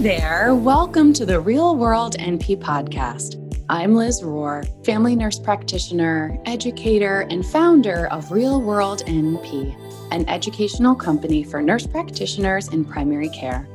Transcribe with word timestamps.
there. 0.00 0.54
Welcome 0.54 1.12
to 1.12 1.26
the 1.26 1.38
Real 1.38 1.76
World 1.76 2.16
NP 2.16 2.62
podcast. 2.62 3.36
I'm 3.68 3.94
Liz 3.94 4.22
Rohr, 4.22 4.64
family 4.82 5.14
nurse 5.14 5.38
practitioner, 5.38 6.40
educator, 6.46 7.26
and 7.28 7.44
founder 7.44 8.06
of 8.06 8.32
Real 8.32 8.62
World 8.62 9.02
NP, 9.06 9.76
an 10.10 10.26
educational 10.26 10.94
company 10.94 11.44
for 11.44 11.60
nurse 11.60 11.86
practitioners 11.86 12.68
in 12.68 12.82
primary 12.82 13.28
care. 13.28 13.68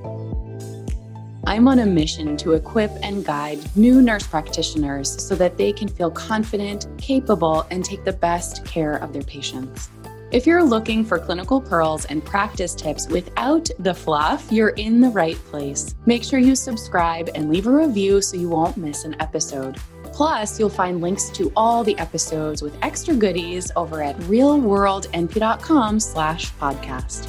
I'm 1.46 1.68
on 1.68 1.78
a 1.78 1.86
mission 1.86 2.38
to 2.38 2.54
equip 2.54 2.90
and 3.04 3.24
guide 3.24 3.60
new 3.76 4.02
nurse 4.02 4.26
practitioners 4.26 5.24
so 5.24 5.36
that 5.36 5.60
they 5.60 5.72
can 5.72 5.88
feel 5.88 6.10
confident, 6.10 6.88
capable, 6.98 7.68
and 7.70 7.86
take 7.86 8.04
the 8.04 8.14
best 8.14 8.66
care 8.66 8.96
of 8.96 9.14
their 9.14 9.22
patients. 9.22 9.92
If 10.32 10.48
you're 10.48 10.64
looking 10.64 11.06
for 11.06 11.20
clinical 11.20 11.62
pearls 11.62 12.06
and 12.06 12.26
practice 12.26 12.74
tips 12.74 13.08
without 13.08 13.70
the 13.78 13.94
fluff, 13.94 14.52
you're 14.52 14.70
in 14.70 15.00
the 15.00 15.10
right 15.10 15.36
place. 15.46 15.94
Make 16.08 16.24
sure 16.24 16.40
you 16.40 16.56
subscribe 16.56 17.30
and 17.36 17.48
leave 17.48 17.68
a 17.68 17.72
review 17.72 18.22
so 18.22 18.36
you 18.36 18.50
won't 18.50 18.76
miss 18.76 19.06
an 19.06 19.16
episode. 19.22 19.78
Plus, 20.06 20.60
you'll 20.60 20.70
find 20.70 21.00
links 21.00 21.30
to 21.30 21.52
all 21.56 21.84
the 21.84 21.98
episodes 22.00 22.64
with 22.64 22.76
extra 22.82 23.14
goodies 23.14 23.72
over 23.76 24.02
at 24.02 24.18
realworldnp.com 24.22 26.00
slash 26.00 26.52
podcast. 26.54 27.28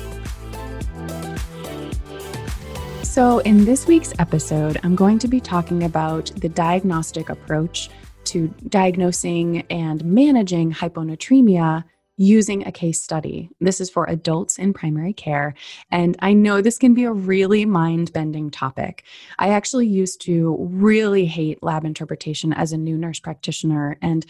So, 3.04 3.38
in 3.40 3.66
this 3.66 3.86
week's 3.86 4.14
episode, 4.18 4.78
I'm 4.82 4.96
going 4.96 5.18
to 5.18 5.28
be 5.28 5.40
talking 5.40 5.84
about 5.84 6.30
the 6.36 6.48
diagnostic 6.48 7.28
approach 7.28 7.90
to 8.24 8.48
diagnosing 8.68 9.62
and 9.70 10.04
managing 10.04 10.72
hyponatremia 10.72 11.84
using 12.16 12.66
a 12.66 12.72
case 12.72 13.00
study. 13.02 13.50
This 13.60 13.80
is 13.80 13.90
for 13.90 14.06
adults 14.06 14.58
in 14.58 14.72
primary 14.72 15.12
care. 15.12 15.54
And 15.90 16.16
I 16.20 16.32
know 16.32 16.60
this 16.60 16.78
can 16.78 16.94
be 16.94 17.04
a 17.04 17.12
really 17.12 17.64
mind 17.64 18.12
bending 18.12 18.50
topic. 18.50 19.04
I 19.38 19.50
actually 19.50 19.86
used 19.86 20.20
to 20.22 20.56
really 20.58 21.26
hate 21.26 21.62
lab 21.62 21.84
interpretation 21.84 22.52
as 22.52 22.72
a 22.72 22.78
new 22.78 22.96
nurse 22.96 23.20
practitioner. 23.20 23.98
And 24.00 24.24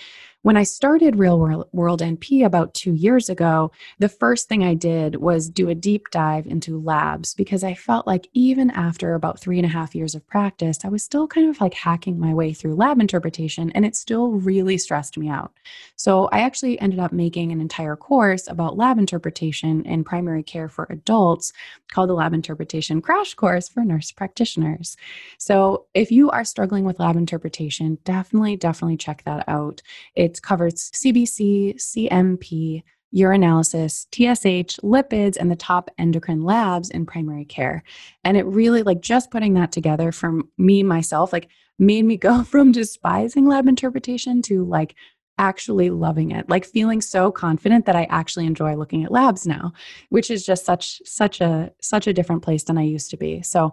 when 0.47 0.57
I 0.57 0.63
started 0.63 1.17
Real 1.17 1.67
World 1.73 2.01
NP 2.01 2.47
about 2.47 2.73
two 2.73 2.95
years 2.95 3.29
ago, 3.29 3.73
the 3.99 4.09
first 4.09 4.49
thing 4.49 4.63
I 4.63 4.75
did 4.75 5.17
was 5.17 5.51
do 5.51 5.69
a 5.69 5.75
deep 5.75 6.09
dive 6.13 6.47
into 6.47 6.79
labs 6.81 7.35
because 7.35 7.65
I 7.65 7.75
felt 7.75 8.07
like 8.07 8.29
even 8.33 8.71
after 8.71 9.15
about 9.15 9.41
three 9.41 9.59
and 9.59 9.67
a 9.67 9.69
half 9.69 9.93
years 9.93 10.15
of 10.15 10.25
practice, 10.29 10.85
I 10.85 10.89
was 10.89 11.03
still 11.03 11.27
kind 11.27 11.51
of 11.51 11.61
like 11.61 11.75
hacking 11.75 12.21
my 12.21 12.33
way 12.33 12.53
through 12.53 12.77
lab 12.77 13.01
interpretation 13.01 13.73
and 13.73 13.85
it 13.85 13.97
still 13.97 14.29
really 14.29 14.79
stressed 14.79 15.19
me 15.19 15.29
out. 15.29 15.53
So 15.97 16.27
I 16.27 16.43
actually 16.43 16.81
ended 16.81 17.01
up 17.01 17.13
making 17.13 17.51
an 17.51 17.61
entire 17.61 17.97
course 17.97 18.47
about 18.47 18.77
lab 18.77 18.99
interpretation 18.99 19.85
in 19.85 20.05
primary 20.05 20.45
care 20.45 20.69
for 20.69 20.87
adults 20.91 21.53
called 21.91 22.09
the 22.09 22.15
Lab 22.15 22.35
Interpretation 22.35 23.01
Crash 23.01 23.35
Course 23.35 23.69
for 23.69 23.85
Nurse 23.85 24.13
Practitioners. 24.13 24.97
So 25.39 25.87
if 25.95 26.11
you 26.11 26.31
are 26.31 26.45
struggling 26.45 26.85
with 26.85 27.01
lab 27.01 27.17
interpretation, 27.17 27.99
definitely, 28.05 28.57
definitely 28.57 28.97
check 28.97 29.25
that 29.25 29.45
out. 29.49 29.83
It's 30.15 30.36
covers 30.41 30.91
CBC, 30.93 31.77
CMP, 31.77 32.83
urinalysis, 33.15 34.07
TSH, 34.13 34.79
lipids, 34.81 35.37
and 35.37 35.51
the 35.51 35.57
top 35.57 35.91
endocrine 35.99 36.43
labs 36.43 36.91
in 36.91 37.07
primary 37.07 37.45
care. 37.45 37.83
And 38.25 38.37
it 38.37 38.45
really, 38.47 38.83
like, 38.83 39.01
just 39.01 39.31
putting 39.31 39.55
that 39.55 39.73
together 39.73 40.13
from 40.13 40.49
me, 40.59 40.83
myself, 40.83 41.33
like, 41.33 41.49
made 41.79 42.05
me 42.05 42.17
go 42.29 42.43
from 42.43 42.73
despising 42.73 43.47
lab 43.47 43.67
interpretation 43.67 44.43
to 44.43 44.65
like 44.65 44.95
actually 45.39 45.91
loving 45.91 46.31
it 46.31 46.49
like 46.49 46.65
feeling 46.65 47.03
so 47.03 47.31
confident 47.31 47.85
that 47.85 47.95
i 47.95 48.05
actually 48.05 48.47
enjoy 48.47 48.75
looking 48.75 49.05
at 49.05 49.13
labs 49.13 49.47
now 49.47 49.71
which 50.09 50.31
is 50.31 50.47
just 50.47 50.65
such 50.65 51.03
such 51.05 51.43
a 51.43 51.71
such 51.79 52.07
a 52.07 52.13
different 52.15 52.43
place 52.43 52.65
than 52.65 52.79
i 52.79 52.83
used 52.83 53.11
to 53.11 53.19
be 53.19 53.43
so 53.43 53.71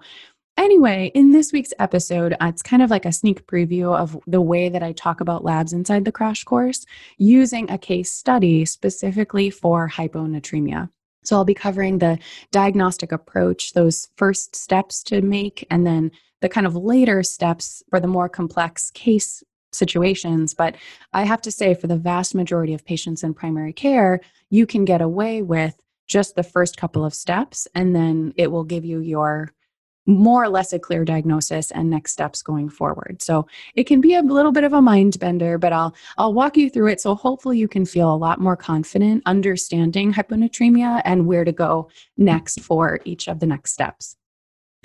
Anyway, 0.55 1.11
in 1.15 1.31
this 1.31 1.51
week's 1.51 1.73
episode, 1.79 2.33
uh, 2.33 2.45
it's 2.45 2.61
kind 2.61 2.83
of 2.83 2.91
like 2.91 3.05
a 3.05 3.11
sneak 3.11 3.47
preview 3.47 3.97
of 3.97 4.17
the 4.27 4.41
way 4.41 4.69
that 4.69 4.83
I 4.83 4.91
talk 4.91 5.19
about 5.19 5.43
labs 5.43 5.73
inside 5.73 6.05
the 6.05 6.11
crash 6.11 6.43
course 6.43 6.85
using 7.17 7.69
a 7.71 7.77
case 7.77 8.11
study 8.11 8.63
specifically 8.65 9.49
for 9.49 9.89
hyponatremia. 9.89 10.89
So 11.23 11.35
I'll 11.35 11.45
be 11.45 11.55
covering 11.55 11.97
the 11.97 12.19
diagnostic 12.51 13.11
approach, 13.11 13.73
those 13.73 14.09
first 14.15 14.55
steps 14.55 15.01
to 15.03 15.21
make, 15.21 15.65
and 15.71 15.87
then 15.87 16.11
the 16.41 16.49
kind 16.49 16.67
of 16.67 16.75
later 16.75 17.23
steps 17.23 17.81
for 17.89 17.99
the 17.99 18.07
more 18.07 18.29
complex 18.29 18.91
case 18.91 19.43
situations. 19.71 20.53
But 20.53 20.75
I 21.13 21.23
have 21.23 21.41
to 21.43 21.51
say, 21.51 21.73
for 21.73 21.87
the 21.87 21.97
vast 21.97 22.35
majority 22.35 22.75
of 22.75 22.85
patients 22.85 23.23
in 23.23 23.33
primary 23.33 23.73
care, 23.73 24.19
you 24.51 24.67
can 24.67 24.85
get 24.85 25.01
away 25.01 25.41
with 25.41 25.81
just 26.05 26.35
the 26.35 26.43
first 26.43 26.77
couple 26.77 27.03
of 27.03 27.15
steps, 27.15 27.67
and 27.73 27.95
then 27.95 28.33
it 28.35 28.51
will 28.51 28.65
give 28.65 28.85
you 28.85 28.99
your 28.99 29.51
more 30.05 30.43
or 30.43 30.49
less 30.49 30.73
a 30.73 30.79
clear 30.79 31.05
diagnosis 31.05 31.71
and 31.71 31.89
next 31.89 32.11
steps 32.11 32.41
going 32.41 32.69
forward. 32.69 33.21
So 33.21 33.47
it 33.75 33.85
can 33.85 34.01
be 34.01 34.15
a 34.15 34.21
little 34.21 34.51
bit 34.51 34.63
of 34.63 34.73
a 34.73 34.81
mind 34.81 35.19
bender, 35.19 35.57
but 35.57 35.73
I'll 35.73 35.95
I'll 36.17 36.33
walk 36.33 36.57
you 36.57 36.69
through 36.69 36.87
it 36.87 37.01
so 37.01 37.15
hopefully 37.15 37.57
you 37.57 37.67
can 37.67 37.85
feel 37.85 38.13
a 38.13 38.15
lot 38.15 38.41
more 38.41 38.57
confident 38.57 39.23
understanding 39.25 40.13
hyponatremia 40.13 41.01
and 41.05 41.25
where 41.25 41.45
to 41.45 41.51
go 41.51 41.89
next 42.17 42.59
for 42.59 42.99
each 43.05 43.27
of 43.27 43.39
the 43.39 43.45
next 43.45 43.71
steps. 43.71 44.15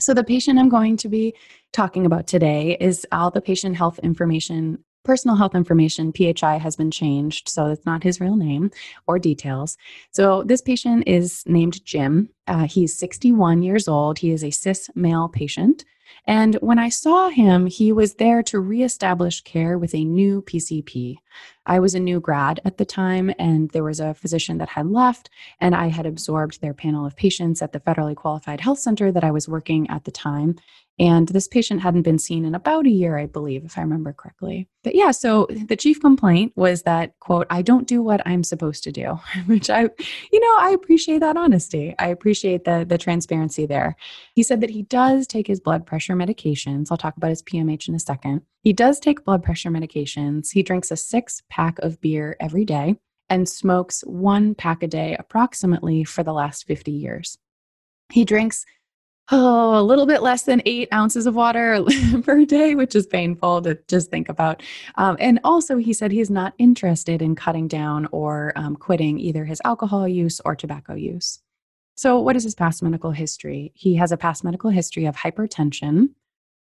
So 0.01 0.15
the 0.15 0.23
patient 0.23 0.61
I'm 0.61 0.69
going 0.69 0.97
to 0.99 1.09
be 1.09 1.35
talking 1.73 2.07
about 2.07 2.29
today 2.29 2.77
is 2.81 3.05
all 3.11 3.31
the 3.31 3.41
patient 3.41 3.77
health 3.77 3.99
information 3.99 4.85
personal 5.09 5.37
health 5.37 5.55
information, 5.55 6.13
PHI, 6.13 6.59
has 6.59 6.77
been 6.77 6.91
changed, 6.91 7.49
so 7.49 7.69
it's 7.69 7.87
not 7.87 8.03
his 8.03 8.21
real 8.21 8.37
name 8.37 8.71
or 9.07 9.19
details. 9.19 9.79
So 10.11 10.43
this 10.43 10.61
patient 10.61 11.05
is 11.07 11.43
named 11.47 11.83
Jim. 11.83 12.29
Uh, 12.47 12.67
he's 12.67 12.99
61 12.99 13.63
years 13.63 13.89
old. 13.89 14.19
He 14.19 14.33
is 14.33 14.45
a 14.45 14.51
cis 14.51 14.91
male 14.95 15.31
patient. 15.31 15.87
And 16.27 16.57
when 16.57 16.79
I 16.79 16.91
saw 16.91 17.31
him, 17.31 17.67
he 17.67 17.91
was 17.91 18.17
there 18.17 18.43
to 18.45 18.61
reestablish 18.61 19.41
care 19.41 19.79
with 19.79 19.95
a 19.95 20.05
new 20.05 20.43
PCP. 20.43 21.17
I 21.65 21.81
was 21.81 21.95
a 21.95 22.01
new 22.01 22.21
grad 22.21 22.61
at 22.67 22.77
the 22.77 22.85
time, 22.85 23.33
and 23.39 23.71
there 23.71 23.85
was 23.85 24.01
a 24.01 24.13
physician 24.13 24.59
that 24.59 24.69
had 24.69 24.89
left, 24.89 25.31
and 25.59 25.75
I 25.75 25.89
had 25.89 26.05
absorbed 26.05 26.61
their 26.61 26.75
panel 26.75 27.07
of 27.07 27.17
patients 27.17 27.63
at 27.63 27.73
the 27.73 27.81
federally 27.81 28.15
qualified 28.15 28.61
health 28.61 28.79
center 28.79 29.11
that 29.11 29.25
I 29.25 29.31
was 29.31 29.49
working 29.49 29.89
at 29.89 30.05
the 30.05 30.11
time. 30.11 30.57
And 30.99 31.29
this 31.29 31.47
patient 31.47 31.81
hadn't 31.81 32.03
been 32.03 32.19
seen 32.19 32.45
in 32.45 32.55
about 32.55 32.87
a 32.87 32.91
year, 32.91 33.17
I 33.17 33.27
believe, 33.27 33.65
if 33.65 33.79
I 33.79 33.83
remember 33.83 34.13
correctly. 34.13 34.69
But 34.83 34.97
yeah, 34.97 35.13
so 35.13 35.47
the 35.67 35.77
chief 35.77 36.01
complaint 36.01 36.53
was 36.57 36.83
that, 36.83 37.19
quote, 37.21 37.47
I 37.51 37.63
don't 37.63 37.87
do 37.87 38.03
what 38.03 38.21
I'm 38.27 38.43
supposed 38.43 38.83
to 38.85 38.93
do, 38.93 39.19
which 39.47 39.71
I, 39.71 39.83
you 40.33 40.41
know, 40.41 40.57
I 40.59 40.71
appreciate 40.71 41.21
that 41.21 41.37
honesty. 41.37 41.95
I 41.99 42.09
appreciate 42.09 42.65
the, 42.65 42.85
the 42.89 42.99
transparency 42.99 43.65
there. 43.65 43.95
He 44.35 44.43
said 44.43 44.61
that 44.61 44.71
he 44.71 44.83
does 44.83 45.27
take 45.27 45.47
his 45.47 45.61
blood 45.61 45.87
pressure 45.87 46.15
medications. 46.15 46.89
I'll 46.91 46.97
talk 46.97 47.17
about 47.17 47.31
his 47.31 47.43
PMH 47.43 47.89
in 47.89 47.95
a 47.95 48.01
second. 48.01 48.43
He 48.63 48.73
does 48.73 48.99
take 48.99 49.25
blood 49.25 49.45
pressure 49.45 49.71
medications. 49.71 50.49
He 50.53 50.65
drinks 50.65 50.91
a 50.91 50.97
six 50.97 51.43
pack 51.49 51.79
of 51.79 52.01
beer 52.01 52.37
every 52.41 52.65
day 52.65 52.97
and 53.29 53.49
smokes 53.49 54.01
one 54.03 54.55
pack 54.55 54.83
a 54.83 54.89
day 54.89 55.15
approximately 55.19 56.03
for 56.03 56.23
the 56.23 56.33
last 56.33 56.67
50 56.67 56.91
years. 56.91 57.39
He 58.11 58.25
drinks 58.25 58.65
oh, 59.31 59.79
a 59.79 59.83
little 59.83 60.07
bit 60.07 60.23
less 60.23 60.43
than 60.43 60.63
eight 60.65 60.89
ounces 60.93 61.27
of 61.27 61.35
water 61.35 61.85
per 62.23 62.45
day, 62.45 62.75
which 62.75 62.95
is 62.95 63.07
painful 63.07 63.63
to 63.63 63.79
just 63.89 64.11
think 64.11 64.29
about. 64.29 64.63
Um, 64.97 65.17
and 65.21 65.41
also, 65.45 65.77
he 65.77 65.93
said 65.93 66.13
he's 66.13 66.31
not 66.31 66.55
interested 66.59 67.23
in 67.23 67.35
cutting 67.35 67.69
down 67.69 68.09
or 68.13 68.53
um, 68.57 68.77
quitting 68.77 69.19
either 69.19 69.45
his 69.45 69.61
alcohol 69.65 70.09
use 70.09 70.41
or 70.45 70.55
tobacco 70.55 70.95
use. 70.95 71.41
So, 71.95 72.21
what 72.21 72.37
is 72.37 72.45
his 72.45 72.55
past 72.55 72.83
medical 72.83 73.11
history? 73.11 73.73
He 73.75 73.97
has 73.97 74.13
a 74.13 74.17
past 74.17 74.45
medical 74.45 74.71
history 74.71 75.05
of 75.05 75.17
hypertension, 75.17 76.11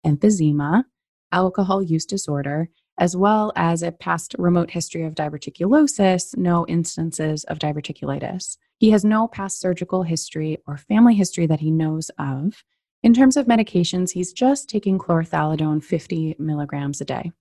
emphysema, 0.06 0.84
alcohol 1.32 1.82
use 1.82 2.04
disorder, 2.04 2.68
as 2.98 3.16
well 3.16 3.52
as 3.56 3.82
a 3.82 3.90
past 3.90 4.34
remote 4.38 4.70
history 4.70 5.04
of 5.04 5.14
diverticulosis, 5.14 6.36
no 6.36 6.64
instances 6.68 7.44
of 7.44 7.58
diverticulitis. 7.58 8.58
He 8.84 8.90
has 8.90 9.02
no 9.02 9.26
past 9.26 9.60
surgical 9.60 10.02
history 10.02 10.58
or 10.66 10.76
family 10.76 11.14
history 11.14 11.46
that 11.46 11.60
he 11.60 11.70
knows 11.70 12.10
of. 12.18 12.62
In 13.02 13.14
terms 13.14 13.38
of 13.38 13.46
medications, 13.46 14.10
he's 14.10 14.30
just 14.30 14.68
taking 14.68 14.98
chlorthalidone 14.98 15.82
50 15.82 16.36
milligrams 16.38 17.00
a 17.00 17.06
day. 17.06 17.32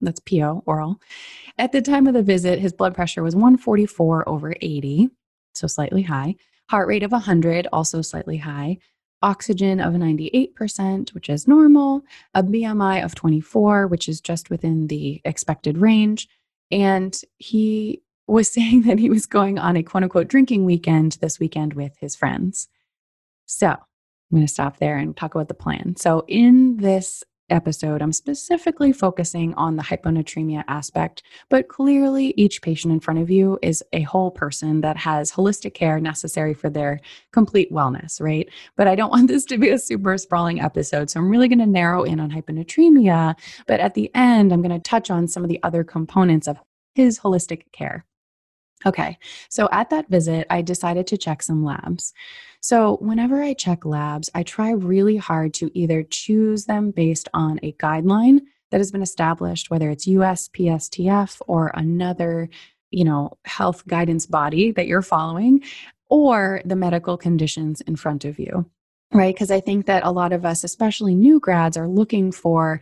That's 0.00 0.20
PO, 0.20 0.62
oral. 0.64 1.00
At 1.58 1.72
the 1.72 1.82
time 1.82 2.06
of 2.06 2.14
the 2.14 2.22
visit, 2.22 2.60
his 2.60 2.72
blood 2.72 2.94
pressure 2.94 3.24
was 3.24 3.34
144 3.34 4.28
over 4.28 4.54
80, 4.60 5.08
so 5.56 5.66
slightly 5.66 6.02
high. 6.02 6.36
Heart 6.70 6.86
rate 6.86 7.02
of 7.02 7.10
100, 7.10 7.66
also 7.72 8.00
slightly 8.00 8.36
high. 8.36 8.78
Oxygen 9.22 9.80
of 9.80 9.92
98%, 9.92 11.12
which 11.14 11.28
is 11.28 11.48
normal. 11.48 12.02
A 12.32 12.44
BMI 12.44 13.04
of 13.04 13.16
24, 13.16 13.88
which 13.88 14.08
is 14.08 14.20
just 14.20 14.50
within 14.50 14.86
the 14.86 15.20
expected 15.24 15.78
range. 15.78 16.28
And 16.70 17.20
he 17.38 18.02
was 18.26 18.48
saying 18.52 18.82
that 18.82 18.98
he 18.98 19.10
was 19.10 19.26
going 19.26 19.58
on 19.58 19.76
a 19.76 19.82
quote 19.82 20.04
unquote 20.04 20.28
drinking 20.28 20.64
weekend 20.64 21.18
this 21.20 21.38
weekend 21.38 21.74
with 21.74 21.96
his 21.98 22.16
friends. 22.16 22.68
So 23.46 23.68
I'm 23.68 23.78
going 24.32 24.46
to 24.46 24.52
stop 24.52 24.78
there 24.78 24.96
and 24.96 25.16
talk 25.16 25.34
about 25.34 25.48
the 25.48 25.54
plan. 25.54 25.94
So, 25.96 26.24
in 26.26 26.78
this 26.78 27.22
episode, 27.48 28.02
I'm 28.02 28.12
specifically 28.12 28.92
focusing 28.92 29.54
on 29.54 29.76
the 29.76 29.82
hyponatremia 29.84 30.64
aspect, 30.66 31.22
but 31.48 31.68
clearly 31.68 32.34
each 32.36 32.60
patient 32.60 32.92
in 32.92 32.98
front 32.98 33.20
of 33.20 33.30
you 33.30 33.56
is 33.62 33.84
a 33.92 34.02
whole 34.02 34.32
person 34.32 34.80
that 34.80 34.96
has 34.96 35.30
holistic 35.30 35.74
care 35.74 36.00
necessary 36.00 36.54
for 36.54 36.68
their 36.68 37.00
complete 37.32 37.70
wellness, 37.70 38.20
right? 38.20 38.48
But 38.76 38.88
I 38.88 38.96
don't 38.96 39.10
want 39.12 39.28
this 39.28 39.44
to 39.46 39.58
be 39.58 39.70
a 39.70 39.78
super 39.78 40.18
sprawling 40.18 40.60
episode. 40.60 41.08
So 41.10 41.20
I'm 41.20 41.30
really 41.30 41.48
going 41.48 41.60
to 41.60 41.66
narrow 41.66 42.02
in 42.02 42.18
on 42.18 42.30
hyponatremia. 42.30 43.36
But 43.66 43.78
at 43.80 43.94
the 43.94 44.10
end, 44.14 44.52
I'm 44.52 44.62
going 44.62 44.74
to 44.74 44.80
touch 44.80 45.10
on 45.10 45.28
some 45.28 45.44
of 45.44 45.48
the 45.48 45.62
other 45.62 45.84
components 45.84 46.48
of 46.48 46.58
his 46.94 47.20
holistic 47.20 47.62
care. 47.72 48.04
Okay, 48.84 49.16
so 49.48 49.68
at 49.72 49.90
that 49.90 50.08
visit, 50.08 50.46
I 50.50 50.60
decided 50.62 51.06
to 51.08 51.16
check 51.16 51.42
some 51.42 51.64
labs. 51.64 52.12
So, 52.60 52.96
whenever 53.00 53.42
I 53.42 53.54
check 53.54 53.84
labs, 53.84 54.28
I 54.34 54.42
try 54.42 54.70
really 54.72 55.16
hard 55.16 55.54
to 55.54 55.70
either 55.78 56.02
choose 56.02 56.66
them 56.66 56.90
based 56.90 57.28
on 57.32 57.58
a 57.62 57.72
guideline 57.72 58.40
that 58.70 58.78
has 58.78 58.90
been 58.90 59.02
established, 59.02 59.70
whether 59.70 59.90
it's 59.90 60.06
USPSTF 60.06 61.40
or 61.46 61.70
another, 61.74 62.48
you 62.90 63.04
know, 63.04 63.38
health 63.44 63.86
guidance 63.86 64.26
body 64.26 64.72
that 64.72 64.86
you're 64.86 65.02
following, 65.02 65.62
or 66.08 66.60
the 66.64 66.76
medical 66.76 67.16
conditions 67.16 67.80
in 67.82 67.96
front 67.96 68.24
of 68.24 68.38
you 68.38 68.68
right 69.12 69.34
because 69.34 69.50
i 69.50 69.60
think 69.60 69.86
that 69.86 70.04
a 70.04 70.10
lot 70.10 70.32
of 70.32 70.44
us 70.44 70.64
especially 70.64 71.14
new 71.14 71.38
grads 71.38 71.76
are 71.76 71.88
looking 71.88 72.32
for 72.32 72.80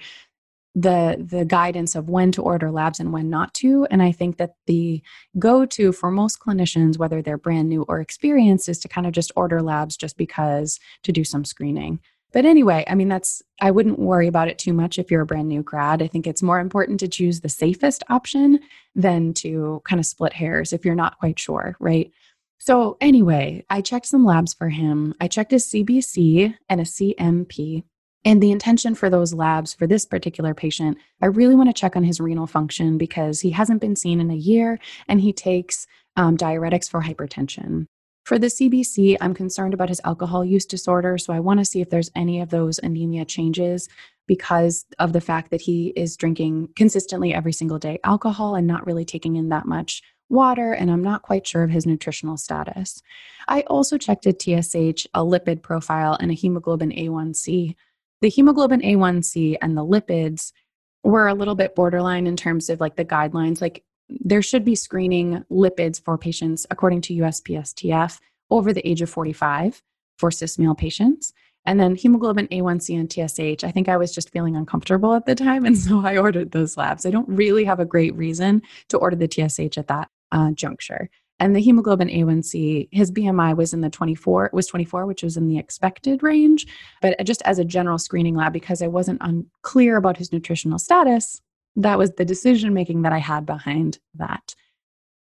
the 0.74 1.24
the 1.24 1.44
guidance 1.44 1.94
of 1.94 2.08
when 2.08 2.32
to 2.32 2.42
order 2.42 2.70
labs 2.70 2.98
and 2.98 3.12
when 3.12 3.30
not 3.30 3.54
to. 3.54 3.86
And 3.90 4.02
i 4.02 4.10
think 4.10 4.38
that 4.38 4.56
the 4.66 5.02
go 5.38 5.64
to 5.66 5.92
for 5.92 6.10
most 6.10 6.40
clinicians 6.40 6.98
whether 6.98 7.22
they're 7.22 7.38
brand 7.38 7.68
new 7.68 7.82
or 7.82 8.00
experienced 8.00 8.68
is 8.68 8.78
to 8.80 8.88
kind 8.88 9.06
of 9.06 9.12
just 9.12 9.32
order 9.36 9.62
labs 9.62 9.96
just 9.96 10.16
because 10.16 10.80
to 11.02 11.12
do 11.12 11.24
some 11.24 11.44
screening. 11.44 12.00
But 12.32 12.44
anyway 12.44 12.84
i 12.88 12.94
mean 12.96 13.08
that's 13.08 13.42
i 13.60 13.70
wouldn't 13.70 14.00
worry 14.00 14.26
about 14.26 14.48
it 14.48 14.58
too 14.58 14.72
much 14.72 14.98
if 14.98 15.10
you're 15.10 15.22
a 15.22 15.26
brand 15.26 15.48
new 15.48 15.62
grad. 15.62 16.02
I 16.02 16.08
think 16.08 16.26
it's 16.26 16.42
more 16.42 16.58
important 16.58 16.98
to 17.00 17.08
choose 17.08 17.40
the 17.40 17.48
safest 17.48 18.02
option 18.08 18.58
than 18.96 19.32
to 19.34 19.80
kind 19.84 20.00
of 20.00 20.06
split 20.06 20.32
hairs 20.32 20.72
if 20.72 20.84
you're 20.84 20.96
not 20.96 21.18
quite 21.18 21.38
sure 21.38 21.76
right? 21.78 22.10
So 22.58 22.96
anyway 23.00 23.64
i 23.70 23.80
checked 23.80 24.06
some 24.06 24.24
labs 24.24 24.54
for 24.54 24.70
him. 24.70 25.14
I 25.20 25.28
checked 25.28 25.52
his 25.52 25.66
cbc 25.66 26.54
and 26.68 26.80
a 26.80 26.84
cmp 26.84 27.84
and 28.24 28.42
the 28.42 28.50
intention 28.50 28.94
for 28.94 29.10
those 29.10 29.34
labs 29.34 29.74
for 29.74 29.86
this 29.86 30.06
particular 30.06 30.54
patient, 30.54 30.98
I 31.20 31.26
really 31.26 31.54
want 31.54 31.68
to 31.68 31.78
check 31.78 31.96
on 31.96 32.04
his 32.04 32.20
renal 32.20 32.46
function 32.46 32.96
because 32.96 33.40
he 33.40 33.50
hasn't 33.50 33.80
been 33.80 33.96
seen 33.96 34.20
in 34.20 34.30
a 34.30 34.36
year 34.36 34.78
and 35.08 35.20
he 35.20 35.32
takes 35.32 35.86
um, 36.16 36.36
diuretics 36.36 36.88
for 36.88 37.02
hypertension. 37.02 37.86
For 38.24 38.38
the 38.38 38.46
CBC, 38.46 39.18
I'm 39.20 39.34
concerned 39.34 39.74
about 39.74 39.90
his 39.90 40.00
alcohol 40.04 40.44
use 40.44 40.64
disorder. 40.64 41.18
So 41.18 41.34
I 41.34 41.40
want 41.40 41.60
to 41.60 41.64
see 41.64 41.82
if 41.82 41.90
there's 41.90 42.10
any 42.14 42.40
of 42.40 42.48
those 42.48 42.78
anemia 42.78 43.26
changes 43.26 43.88
because 44.26 44.86
of 44.98 45.12
the 45.12 45.20
fact 45.20 45.50
that 45.50 45.60
he 45.60 45.92
is 45.94 46.16
drinking 46.16 46.70
consistently 46.74 47.34
every 47.34 47.52
single 47.52 47.78
day 47.78 47.98
alcohol 48.04 48.54
and 48.54 48.66
not 48.66 48.86
really 48.86 49.04
taking 49.04 49.36
in 49.36 49.50
that 49.50 49.66
much 49.66 50.02
water. 50.30 50.72
And 50.72 50.90
I'm 50.90 51.02
not 51.02 51.20
quite 51.20 51.46
sure 51.46 51.64
of 51.64 51.70
his 51.70 51.84
nutritional 51.84 52.38
status. 52.38 53.02
I 53.46 53.60
also 53.62 53.98
checked 53.98 54.24
a 54.24 54.32
TSH, 54.32 55.06
a 55.12 55.20
lipid 55.20 55.60
profile, 55.60 56.16
and 56.18 56.30
a 56.30 56.34
hemoglobin 56.34 56.92
A1C 56.92 57.74
the 58.24 58.30
hemoglobin 58.30 58.80
A1C 58.80 59.58
and 59.60 59.76
the 59.76 59.84
lipids 59.84 60.52
were 61.02 61.28
a 61.28 61.34
little 61.34 61.54
bit 61.54 61.74
borderline 61.74 62.26
in 62.26 62.38
terms 62.38 62.70
of 62.70 62.80
like 62.80 62.96
the 62.96 63.04
guidelines. 63.04 63.60
Like 63.60 63.84
there 64.08 64.40
should 64.40 64.64
be 64.64 64.74
screening 64.74 65.44
lipids 65.50 66.02
for 66.02 66.16
patients 66.16 66.66
according 66.70 67.02
to 67.02 67.14
USPSTF 67.16 68.18
over 68.48 68.72
the 68.72 68.88
age 68.88 69.02
of 69.02 69.10
45 69.10 69.82
for 70.16 70.30
cis 70.30 70.58
male 70.58 70.74
patients. 70.74 71.34
And 71.66 71.78
then 71.78 71.96
hemoglobin 71.96 72.48
A1C 72.48 72.98
and 72.98 73.12
TSH, 73.12 73.62
I 73.62 73.70
think 73.70 73.90
I 73.90 73.98
was 73.98 74.14
just 74.14 74.30
feeling 74.30 74.56
uncomfortable 74.56 75.12
at 75.12 75.26
the 75.26 75.34
time. 75.34 75.66
And 75.66 75.76
so 75.86 76.00
I 76.02 76.16
ordered 76.16 76.52
those 76.52 76.78
labs. 76.78 77.04
I 77.04 77.10
don't 77.10 77.28
really 77.28 77.64
have 77.64 77.78
a 77.78 77.84
great 77.84 78.14
reason 78.14 78.62
to 78.88 78.96
order 78.96 79.16
the 79.16 79.28
TSH 79.30 79.76
at 79.76 79.88
that 79.88 80.08
uh, 80.32 80.52
juncture 80.52 81.10
and 81.40 81.54
the 81.54 81.60
hemoglobin 81.60 82.08
A1C, 82.08 82.88
his 82.92 83.10
BMI 83.10 83.56
was 83.56 83.74
in 83.74 83.80
the 83.80 83.90
24, 83.90 84.50
was 84.52 84.66
24, 84.66 85.06
which 85.06 85.22
was 85.22 85.36
in 85.36 85.48
the 85.48 85.58
expected 85.58 86.22
range. 86.22 86.66
But 87.02 87.24
just 87.24 87.42
as 87.42 87.58
a 87.58 87.64
general 87.64 87.98
screening 87.98 88.36
lab, 88.36 88.52
because 88.52 88.82
I 88.82 88.86
wasn't 88.86 89.20
unclear 89.20 89.96
about 89.96 90.16
his 90.16 90.32
nutritional 90.32 90.78
status, 90.78 91.40
that 91.76 91.98
was 91.98 92.12
the 92.12 92.24
decision 92.24 92.72
making 92.72 93.02
that 93.02 93.12
I 93.12 93.18
had 93.18 93.46
behind 93.46 93.98
that. 94.14 94.54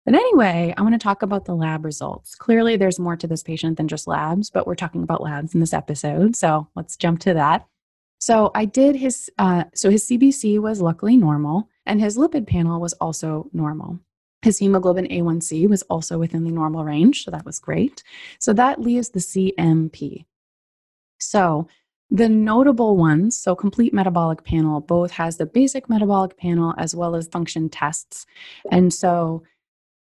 But 0.07 0.15
anyway, 0.15 0.73
I 0.75 0.81
want 0.81 0.95
to 0.95 0.99
talk 0.99 1.23
about 1.23 1.45
the 1.45 1.55
lab 1.55 1.85
results. 1.85 2.35
Clearly, 2.35 2.77
there's 2.77 2.99
more 2.99 3.17
to 3.17 3.27
this 3.27 3.43
patient 3.43 3.77
than 3.77 3.89
just 3.89 4.07
labs, 4.07 4.49
but 4.49 4.67
we're 4.67 4.75
talking 4.75 5.03
about 5.03 5.23
labs 5.23 5.53
in 5.53 5.61
this 5.61 5.75
episode. 5.75 6.35
So 6.35 6.67
let's 6.75 6.97
jump 6.97 7.21
to 7.21 7.35
that. 7.35 7.67
So 8.19 8.51
I 8.55 8.65
did 8.65 8.97
his, 8.97 9.31
uh, 9.37 9.65
so 9.75 9.91
his 9.91 10.09
CBC 10.09 10.59
was 10.61 10.81
luckily 10.81 11.19
normal, 11.19 11.69
and 11.85 12.01
his 12.01 12.17
lipid 12.17 12.47
panel 12.47 12.81
was 12.81 12.95
also 12.95 13.51
normal. 13.53 14.01
His 14.43 14.59
hemoglobin 14.59 15.07
A1C 15.07 15.69
was 15.69 15.83
also 15.83 16.19
within 16.19 16.45
the 16.45 16.51
normal 16.51 16.85
range, 16.85 17.25
so 17.25 17.31
that 17.31 17.45
was 17.45 17.59
great. 17.59 18.03
So 18.39 18.53
that 18.53 18.81
leaves 18.81 19.11
the 19.11 19.19
CMP. 19.19 20.25
So 21.19 21.67
the 22.11 22.29
notable 22.29 22.97
ones, 22.97 23.37
so 23.37 23.55
complete 23.55 23.93
metabolic 23.93 24.45
panel, 24.45 24.81
both 24.81 25.11
has 25.13 25.37
the 25.37 25.47
basic 25.47 25.91
metabolic 25.91 26.37
panel 26.37 26.75
as 26.79 26.95
well 26.95 27.15
as 27.15 27.29
function 27.29 27.69
tests. 27.69 28.27
And 28.71 28.95
so 28.95 29.43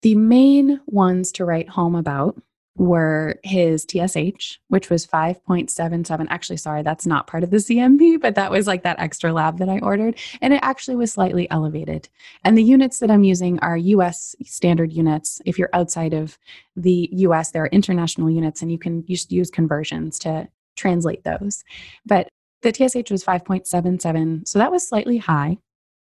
the 0.01 0.15
main 0.15 0.79
ones 0.87 1.31
to 1.33 1.45
write 1.45 1.69
home 1.69 1.95
about 1.95 2.41
were 2.77 3.35
his 3.43 3.83
TSH, 3.83 4.57
which 4.69 4.89
was 4.89 5.05
5.77. 5.05 6.27
Actually, 6.29 6.57
sorry, 6.57 6.83
that's 6.83 7.05
not 7.05 7.27
part 7.27 7.43
of 7.43 7.49
the 7.49 7.57
CMP, 7.57 8.19
but 8.19 8.35
that 8.35 8.51
was 8.51 8.65
like 8.65 8.83
that 8.83 8.99
extra 8.99 9.33
lab 9.33 9.59
that 9.59 9.69
I 9.69 9.79
ordered. 9.79 10.17
And 10.41 10.53
it 10.53 10.61
actually 10.63 10.95
was 10.95 11.11
slightly 11.11 11.49
elevated. 11.51 12.07
And 12.43 12.57
the 12.57 12.63
units 12.63 12.99
that 12.99 13.11
I'm 13.11 13.23
using 13.23 13.59
are 13.59 13.75
US 13.77 14.35
standard 14.43 14.93
units. 14.93 15.41
If 15.45 15.59
you're 15.59 15.69
outside 15.73 16.13
of 16.13 16.37
the 16.75 17.09
US, 17.11 17.51
there 17.51 17.63
are 17.63 17.67
international 17.67 18.29
units, 18.29 18.61
and 18.61 18.71
you 18.71 18.79
can 18.79 19.05
just 19.05 19.31
use 19.31 19.49
conversions 19.49 20.17
to 20.19 20.47
translate 20.75 21.23
those. 21.23 21.63
But 22.05 22.29
the 22.61 22.73
TSH 22.73 23.11
was 23.11 23.23
5.77. 23.23 24.47
So 24.47 24.59
that 24.59 24.71
was 24.71 24.87
slightly 24.87 25.17
high. 25.17 25.57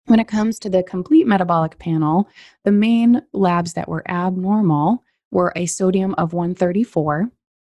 When 0.06 0.20
it 0.20 0.28
comes 0.28 0.58
to 0.60 0.70
the 0.70 0.82
complete 0.82 1.28
metabolic 1.28 1.78
panel, 1.78 2.28
the 2.64 2.72
main 2.72 3.22
labs 3.32 3.74
that 3.74 3.88
were 3.88 4.10
abnormal 4.10 5.04
were 5.32 5.54
a 5.56 5.66
sodium 5.66 6.16
of 6.18 6.34
134, 6.34 7.30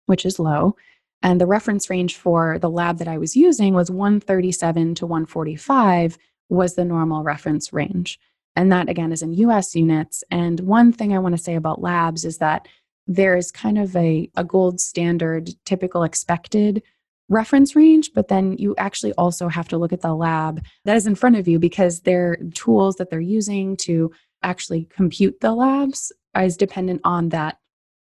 which 0.06 0.26
is 0.26 0.40
low. 0.40 0.76
And 1.22 1.40
the 1.40 1.46
reference 1.46 1.90
range 1.90 2.16
for 2.16 2.60
the 2.60 2.70
lab 2.70 2.98
that 3.00 3.08
I 3.08 3.18
was 3.18 3.36
using 3.36 3.74
was 3.74 3.92
137 3.92 4.96
to 4.96 5.06
145 5.06 6.18
was 6.50 6.76
the 6.76 6.86
normal 6.86 7.24
reference 7.24 7.74
range. 7.74 8.20
And 8.56 8.72
that 8.72 8.90
again 8.90 9.12
is 9.12 9.22
in 9.22 9.34
US 9.34 9.76
units. 9.76 10.24
And 10.32 10.60
one 10.62 10.92
thing 10.92 11.14
I 11.14 11.20
want 11.20 11.36
to 11.38 11.44
say 11.44 11.56
about 11.56 11.82
labs 11.82 12.26
is 12.26 12.38
that 12.38 12.68
there 13.08 13.36
is 13.36 13.52
kind 13.52 13.78
of 13.78 13.96
a, 13.96 14.30
a 14.36 14.44
gold 14.44 14.80
standard, 14.80 15.50
typical 15.66 16.04
expected 16.04 16.84
reference 17.28 17.76
range, 17.76 18.12
but 18.14 18.28
then 18.28 18.58
you 18.58 18.76
actually 18.78 19.14
also 19.14 19.48
have 19.48 19.68
to 19.70 19.78
look 19.78 19.94
at 19.94 20.02
the 20.02 20.14
lab 20.14 20.64
that 20.86 20.98
is 20.98 21.08
in 21.08 21.16
front 21.16 21.36
of 21.36 21.48
you 21.48 21.60
because 21.60 22.02
they're 22.02 22.38
tools 22.54 22.96
that 22.96 23.10
they're 23.10 23.20
using 23.20 23.78
to 23.78 24.12
actually 24.42 24.86
compute 24.86 25.40
the 25.42 25.54
labs 25.54 26.12
is 26.38 26.58
dependent 26.58 27.02
on 27.04 27.30
that 27.30 27.60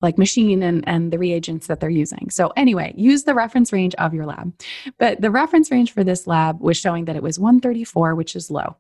like 0.02 0.18
machine 0.18 0.62
and, 0.62 0.88
and 0.88 1.12
the 1.12 1.18
reagents 1.18 1.68
that 1.68 1.80
they're 1.80 1.90
using. 1.90 2.30
So 2.30 2.52
anyway, 2.58 2.94
use 2.98 3.24
the 3.24 3.34
reference 3.34 3.72
range 3.72 3.96
of 3.96 4.14
your 4.14 4.26
lab. 4.26 4.54
But 5.00 5.22
the 5.22 5.32
reference 5.32 5.72
range 5.72 5.94
for 5.94 6.04
this 6.04 6.28
lab 6.28 6.60
was 6.60 6.78
showing 6.78 7.06
that 7.06 7.16
it 7.16 7.24
was 7.24 7.40
134, 7.40 8.14
which 8.14 8.36
is 8.36 8.52
low. 8.52 8.76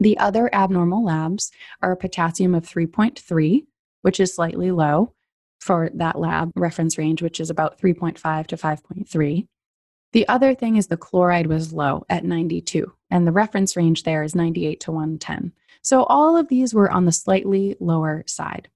The 0.00 0.18
other 0.18 0.52
abnormal 0.52 1.04
labs 1.04 1.52
are 1.80 1.92
a 1.92 1.96
potassium 1.96 2.54
of 2.54 2.64
3.3, 2.64 3.64
which 4.02 4.18
is 4.18 4.34
slightly 4.34 4.72
low 4.72 5.14
for 5.60 5.90
that 5.94 6.18
lab 6.18 6.52
reference 6.56 6.98
range, 6.98 7.22
which 7.22 7.38
is 7.38 7.50
about 7.50 7.78
3.5 7.78 8.46
to 8.48 8.56
5.3. 8.56 9.46
The 10.12 10.28
other 10.28 10.54
thing 10.54 10.76
is 10.76 10.88
the 10.88 10.96
chloride 10.96 11.46
was 11.46 11.72
low 11.72 12.04
at 12.08 12.24
92, 12.24 12.92
and 13.10 13.26
the 13.26 13.32
reference 13.32 13.76
range 13.76 14.02
there 14.02 14.22
is 14.22 14.34
98 14.34 14.80
to 14.80 14.92
110. 14.92 15.52
So 15.82 16.04
all 16.04 16.36
of 16.36 16.48
these 16.48 16.74
were 16.74 16.90
on 16.90 17.04
the 17.04 17.12
slightly 17.12 17.76
lower 17.80 18.24
side. 18.26 18.68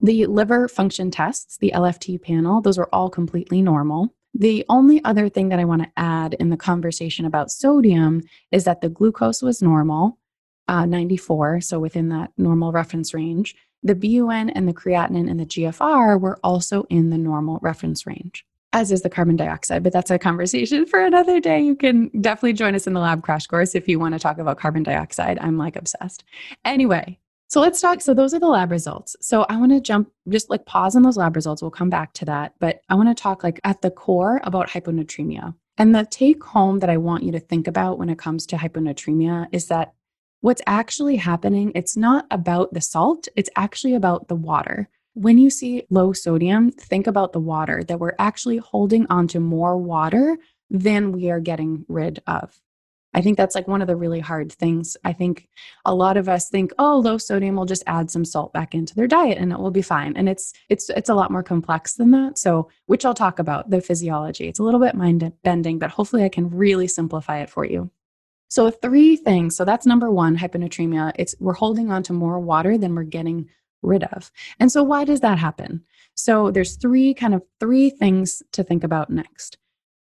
The 0.00 0.26
liver 0.26 0.68
function 0.68 1.10
tests, 1.10 1.56
the 1.58 1.72
LFT 1.74 2.20
panel, 2.20 2.60
those 2.60 2.78
are 2.78 2.88
all 2.92 3.08
completely 3.08 3.62
normal. 3.62 4.14
The 4.34 4.66
only 4.68 5.02
other 5.02 5.30
thing 5.30 5.48
that 5.48 5.58
I 5.58 5.64
want 5.64 5.82
to 5.82 5.90
add 5.96 6.34
in 6.34 6.50
the 6.50 6.58
conversation 6.58 7.24
about 7.24 7.50
sodium 7.50 8.22
is 8.52 8.64
that 8.64 8.82
the 8.82 8.90
glucose 8.90 9.40
was 9.40 9.62
normal, 9.62 10.18
uh, 10.68 10.84
94, 10.84 11.62
so 11.62 11.80
within 11.80 12.10
that 12.10 12.32
normal 12.36 12.72
reference 12.72 13.14
range. 13.14 13.56
The 13.82 13.94
BUN 13.94 14.50
and 14.50 14.68
the 14.68 14.74
creatinine 14.74 15.30
and 15.30 15.40
the 15.40 15.46
GFR 15.46 16.20
were 16.20 16.38
also 16.44 16.84
in 16.90 17.08
the 17.08 17.16
normal 17.16 17.58
reference 17.62 18.06
range, 18.06 18.44
as 18.74 18.92
is 18.92 19.00
the 19.00 19.08
carbon 19.08 19.36
dioxide. 19.36 19.82
But 19.82 19.94
that's 19.94 20.10
a 20.10 20.18
conversation 20.18 20.84
for 20.84 21.00
another 21.00 21.40
day. 21.40 21.60
You 21.60 21.74
can 21.74 22.08
definitely 22.20 22.52
join 22.52 22.74
us 22.74 22.86
in 22.86 22.92
the 22.92 23.00
lab 23.00 23.22
crash 23.22 23.46
course 23.46 23.74
if 23.74 23.88
you 23.88 23.98
want 23.98 24.14
to 24.14 24.18
talk 24.18 24.38
about 24.38 24.58
carbon 24.58 24.82
dioxide. 24.82 25.38
I'm 25.40 25.56
like 25.56 25.76
obsessed. 25.76 26.24
Anyway, 26.64 27.18
so 27.48 27.60
let's 27.60 27.80
talk. 27.80 28.00
So 28.00 28.12
those 28.12 28.34
are 28.34 28.40
the 28.40 28.48
lab 28.48 28.70
results. 28.70 29.16
So 29.20 29.46
I 29.48 29.56
want 29.56 29.72
to 29.72 29.80
jump, 29.80 30.10
just 30.28 30.50
like 30.50 30.66
pause 30.66 30.96
on 30.96 31.02
those 31.02 31.16
lab 31.16 31.36
results. 31.36 31.62
We'll 31.62 31.70
come 31.70 31.90
back 31.90 32.12
to 32.14 32.24
that. 32.24 32.54
But 32.58 32.80
I 32.88 32.94
want 32.94 33.08
to 33.08 33.20
talk 33.20 33.44
like 33.44 33.60
at 33.64 33.82
the 33.82 33.90
core 33.90 34.40
about 34.44 34.68
hyponatremia. 34.68 35.54
And 35.78 35.94
the 35.94 36.06
take 36.10 36.42
home 36.42 36.80
that 36.80 36.90
I 36.90 36.96
want 36.96 37.22
you 37.22 37.32
to 37.32 37.40
think 37.40 37.68
about 37.68 37.98
when 37.98 38.08
it 38.08 38.18
comes 38.18 38.46
to 38.46 38.56
hyponatremia 38.56 39.46
is 39.52 39.68
that 39.68 39.92
what's 40.40 40.62
actually 40.66 41.16
happening, 41.16 41.70
it's 41.74 41.96
not 41.96 42.26
about 42.30 42.72
the 42.72 42.80
salt, 42.80 43.28
it's 43.36 43.50
actually 43.56 43.94
about 43.94 44.28
the 44.28 44.34
water. 44.34 44.88
When 45.14 45.38
you 45.38 45.48
see 45.48 45.84
low 45.88 46.12
sodium, 46.12 46.70
think 46.70 47.06
about 47.06 47.32
the 47.32 47.40
water, 47.40 47.82
that 47.84 48.00
we're 48.00 48.16
actually 48.18 48.58
holding 48.58 49.06
onto 49.08 49.40
more 49.40 49.76
water 49.78 50.36
than 50.68 51.12
we 51.12 51.30
are 51.30 51.40
getting 51.40 51.84
rid 51.88 52.22
of. 52.26 52.60
I 53.16 53.22
think 53.22 53.38
that's 53.38 53.54
like 53.54 53.66
one 53.66 53.80
of 53.80 53.88
the 53.88 53.96
really 53.96 54.20
hard 54.20 54.52
things. 54.52 54.96
I 55.02 55.12
think 55.14 55.48
a 55.86 55.94
lot 55.94 56.16
of 56.16 56.28
us 56.28 56.50
think, 56.50 56.72
oh, 56.78 56.98
low 56.98 57.16
sodium 57.16 57.56
will 57.56 57.64
just 57.64 57.82
add 57.86 58.10
some 58.10 58.26
salt 58.26 58.52
back 58.52 58.74
into 58.74 58.94
their 58.94 59.06
diet 59.06 59.38
and 59.38 59.52
it 59.52 59.58
will 59.58 59.70
be 59.70 59.82
fine. 59.82 60.14
And 60.16 60.28
it's 60.28 60.52
it's 60.68 60.90
it's 60.90 61.08
a 61.08 61.14
lot 61.14 61.30
more 61.30 61.42
complex 61.42 61.94
than 61.94 62.10
that. 62.10 62.38
So, 62.38 62.68
which 62.84 63.04
I'll 63.04 63.14
talk 63.14 63.38
about 63.38 63.70
the 63.70 63.80
physiology. 63.80 64.46
It's 64.46 64.58
a 64.58 64.62
little 64.62 64.80
bit 64.80 64.94
mind 64.94 65.32
bending, 65.42 65.78
but 65.78 65.90
hopefully 65.90 66.24
I 66.24 66.28
can 66.28 66.50
really 66.50 66.86
simplify 66.86 67.38
it 67.38 67.50
for 67.50 67.64
you. 67.64 67.90
So, 68.48 68.70
three 68.70 69.16
things. 69.16 69.56
So 69.56 69.64
that's 69.64 69.86
number 69.86 70.10
one, 70.10 70.36
hyponatremia. 70.36 71.12
It's 71.16 71.34
we're 71.40 71.54
holding 71.54 71.90
on 71.90 72.02
to 72.04 72.12
more 72.12 72.38
water 72.38 72.76
than 72.78 72.94
we're 72.94 73.04
getting 73.04 73.48
rid 73.82 74.04
of. 74.04 74.30
And 74.60 74.70
so 74.70 74.82
why 74.82 75.04
does 75.04 75.20
that 75.20 75.38
happen? 75.38 75.84
So 76.14 76.50
there's 76.50 76.76
three 76.76 77.14
kind 77.14 77.34
of 77.34 77.42
three 77.60 77.90
things 77.90 78.42
to 78.52 78.62
think 78.62 78.84
about 78.84 79.10
next. 79.10 79.58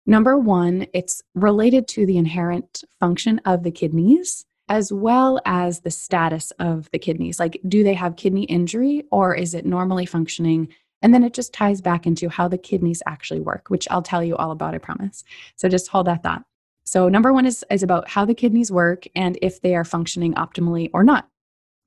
Number 0.08 0.38
one, 0.38 0.86
it's 0.94 1.20
related 1.34 1.86
to 1.88 2.06
the 2.06 2.16
inherent 2.16 2.82
function 2.98 3.42
of 3.44 3.62
the 3.62 3.70
kidneys 3.70 4.46
as 4.70 4.90
well 4.90 5.38
as 5.44 5.80
the 5.80 5.90
status 5.90 6.50
of 6.52 6.88
the 6.92 6.98
kidneys. 6.98 7.38
Like, 7.38 7.60
do 7.68 7.84
they 7.84 7.92
have 7.92 8.16
kidney 8.16 8.44
injury 8.44 9.04
or 9.10 9.34
is 9.34 9.52
it 9.52 9.66
normally 9.66 10.06
functioning? 10.06 10.68
And 11.02 11.12
then 11.12 11.22
it 11.22 11.34
just 11.34 11.52
ties 11.52 11.82
back 11.82 12.06
into 12.06 12.30
how 12.30 12.48
the 12.48 12.56
kidneys 12.56 13.02
actually 13.06 13.40
work, 13.40 13.68
which 13.68 13.86
I'll 13.90 14.00
tell 14.00 14.24
you 14.24 14.34
all 14.34 14.50
about, 14.50 14.74
I 14.74 14.78
promise. 14.78 15.24
So 15.56 15.68
just 15.68 15.88
hold 15.88 16.06
that 16.06 16.22
thought. 16.22 16.42
So, 16.84 17.10
number 17.10 17.34
one 17.34 17.44
is, 17.44 17.62
is 17.70 17.82
about 17.82 18.08
how 18.08 18.24
the 18.24 18.34
kidneys 18.34 18.72
work 18.72 19.04
and 19.14 19.38
if 19.42 19.60
they 19.60 19.76
are 19.76 19.84
functioning 19.84 20.32
optimally 20.34 20.88
or 20.94 21.04
not. 21.04 21.28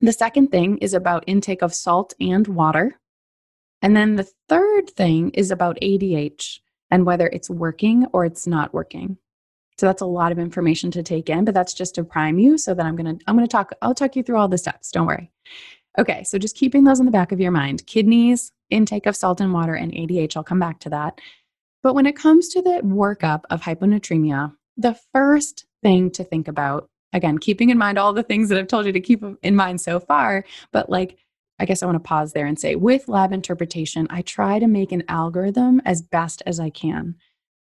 The 0.00 0.12
second 0.12 0.52
thing 0.52 0.78
is 0.78 0.94
about 0.94 1.24
intake 1.26 1.62
of 1.62 1.74
salt 1.74 2.14
and 2.20 2.46
water. 2.46 3.00
And 3.82 3.96
then 3.96 4.14
the 4.14 4.28
third 4.48 4.90
thing 4.90 5.30
is 5.30 5.50
about 5.50 5.78
ADH 5.82 6.60
and 6.92 7.06
whether 7.06 7.26
it's 7.28 7.50
working 7.50 8.06
or 8.12 8.24
it's 8.24 8.46
not 8.46 8.72
working. 8.72 9.16
So 9.78 9.86
that's 9.86 10.02
a 10.02 10.06
lot 10.06 10.30
of 10.30 10.38
information 10.38 10.90
to 10.92 11.02
take 11.02 11.28
in, 11.30 11.44
but 11.44 11.54
that's 11.54 11.74
just 11.74 11.96
to 11.96 12.04
prime 12.04 12.38
you 12.38 12.58
so 12.58 12.74
that 12.74 12.86
I'm 12.86 12.94
going 12.94 13.18
to 13.18 13.24
I'm 13.26 13.34
going 13.34 13.48
to 13.48 13.50
talk 13.50 13.72
I'll 13.82 13.94
talk 13.94 14.14
you 14.14 14.22
through 14.22 14.36
all 14.36 14.46
the 14.46 14.58
steps, 14.58 14.92
don't 14.92 15.06
worry. 15.06 15.32
Okay, 15.98 16.22
so 16.22 16.38
just 16.38 16.56
keeping 16.56 16.84
those 16.84 17.00
in 17.00 17.06
the 17.06 17.12
back 17.12 17.32
of 17.32 17.40
your 17.40 17.50
mind. 17.50 17.86
Kidneys, 17.86 18.52
intake 18.70 19.06
of 19.06 19.16
salt 19.16 19.40
and 19.40 19.52
water 19.52 19.74
and 19.74 19.92
ADH, 19.92 20.36
I'll 20.36 20.44
come 20.44 20.60
back 20.60 20.78
to 20.80 20.90
that. 20.90 21.20
But 21.82 21.94
when 21.94 22.06
it 22.06 22.16
comes 22.16 22.48
to 22.50 22.62
the 22.62 22.80
workup 22.84 23.42
of 23.50 23.62
hyponatremia, 23.62 24.54
the 24.76 24.96
first 25.12 25.66
thing 25.82 26.10
to 26.12 26.24
think 26.24 26.46
about, 26.46 26.88
again, 27.12 27.38
keeping 27.38 27.70
in 27.70 27.78
mind 27.78 27.98
all 27.98 28.12
the 28.12 28.22
things 28.22 28.48
that 28.48 28.58
I've 28.58 28.68
told 28.68 28.86
you 28.86 28.92
to 28.92 29.00
keep 29.00 29.22
in 29.42 29.56
mind 29.56 29.80
so 29.80 29.98
far, 29.98 30.44
but 30.72 30.88
like 30.88 31.18
I 31.62 31.64
guess 31.64 31.80
I 31.80 31.86
want 31.86 31.94
to 31.94 32.08
pause 32.08 32.32
there 32.32 32.46
and 32.46 32.58
say 32.58 32.74
with 32.74 33.06
lab 33.06 33.32
interpretation, 33.32 34.08
I 34.10 34.22
try 34.22 34.58
to 34.58 34.66
make 34.66 34.90
an 34.90 35.04
algorithm 35.06 35.80
as 35.84 36.02
best 36.02 36.42
as 36.44 36.58
I 36.58 36.70
can 36.70 37.14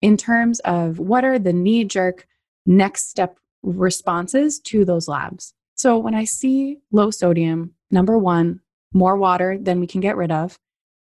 in 0.01 0.17
terms 0.17 0.59
of 0.59 0.99
what 0.99 1.23
are 1.23 1.39
the 1.39 1.53
knee 1.53 1.85
jerk 1.85 2.27
next 2.65 3.09
step 3.09 3.39
responses 3.63 4.59
to 4.59 4.83
those 4.83 5.07
labs. 5.07 5.53
So 5.75 5.97
when 5.97 6.13
I 6.13 6.25
see 6.25 6.79
low 6.91 7.09
sodium, 7.09 7.71
number 7.89 8.17
one, 8.17 8.59
more 8.91 9.15
water 9.15 9.57
than 9.57 9.79
we 9.79 9.87
can 9.87 10.01
get 10.01 10.17
rid 10.17 10.31
of. 10.31 10.59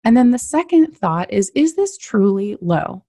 And 0.05 0.15
then 0.15 0.31
the 0.31 0.39
second 0.39 0.95
thought 0.95 1.33
is, 1.33 1.51
is 1.55 1.77
this 1.77 1.97
truly 1.97 2.59
low? 2.61 3.03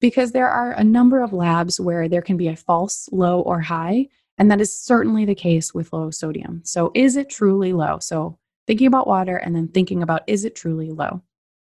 Because 0.00 0.32
there 0.32 0.48
are 0.48 0.72
a 0.72 0.82
number 0.82 1.20
of 1.20 1.34
labs 1.34 1.78
where 1.78 2.08
there 2.08 2.22
can 2.22 2.38
be 2.38 2.48
a 2.48 2.56
false 2.56 3.10
low 3.12 3.42
or 3.42 3.60
high. 3.60 4.06
And 4.38 4.50
that 4.50 4.62
is 4.62 4.74
certainly 4.74 5.26
the 5.26 5.34
case 5.34 5.74
with 5.74 5.92
low 5.92 6.10
sodium. 6.10 6.62
So 6.64 6.92
is 6.94 7.16
it 7.16 7.28
truly 7.28 7.74
low? 7.74 7.98
So 7.98 8.38
thinking 8.68 8.86
about 8.86 9.08
water 9.08 9.36
and 9.36 9.56
then 9.56 9.66
thinking 9.66 10.02
about 10.04 10.22
is 10.28 10.44
it 10.44 10.54
truly 10.54 10.92
low? 10.92 11.22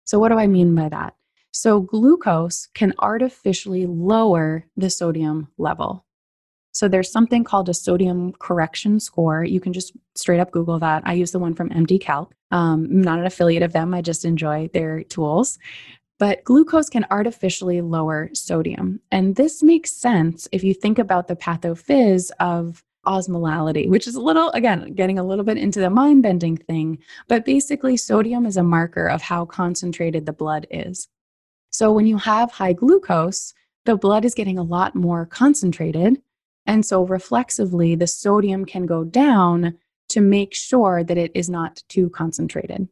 So, 0.03 0.19
what 0.19 0.29
do 0.29 0.37
I 0.37 0.47
mean 0.47 0.75
by 0.75 0.89
that? 0.89 1.15
So, 1.51 1.79
glucose 1.79 2.67
can 2.73 2.93
artificially 2.99 3.85
lower 3.85 4.65
the 4.75 4.89
sodium 4.89 5.47
level. 5.57 6.05
So, 6.73 6.87
there's 6.87 7.11
something 7.11 7.45
called 7.45 7.69
a 7.69 7.73
sodium 7.73 8.33
correction 8.33 8.99
score. 8.99 9.45
You 9.45 9.61
can 9.61 9.71
just 9.71 9.93
straight 10.15 10.39
up 10.39 10.51
Google 10.51 10.79
that. 10.79 11.03
I 11.05 11.13
use 11.13 11.31
the 11.31 11.39
one 11.39 11.53
from 11.53 11.69
MD 11.69 12.01
Calc. 12.01 12.33
Um, 12.51 12.87
I'm 12.89 13.01
not 13.01 13.19
an 13.19 13.25
affiliate 13.25 13.63
of 13.63 13.73
them, 13.73 13.93
I 13.93 14.01
just 14.01 14.25
enjoy 14.25 14.69
their 14.73 15.03
tools. 15.03 15.59
But 16.19 16.43
glucose 16.43 16.89
can 16.89 17.05
artificially 17.11 17.81
lower 17.81 18.31
sodium. 18.33 19.01
And 19.11 19.35
this 19.35 19.61
makes 19.61 19.91
sense 19.91 20.47
if 20.51 20.63
you 20.63 20.73
think 20.73 20.97
about 20.97 21.27
the 21.27 21.35
pathophys 21.35 22.31
of 22.39 22.83
osmolality, 23.07 23.89
which 23.89 24.07
is 24.07 24.15
a 24.15 24.21
little, 24.21 24.51
again, 24.51 24.93
getting 24.93 25.17
a 25.17 25.23
little 25.23 25.45
bit 25.45 25.57
into 25.57 25.79
the 25.79 25.89
mind 25.89 26.21
bending 26.21 26.57
thing. 26.57 26.99
But 27.27 27.45
basically, 27.45 27.97
sodium 27.97 28.45
is 28.45 28.57
a 28.57 28.63
marker 28.63 29.07
of 29.07 29.21
how 29.21 29.45
concentrated 29.45 30.25
the 30.25 30.33
blood 30.33 30.67
is. 30.69 31.07
So 31.71 31.91
when 31.91 32.05
you 32.05 32.17
have 32.17 32.51
high 32.51 32.73
glucose, 32.73 33.53
the 33.85 33.95
blood 33.95 34.25
is 34.25 34.35
getting 34.35 34.59
a 34.59 34.63
lot 34.63 34.95
more 34.95 35.25
concentrated. 35.25 36.21
And 36.65 36.85
so 36.85 37.03
reflexively, 37.03 37.95
the 37.95 38.07
sodium 38.07 38.65
can 38.65 38.85
go 38.85 39.03
down 39.03 39.77
to 40.09 40.21
make 40.21 40.53
sure 40.53 41.03
that 41.03 41.17
it 41.17 41.31
is 41.33 41.49
not 41.49 41.83
too 41.87 42.09
concentrated. 42.09 42.89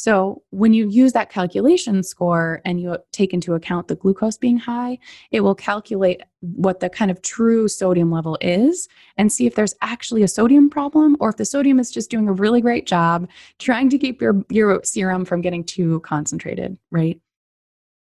So 0.00 0.42
when 0.50 0.74
you 0.74 0.88
use 0.88 1.12
that 1.14 1.28
calculation 1.28 2.04
score 2.04 2.62
and 2.64 2.80
you 2.80 2.98
take 3.10 3.34
into 3.34 3.54
account 3.54 3.88
the 3.88 3.96
glucose 3.96 4.38
being 4.38 4.56
high, 4.56 4.98
it 5.32 5.40
will 5.40 5.56
calculate 5.56 6.22
what 6.40 6.78
the 6.78 6.88
kind 6.88 7.10
of 7.10 7.20
true 7.22 7.66
sodium 7.66 8.12
level 8.12 8.38
is 8.40 8.86
and 9.16 9.32
see 9.32 9.44
if 9.44 9.56
there's 9.56 9.74
actually 9.82 10.22
a 10.22 10.28
sodium 10.28 10.70
problem 10.70 11.16
or 11.18 11.30
if 11.30 11.36
the 11.36 11.44
sodium 11.44 11.80
is 11.80 11.90
just 11.90 12.12
doing 12.12 12.28
a 12.28 12.32
really 12.32 12.60
great 12.60 12.86
job 12.86 13.28
trying 13.58 13.90
to 13.90 13.98
keep 13.98 14.22
your, 14.22 14.44
your 14.50 14.80
serum 14.84 15.24
from 15.24 15.40
getting 15.40 15.64
too 15.64 15.98
concentrated, 16.00 16.78
right? 16.92 17.20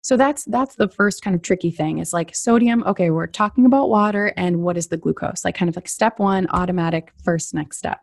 So 0.02 0.16
that's 0.16 0.46
that's 0.46 0.76
the 0.76 0.88
first 0.88 1.22
kind 1.22 1.36
of 1.36 1.42
tricky 1.42 1.72
thing 1.72 1.98
is 2.00 2.14
like 2.14 2.34
sodium, 2.34 2.84
okay, 2.86 3.12
we're 3.12 3.28
talking 3.28 3.66
about 3.66 3.90
water 3.90 4.34
and 4.38 4.62
what 4.62 4.78
is 4.78 4.88
the 4.88 4.98
glucose? 4.98 5.44
Like 5.44 5.56
kind 5.56 5.68
of 5.68 5.76
like 5.76 5.90
step 5.90 6.20
1 6.20 6.48
automatic 6.52 7.12
first 7.22 7.54
next 7.54 7.80
step. 7.80 8.00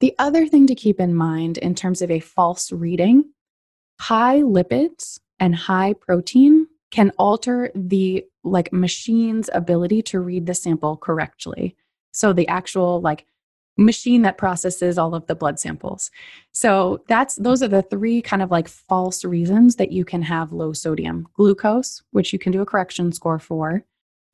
The 0.00 0.14
other 0.18 0.46
thing 0.46 0.66
to 0.66 0.74
keep 0.74 0.98
in 0.98 1.14
mind 1.14 1.58
in 1.58 1.74
terms 1.74 2.02
of 2.02 2.10
a 2.10 2.20
false 2.20 2.72
reading, 2.72 3.24
high 4.00 4.40
lipids 4.40 5.20
and 5.38 5.54
high 5.54 5.92
protein 5.92 6.66
can 6.90 7.12
alter 7.18 7.70
the 7.74 8.24
like 8.42 8.72
machine's 8.72 9.50
ability 9.52 10.02
to 10.02 10.20
read 10.20 10.46
the 10.46 10.54
sample 10.54 10.96
correctly. 10.96 11.76
So 12.12 12.32
the 12.32 12.48
actual 12.48 13.00
like 13.00 13.26
machine 13.76 14.22
that 14.22 14.38
processes 14.38 14.98
all 14.98 15.14
of 15.14 15.26
the 15.26 15.34
blood 15.34 15.60
samples. 15.60 16.10
So 16.52 17.02
that's 17.06 17.36
those 17.36 17.62
are 17.62 17.68
the 17.68 17.82
three 17.82 18.20
kind 18.22 18.42
of 18.42 18.50
like 18.50 18.68
false 18.68 19.24
reasons 19.24 19.76
that 19.76 19.92
you 19.92 20.04
can 20.04 20.22
have 20.22 20.52
low 20.52 20.72
sodium. 20.72 21.28
Glucose, 21.34 22.02
which 22.10 22.32
you 22.32 22.38
can 22.38 22.52
do 22.52 22.62
a 22.62 22.66
correction 22.66 23.12
score 23.12 23.38
for, 23.38 23.84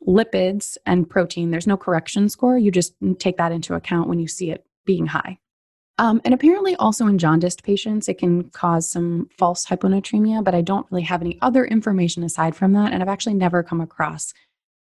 lipids 0.06 0.76
and 0.86 1.08
protein. 1.08 1.50
There's 1.50 1.66
no 1.66 1.76
correction 1.76 2.28
score. 2.28 2.56
You 2.56 2.70
just 2.70 2.94
take 3.18 3.36
that 3.36 3.52
into 3.52 3.74
account 3.74 4.08
when 4.08 4.18
you 4.18 4.28
see 4.28 4.50
it 4.50 4.64
being 4.84 5.06
high. 5.06 5.38
Um, 5.98 6.20
and 6.24 6.34
apparently, 6.34 6.76
also 6.76 7.06
in 7.06 7.18
jaundiced 7.18 7.62
patients, 7.62 8.08
it 8.08 8.18
can 8.18 8.50
cause 8.50 8.88
some 8.88 9.30
false 9.38 9.64
hyponatremia, 9.64 10.44
but 10.44 10.54
I 10.54 10.60
don't 10.60 10.86
really 10.90 11.04
have 11.04 11.22
any 11.22 11.38
other 11.40 11.64
information 11.64 12.22
aside 12.22 12.54
from 12.54 12.72
that. 12.74 12.92
And 12.92 13.02
I've 13.02 13.08
actually 13.08 13.34
never 13.34 13.62
come 13.62 13.80
across 13.80 14.34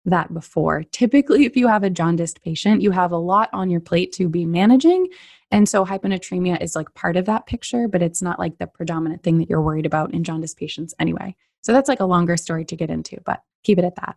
that 0.05 0.33
before. 0.33 0.85
Typically, 0.85 1.45
if 1.45 1.57
you 1.57 1.67
have 1.67 1.83
a 1.83 1.90
jaundiced 1.90 2.43
patient, 2.43 2.81
you 2.81 2.93
have 2.93 3.11
a 3.11 3.17
lot 3.17 3.50
on 3.52 3.71
your 3.71 3.81
plate 3.81 4.12
to 4.12 4.29
be 4.29 4.47
managing. 4.47 5.09
And 5.50 5.69
so, 5.69 5.85
hyponatremia 5.85 6.62
is 6.62 6.76
like 6.76 6.95
part 6.95 7.17
of 7.17 7.26
that 7.26 7.47
picture, 7.47 7.88
but 7.88 8.02
it's 8.02 8.23
not 8.23 8.38
like 8.38 8.59
the 8.59 8.69
predominant 8.69 9.25
thing 9.25 9.38
that 9.38 9.50
you're 9.50 9.62
worried 9.62 9.87
about 9.87 10.14
in 10.14 10.23
jaundiced 10.23 10.59
patients 10.59 10.95
anyway. 11.00 11.35
So, 11.62 11.73
that's 11.73 11.88
like 11.88 12.00
a 12.00 12.05
longer 12.05 12.37
story 12.37 12.64
to 12.67 12.76
get 12.76 12.88
into, 12.88 13.21
but 13.26 13.43
keep 13.64 13.79
it 13.79 13.85
at 13.85 13.97
that. 13.97 14.17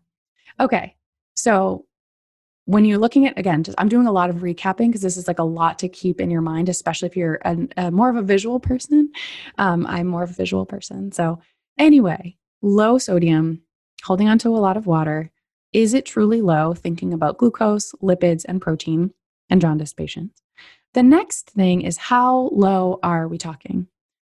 Okay. 0.59 0.95
So, 1.33 1.85
when 2.65 2.85
you're 2.85 2.97
looking 2.97 3.27
at 3.27 3.37
again 3.37 3.63
just 3.63 3.79
i'm 3.79 3.89
doing 3.89 4.07
a 4.07 4.11
lot 4.11 4.29
of 4.29 4.37
recapping 4.37 4.87
because 4.87 5.01
this 5.01 5.17
is 5.17 5.27
like 5.27 5.39
a 5.39 5.43
lot 5.43 5.79
to 5.79 5.89
keep 5.89 6.21
in 6.21 6.31
your 6.31 6.41
mind 6.41 6.69
especially 6.69 7.07
if 7.07 7.17
you're 7.17 7.39
a, 7.45 7.57
a 7.77 7.91
more 7.91 8.09
of 8.09 8.15
a 8.15 8.21
visual 8.21 8.59
person. 8.59 9.11
Um, 9.57 9.85
i'm 9.87 10.07
more 10.07 10.23
of 10.23 10.31
a 10.31 10.33
visual 10.33 10.65
person. 10.65 11.11
So 11.11 11.39
anyway 11.77 12.37
low 12.61 12.97
sodium 12.97 13.61
holding 14.03 14.27
on 14.27 14.37
to 14.39 14.49
a 14.49 14.59
lot 14.59 14.77
of 14.77 14.87
water. 14.87 15.31
Is 15.71 15.93
it 15.93 16.05
truly 16.05 16.41
low? 16.41 16.73
Thinking 16.73 17.13
about 17.13 17.37
glucose 17.37 17.93
lipids 18.01 18.45
and 18.47 18.61
protein 18.61 19.13
and 19.49 19.61
jaundice 19.61 19.93
patients. 19.93 20.41
The 20.93 21.03
next 21.03 21.49
thing 21.49 21.81
is 21.81 21.97
how 21.97 22.49
low 22.53 22.99
are 23.01 23.27
we 23.27 23.37
talking? 23.37 23.87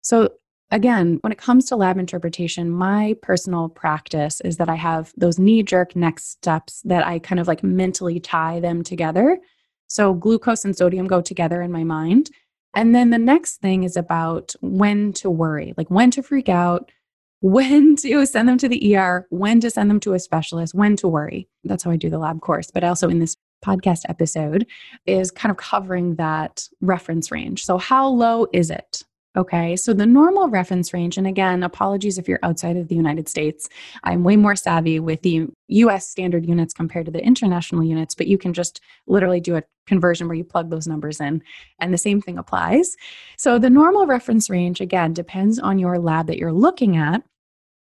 So 0.02 0.30
again, 0.70 1.18
when 1.20 1.32
it 1.32 1.38
comes 1.38 1.66
to 1.66 1.76
lab 1.76 1.98
interpretation, 1.98 2.70
my 2.70 3.16
personal 3.22 3.68
practice 3.68 4.40
is 4.40 4.56
that 4.56 4.68
I 4.68 4.74
have 4.74 5.12
those 5.16 5.38
knee 5.38 5.62
jerk 5.62 5.94
next 5.94 6.30
steps 6.30 6.82
that 6.84 7.06
I 7.06 7.18
kind 7.18 7.40
of 7.40 7.48
like 7.48 7.62
mentally 7.62 8.20
tie 8.20 8.60
them 8.60 8.82
together. 8.82 9.38
So 9.86 10.14
glucose 10.14 10.64
and 10.64 10.76
sodium 10.76 11.06
go 11.06 11.20
together 11.20 11.62
in 11.62 11.70
my 11.70 11.84
mind. 11.84 12.30
And 12.74 12.94
then 12.94 13.10
the 13.10 13.18
next 13.18 13.58
thing 13.58 13.84
is 13.84 13.96
about 13.96 14.54
when 14.60 15.12
to 15.14 15.30
worry, 15.30 15.74
like 15.76 15.90
when 15.90 16.10
to 16.12 16.22
freak 16.22 16.48
out, 16.48 16.90
when 17.40 17.94
to 17.96 18.24
send 18.24 18.48
them 18.48 18.58
to 18.58 18.68
the 18.68 18.96
ER, 18.96 19.26
when 19.28 19.60
to 19.60 19.70
send 19.70 19.90
them 19.90 20.00
to 20.00 20.14
a 20.14 20.18
specialist, 20.18 20.74
when 20.74 20.96
to 20.96 21.06
worry. 21.06 21.46
That's 21.62 21.84
how 21.84 21.90
I 21.90 21.96
do 21.96 22.08
the 22.08 22.18
lab 22.18 22.40
course. 22.40 22.70
But 22.70 22.84
also 22.84 23.08
in 23.08 23.18
this 23.18 23.36
podcast 23.64 24.02
episode 24.08 24.66
is 25.06 25.30
kind 25.30 25.50
of 25.50 25.56
covering 25.56 26.16
that 26.16 26.68
reference 26.80 27.30
range. 27.30 27.64
So, 27.64 27.78
how 27.78 28.08
low 28.08 28.46
is 28.52 28.70
it? 28.70 29.02
Okay, 29.36 29.74
so 29.74 29.92
the 29.92 30.06
normal 30.06 30.48
reference 30.48 30.94
range, 30.94 31.18
and 31.18 31.26
again, 31.26 31.64
apologies 31.64 32.18
if 32.18 32.28
you're 32.28 32.38
outside 32.44 32.76
of 32.76 32.86
the 32.86 32.94
United 32.94 33.28
States. 33.28 33.68
I'm 34.04 34.22
way 34.22 34.36
more 34.36 34.54
savvy 34.54 35.00
with 35.00 35.22
the 35.22 35.48
US 35.66 36.06
standard 36.06 36.46
units 36.46 36.72
compared 36.72 37.06
to 37.06 37.12
the 37.12 37.24
international 37.24 37.82
units, 37.82 38.14
but 38.14 38.28
you 38.28 38.38
can 38.38 38.52
just 38.52 38.80
literally 39.08 39.40
do 39.40 39.56
a 39.56 39.64
conversion 39.88 40.28
where 40.28 40.36
you 40.36 40.44
plug 40.44 40.70
those 40.70 40.86
numbers 40.86 41.20
in, 41.20 41.42
and 41.80 41.92
the 41.92 41.98
same 41.98 42.20
thing 42.20 42.38
applies. 42.38 42.96
So 43.36 43.58
the 43.58 43.70
normal 43.70 44.06
reference 44.06 44.48
range, 44.48 44.80
again, 44.80 45.12
depends 45.12 45.58
on 45.58 45.80
your 45.80 45.98
lab 45.98 46.28
that 46.28 46.38
you're 46.38 46.52
looking 46.52 46.96
at, 46.96 47.20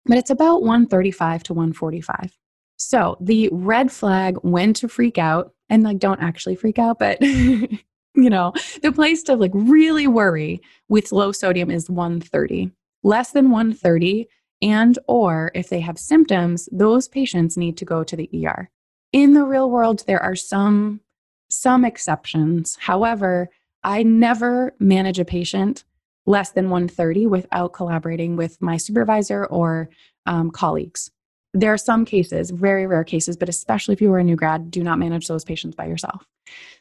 but 0.06 0.18
it's 0.18 0.32
about 0.32 0.62
135 0.62 1.44
to 1.44 1.54
145. 1.54 2.38
So 2.76 3.16
the 3.22 3.48
red 3.54 3.94
flag 3.94 4.36
when 4.42 4.74
to 4.74 4.90
freak 4.90 5.18
out, 5.18 5.54
and 5.70 5.84
like 5.84 6.00
don't 6.00 6.22
actually 6.22 6.56
freak 6.56 6.80
out, 6.80 7.00
but 7.00 7.20
you 8.24 8.30
know, 8.30 8.54
the 8.82 8.92
place 8.92 9.24
to 9.24 9.36
like 9.36 9.52
really 9.54 10.08
worry 10.08 10.62
with 10.88 11.12
low 11.12 11.32
sodium 11.32 11.72
is 11.72 11.90
130. 11.90 12.72
Less 13.04 13.32
than 13.32 13.50
130 13.50 14.28
and 14.62 15.00
or 15.08 15.52
if 15.56 15.70
they 15.70 15.80
have 15.80 15.98
symptoms, 15.98 16.68
those 16.72 17.08
patients 17.08 17.56
need 17.56 17.78
to 17.78 17.86
go 17.86 18.04
to 18.04 18.16
the 18.16 18.30
ER. 18.46 18.70
In 19.14 19.34
the 19.34 19.46
real 19.46 19.70
world 19.70 20.04
there 20.08 20.22
are 20.22 20.36
some 20.36 21.02
some 21.50 21.84
exceptions. 21.84 22.78
However, 22.80 23.50
I 23.84 24.04
never 24.04 24.76
manage 24.80 25.20
a 25.20 25.26
patient 25.26 25.84
less 26.26 26.52
than 26.52 26.70
130 26.70 27.26
without 27.26 27.74
collaborating 27.74 28.36
with 28.36 28.62
my 28.62 28.78
supervisor 28.78 29.46
or 29.46 29.90
um, 30.26 30.52
colleagues. 30.52 31.10
There 31.54 31.74
are 31.74 31.78
some 31.78 32.06
cases, 32.06 32.52
very 32.52 32.86
rare 32.86 33.04
cases, 33.04 33.36
but 33.36 33.50
especially 33.50 33.94
if 33.94 34.02
you 34.02 34.14
are 34.14 34.20
a 34.20 34.24
new 34.24 34.36
grad, 34.36 34.70
do 34.70 34.84
not 34.84 35.00
manage 35.00 35.28
those 35.28 35.44
patients 35.44 35.76
by 35.76 35.88
yourself. 35.88 36.26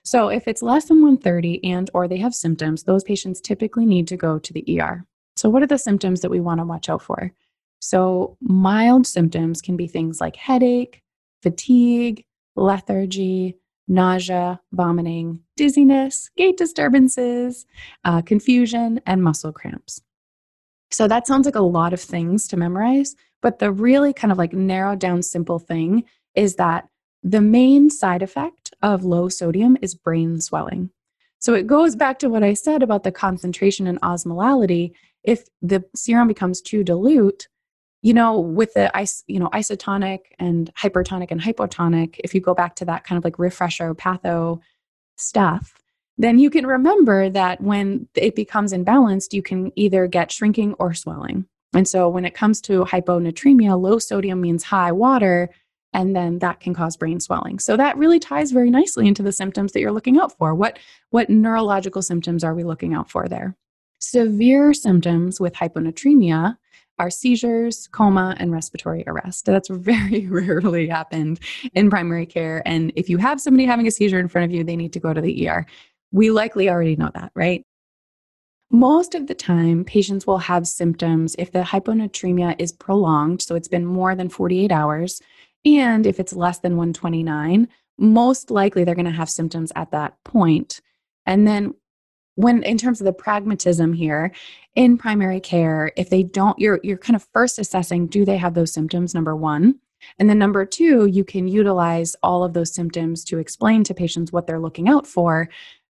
So 0.04 0.28
if 0.28 0.46
it's 0.46 0.62
less 0.62 0.86
than 0.86 1.02
130 1.02 1.64
and 1.64 1.90
or 1.94 2.06
they 2.06 2.18
have 2.18 2.34
symptoms, 2.34 2.82
those 2.82 3.04
patients 3.04 3.40
typically 3.40 3.86
need 3.86 4.08
to 4.08 4.16
go 4.16 4.38
to 4.38 4.52
the 4.52 4.80
ER. 4.80 5.04
So 5.36 5.48
what 5.48 5.62
are 5.62 5.66
the 5.66 5.78
symptoms 5.78 6.20
that 6.20 6.30
we 6.30 6.40
want 6.40 6.60
to 6.60 6.66
watch 6.66 6.88
out 6.88 7.02
for? 7.02 7.32
So 7.80 8.36
mild 8.40 9.06
symptoms 9.06 9.60
can 9.60 9.76
be 9.76 9.86
things 9.86 10.20
like 10.20 10.36
headache, 10.36 11.02
fatigue, 11.42 12.24
lethargy, 12.56 13.56
nausea, 13.86 14.60
vomiting, 14.72 15.40
dizziness, 15.56 16.28
gait 16.36 16.56
disturbances, 16.56 17.66
uh, 18.04 18.20
confusion, 18.22 19.00
and 19.06 19.22
muscle 19.22 19.52
cramps. 19.52 20.02
So 20.90 21.06
that 21.08 21.26
sounds 21.26 21.46
like 21.46 21.54
a 21.54 21.60
lot 21.60 21.92
of 21.92 22.00
things 22.00 22.48
to 22.48 22.56
memorize, 22.56 23.14
but 23.42 23.58
the 23.58 23.70
really 23.70 24.12
kind 24.12 24.32
of 24.32 24.38
like 24.38 24.52
narrowed 24.52 24.98
down 24.98 25.22
simple 25.22 25.58
thing 25.58 26.04
is 26.34 26.56
that 26.56 26.88
the 27.22 27.40
main 27.40 27.90
side 27.90 28.22
effect 28.22 28.74
of 28.82 29.04
low 29.04 29.28
sodium 29.28 29.76
is 29.82 29.94
brain 29.94 30.40
swelling. 30.40 30.90
So 31.40 31.54
it 31.54 31.66
goes 31.66 31.94
back 31.94 32.18
to 32.20 32.28
what 32.28 32.42
I 32.42 32.54
said 32.54 32.82
about 32.82 33.04
the 33.04 33.12
concentration 33.12 33.86
and 33.86 34.00
osmolality. 34.00 34.92
If 35.24 35.44
the 35.62 35.84
serum 35.94 36.28
becomes 36.28 36.60
too 36.60 36.82
dilute, 36.82 37.48
you 38.02 38.14
know, 38.14 38.38
with 38.38 38.74
the 38.74 38.96
ice, 38.96 39.24
you 39.26 39.38
know, 39.38 39.48
isotonic 39.48 40.18
and 40.38 40.72
hypertonic 40.76 41.30
and 41.30 41.40
hypotonic, 41.40 42.16
if 42.24 42.34
you 42.34 42.40
go 42.40 42.54
back 42.54 42.76
to 42.76 42.84
that 42.86 43.04
kind 43.04 43.18
of 43.18 43.24
like 43.24 43.38
refresher 43.38 43.94
patho 43.94 44.60
stuff, 45.16 45.74
then 46.18 46.38
you 46.38 46.50
can 46.50 46.66
remember 46.66 47.30
that 47.30 47.60
when 47.60 48.08
it 48.14 48.34
becomes 48.34 48.72
imbalanced, 48.72 49.32
you 49.32 49.42
can 49.42 49.72
either 49.76 50.06
get 50.08 50.32
shrinking 50.32 50.74
or 50.78 50.92
swelling. 50.92 51.46
And 51.74 51.86
so 51.86 52.08
when 52.08 52.24
it 52.24 52.34
comes 52.34 52.60
to 52.62 52.84
hyponatremia, 52.84 53.80
low 53.80 53.98
sodium 53.98 54.40
means 54.40 54.64
high 54.64 54.90
water, 54.90 55.50
and 55.92 56.14
then 56.14 56.40
that 56.40 56.60
can 56.60 56.74
cause 56.74 56.96
brain 56.96 57.20
swelling. 57.20 57.58
So 57.58 57.76
that 57.76 57.96
really 57.96 58.18
ties 58.18 58.50
very 58.50 58.70
nicely 58.70 59.06
into 59.06 59.22
the 59.22 59.32
symptoms 59.32 59.72
that 59.72 59.80
you're 59.80 59.92
looking 59.92 60.18
out 60.18 60.36
for. 60.36 60.54
What 60.54 60.78
what 61.10 61.30
neurological 61.30 62.02
symptoms 62.02 62.44
are 62.44 62.54
we 62.54 62.64
looking 62.64 62.94
out 62.94 63.10
for 63.10 63.28
there? 63.28 63.56
Severe 63.98 64.74
symptoms 64.74 65.40
with 65.40 65.54
hyponatremia 65.54 66.56
are 66.98 67.10
seizures, 67.10 67.88
coma, 67.92 68.34
and 68.38 68.52
respiratory 68.52 69.04
arrest. 69.06 69.44
That's 69.44 69.68
very 69.68 70.26
rarely 70.30 70.88
happened 70.88 71.40
in 71.74 71.90
primary 71.90 72.26
care. 72.26 72.62
And 72.66 72.92
if 72.96 73.08
you 73.08 73.18
have 73.18 73.40
somebody 73.40 73.66
having 73.66 73.86
a 73.86 73.90
seizure 73.90 74.18
in 74.18 74.28
front 74.28 74.46
of 74.46 74.50
you, 74.50 74.64
they 74.64 74.76
need 74.76 74.92
to 74.94 75.00
go 75.00 75.14
to 75.14 75.20
the 75.20 75.48
ER. 75.48 75.66
We 76.12 76.30
likely 76.30 76.70
already 76.70 76.96
know 76.96 77.10
that, 77.14 77.32
right? 77.34 77.64
Most 78.70 79.14
of 79.14 79.26
the 79.26 79.34
time, 79.34 79.84
patients 79.84 80.26
will 80.26 80.38
have 80.38 80.66
symptoms 80.66 81.34
if 81.38 81.52
the 81.52 81.62
hyponatremia 81.62 82.56
is 82.58 82.72
prolonged, 82.72 83.40
so 83.40 83.54
it's 83.54 83.68
been 83.68 83.86
more 83.86 84.14
than 84.14 84.28
48 84.28 84.70
hours, 84.70 85.22
and 85.64 86.06
if 86.06 86.20
it's 86.20 86.34
less 86.34 86.58
than 86.58 86.76
129, 86.76 87.68
most 87.98 88.50
likely 88.50 88.84
they're 88.84 88.94
going 88.94 89.04
to 89.06 89.10
have 89.10 89.30
symptoms 89.30 89.72
at 89.74 89.90
that 89.90 90.22
point. 90.24 90.80
And 91.26 91.46
then 91.46 91.74
when 92.36 92.62
in 92.62 92.78
terms 92.78 93.00
of 93.00 93.04
the 93.04 93.12
pragmatism 93.12 93.92
here 93.92 94.32
in 94.76 94.96
primary 94.96 95.40
care, 95.40 95.92
if 95.96 96.08
they 96.08 96.22
don't 96.22 96.58
you're 96.58 96.78
you're 96.84 96.96
kind 96.96 97.16
of 97.16 97.26
first 97.32 97.58
assessing 97.58 98.06
do 98.06 98.24
they 98.24 98.36
have 98.36 98.54
those 98.54 98.72
symptoms 98.72 99.14
number 99.14 99.34
1. 99.34 99.74
And 100.20 100.30
then 100.30 100.38
number 100.38 100.64
2, 100.64 101.06
you 101.06 101.24
can 101.24 101.48
utilize 101.48 102.14
all 102.22 102.44
of 102.44 102.52
those 102.52 102.72
symptoms 102.72 103.24
to 103.24 103.38
explain 103.38 103.82
to 103.82 103.94
patients 103.94 104.30
what 104.30 104.46
they're 104.46 104.60
looking 104.60 104.88
out 104.88 105.08
for 105.08 105.48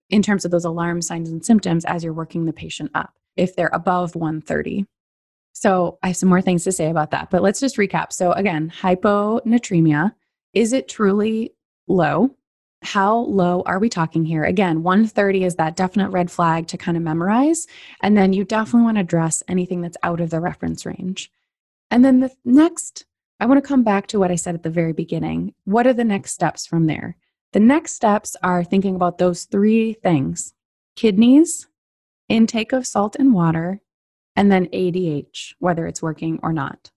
in 0.09 0.21
terms 0.21 0.45
of 0.45 0.51
those 0.51 0.65
alarm 0.65 1.01
signs 1.01 1.29
and 1.29 1.43
symptoms 1.43 1.85
as 1.85 2.03
you're 2.03 2.13
working 2.13 2.45
the 2.45 2.53
patient 2.53 2.91
up 2.93 3.13
if 3.35 3.55
they're 3.55 3.69
above 3.73 4.15
130. 4.15 4.85
So 5.53 5.97
I 6.03 6.07
have 6.07 6.17
some 6.17 6.29
more 6.29 6.41
things 6.41 6.63
to 6.65 6.71
say 6.71 6.89
about 6.89 7.11
that, 7.11 7.31
but 7.31 7.41
let's 7.41 7.59
just 7.59 7.77
recap. 7.77 8.11
So 8.11 8.33
again, 8.33 8.71
hyponatremia, 8.81 10.13
is 10.53 10.73
it 10.73 10.87
truly 10.87 11.53
low? 11.87 12.35
How 12.81 13.15
low 13.15 13.63
are 13.65 13.79
we 13.79 13.89
talking 13.89 14.25
here? 14.25 14.43
Again, 14.43 14.83
130 14.83 15.43
is 15.43 15.55
that 15.55 15.75
definite 15.75 16.09
red 16.09 16.29
flag 16.29 16.67
to 16.67 16.77
kind 16.77 16.97
of 16.97 17.03
memorize. 17.03 17.67
And 18.01 18.17
then 18.17 18.33
you 18.33 18.43
definitely 18.43 18.83
want 18.83 18.97
to 18.97 19.01
address 19.01 19.41
anything 19.47 19.81
that's 19.81 19.97
out 20.03 20.19
of 20.19 20.29
the 20.29 20.41
reference 20.41 20.85
range. 20.85 21.31
And 21.89 22.03
then 22.03 22.19
the 22.19 22.31
next, 22.43 23.05
I 23.39 23.45
want 23.45 23.63
to 23.63 23.67
come 23.67 23.83
back 23.83 24.07
to 24.07 24.19
what 24.19 24.31
I 24.31 24.35
said 24.35 24.55
at 24.55 24.63
the 24.63 24.69
very 24.69 24.93
beginning. 24.93 25.53
What 25.63 25.87
are 25.87 25.93
the 25.93 26.03
next 26.03 26.33
steps 26.33 26.67
from 26.67 26.85
there? 26.85 27.17
The 27.55 27.61
next 27.61 27.93
steps 27.93 28.35
are 28.43 28.65
thinking 28.65 28.95
about 28.95 29.17
those 29.17 29.45
three 29.45 29.93
things 29.93 30.53
kidneys, 30.97 31.67
intake 32.27 32.73
of 32.73 32.85
salt 32.85 33.15
and 33.17 33.33
water, 33.33 33.79
and 34.35 34.51
then 34.51 34.65
ADH, 34.67 35.53
whether 35.59 35.87
it's 35.87 36.01
working 36.01 36.37
or 36.43 36.51
not. 36.51 36.91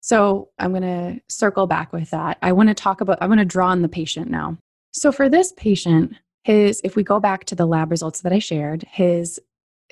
So 0.00 0.48
I'm 0.58 0.72
going 0.72 0.82
to 0.82 1.20
circle 1.28 1.68
back 1.68 1.92
with 1.92 2.10
that. 2.10 2.38
I 2.42 2.50
want 2.50 2.70
to 2.70 2.74
talk 2.74 3.00
about, 3.00 3.18
I 3.22 3.28
want 3.28 3.38
to 3.38 3.44
draw 3.44 3.68
on 3.68 3.82
the 3.82 3.88
patient 3.88 4.28
now. 4.32 4.58
So 4.90 5.12
for 5.12 5.28
this 5.28 5.52
patient, 5.56 6.14
his, 6.42 6.80
if 6.82 6.96
we 6.96 7.04
go 7.04 7.20
back 7.20 7.44
to 7.44 7.54
the 7.54 7.66
lab 7.66 7.92
results 7.92 8.22
that 8.22 8.32
I 8.32 8.40
shared, 8.40 8.84
his 8.90 9.38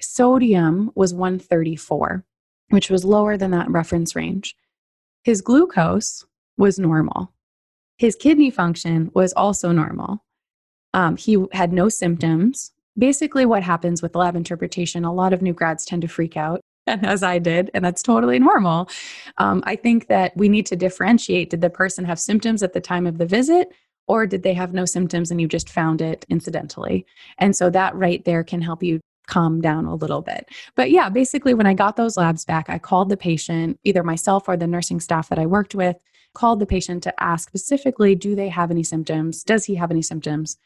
sodium 0.01 0.91
was 0.97 1.15
134, 1.15 2.25
which 2.71 2.91
was 2.91 3.05
lower 3.05 3.37
than 3.37 3.53
that 3.53 3.71
reference 3.71 4.17
range. 4.17 4.57
His 5.23 5.43
glucose 5.43 6.25
was 6.57 6.77
normal. 6.77 7.33
His 7.99 8.17
kidney 8.17 8.51
function 8.51 9.11
was 9.13 9.33
also 9.33 9.73
normal. 9.73 10.25
Um, 10.95 11.17
he 11.17 11.45
had 11.53 11.73
no 11.73 11.89
symptoms. 11.89 12.73
Basically, 12.97 13.45
what 13.45 13.63
happens 13.63 14.03
with 14.03 14.15
lab 14.15 14.37
interpretation, 14.37 15.05
a 15.05 15.13
lot 15.13 15.33
of 15.33 15.43
new 15.43 15.53
grads 15.53 15.85
tend 15.85 16.03
to 16.03 16.09
freak 16.09 16.37
out, 16.37 16.61
and 16.87 17.05
as 17.07 17.23
I 17.23 17.39
did, 17.39 17.71
and 17.75 17.85
that's 17.85 18.03
totally 18.03 18.39
normal. 18.39 18.89
Um, 19.37 19.63
I 19.67 19.77
think 19.77 20.07
that 20.09 20.37
we 20.37 20.49
need 20.49 20.67
to 20.67 20.77
differentiate 20.77 21.51
did 21.51 21.61
the 21.61 21.71
person 21.71 22.05
have 22.05 22.19
symptoms 22.19 22.63
at 22.63 22.73
the 22.73 22.81
time 22.81 23.07
of 23.07 23.19
the 23.19 23.27
visit, 23.27 23.73
or 24.07 24.27
did 24.27 24.43
they 24.43 24.55
have 24.55 24.73
no 24.73 24.85
symptoms 24.85 25.31
and 25.31 25.41
you 25.41 25.49
just 25.49 25.69
found 25.69 26.01
it 26.01 26.25
incidentally? 26.29 27.05
And 27.39 27.55
so 27.55 27.69
that 27.71 27.95
right 27.95 28.25
there 28.25 28.43
can 28.43 28.63
help 28.63 28.83
you 28.83 29.01
calm 29.27 29.61
down 29.61 29.85
a 29.85 29.95
little 29.95 30.23
bit. 30.23 30.49
But 30.75 30.91
yeah, 30.91 31.11
basically, 31.11 31.53
when 31.53 31.67
I 31.67 31.75
got 31.75 31.97
those 31.97 32.17
labs 32.17 32.45
back, 32.45 32.71
I 32.71 32.79
called 32.79 33.11
the 33.11 33.17
patient, 33.17 33.79
either 33.85 34.03
myself 34.03 34.49
or 34.49 34.57
the 34.57 34.67
nursing 34.67 35.01
staff 35.01 35.29
that 35.29 35.39
I 35.39 35.47
worked 35.47 35.75
with, 35.75 35.97
called 36.39 36.61
the 36.61 36.67
patient 36.67 37.03
to 37.03 37.23
ask 37.23 37.49
specifically 37.49 38.15
do 38.15 38.37
they 38.37 38.49
have 38.49 38.71
any 38.71 38.85
symptoms? 38.85 39.43
Does 39.43 39.65
he 39.65 39.75
have 39.75 39.91
any 39.91 40.03
symptoms 40.03 40.57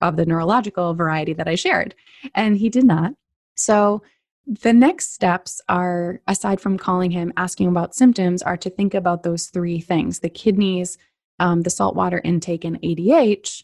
of 0.00 0.16
the 0.16 0.26
neurological 0.26 0.92
variety 0.92 1.32
that 1.34 1.46
I 1.46 1.54
shared? 1.54 1.94
And 2.34 2.56
he 2.56 2.68
did 2.68 2.84
not. 2.84 3.12
So 3.54 4.02
the 4.44 4.72
next 4.72 5.14
steps 5.14 5.60
are, 5.68 6.20
aside 6.26 6.60
from 6.60 6.78
calling 6.78 7.12
him, 7.12 7.32
asking 7.36 7.68
about 7.68 7.94
symptoms, 7.94 8.42
are 8.42 8.56
to 8.56 8.68
think 8.68 8.92
about 8.92 9.22
those 9.22 9.46
three 9.46 9.80
things 9.80 10.18
the 10.18 10.28
kidneys, 10.28 10.98
um, 11.38 11.62
the 11.62 11.70
saltwater 11.70 12.20
intake, 12.24 12.64
and 12.64 12.82
ADH. 12.82 13.62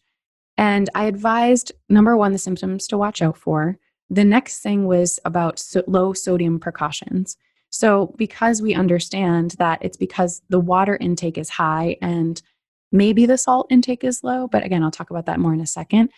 And 0.57 0.89
I 0.95 1.07
advised 1.07 1.73
number 1.89 2.17
one, 2.17 2.33
the 2.33 2.39
symptoms 2.39 2.87
to 2.89 2.97
watch 2.97 3.21
out 3.23 3.37
for. 3.37 3.77
The 4.09 4.25
next 4.25 4.61
thing 4.61 4.87
was 4.87 5.19
about 5.25 5.59
so 5.59 5.83
low 5.89 6.13
sodium 6.13 6.61
precautions. 6.61 7.37
So, 7.71 8.15
because 8.17 8.61
we 8.61 8.75
understand 8.75 9.53
that 9.53 9.79
it's 9.81 9.97
because 9.97 10.43
the 10.49 10.61
water 10.61 10.97
intake 11.01 11.39
is 11.39 11.49
high 11.49 11.97
and 12.03 12.43
maybe 12.93 13.27
the 13.27 13.39
salt 13.39 13.69
intake 13.71 14.05
is 14.05 14.25
low, 14.25 14.49
but 14.49 14.65
again, 14.65 14.83
I'll 14.83 14.91
talk 14.91 15.11
about 15.11 15.27
that 15.27 15.41
more 15.41 15.55
in 15.55 15.61
a 15.61 15.67
second. 15.67 16.11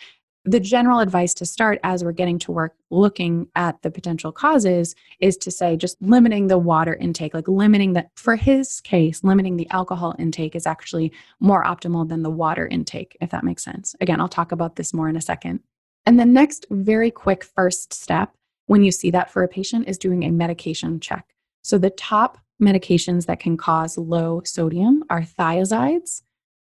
the 0.44 0.60
general 0.60 0.98
advice 0.98 1.34
to 1.34 1.46
start 1.46 1.78
as 1.84 2.02
we're 2.02 2.10
getting 2.10 2.38
to 2.40 2.50
work 2.50 2.74
looking 2.90 3.46
at 3.54 3.80
the 3.82 3.90
potential 3.90 4.32
causes 4.32 4.94
is 5.20 5.36
to 5.36 5.50
say 5.52 5.76
just 5.76 5.96
limiting 6.02 6.48
the 6.48 6.58
water 6.58 6.94
intake, 6.94 7.32
like 7.32 7.46
limiting 7.46 7.92
that 7.92 8.10
for 8.16 8.34
his 8.34 8.80
case, 8.80 9.22
limiting 9.22 9.56
the 9.56 9.70
alcohol 9.70 10.16
intake 10.18 10.56
is 10.56 10.66
actually 10.66 11.12
more 11.38 11.62
optimal 11.64 12.08
than 12.08 12.22
the 12.22 12.30
water 12.30 12.66
intake, 12.66 13.16
if 13.20 13.30
that 13.30 13.44
makes 13.44 13.62
sense. 13.62 13.94
Again, 14.00 14.20
I'll 14.20 14.28
talk 14.28 14.50
about 14.50 14.76
this 14.76 14.92
more 14.92 15.08
in 15.08 15.16
a 15.16 15.20
second. 15.20 15.60
And 16.06 16.18
the 16.18 16.26
next 16.26 16.66
very 16.70 17.12
quick 17.12 17.44
first 17.44 17.92
step 17.92 18.34
when 18.66 18.82
you 18.82 18.90
see 18.90 19.12
that 19.12 19.30
for 19.30 19.44
a 19.44 19.48
patient 19.48 19.88
is 19.88 19.98
doing 19.98 20.24
a 20.24 20.30
medication 20.32 20.98
check. 20.98 21.32
So 21.62 21.78
the 21.78 21.90
top 21.90 22.38
medications 22.60 23.26
that 23.26 23.40
can 23.40 23.56
cause 23.56 23.98
low 23.98 24.42
sodium 24.44 25.04
are 25.10 25.22
thiazides, 25.22 26.22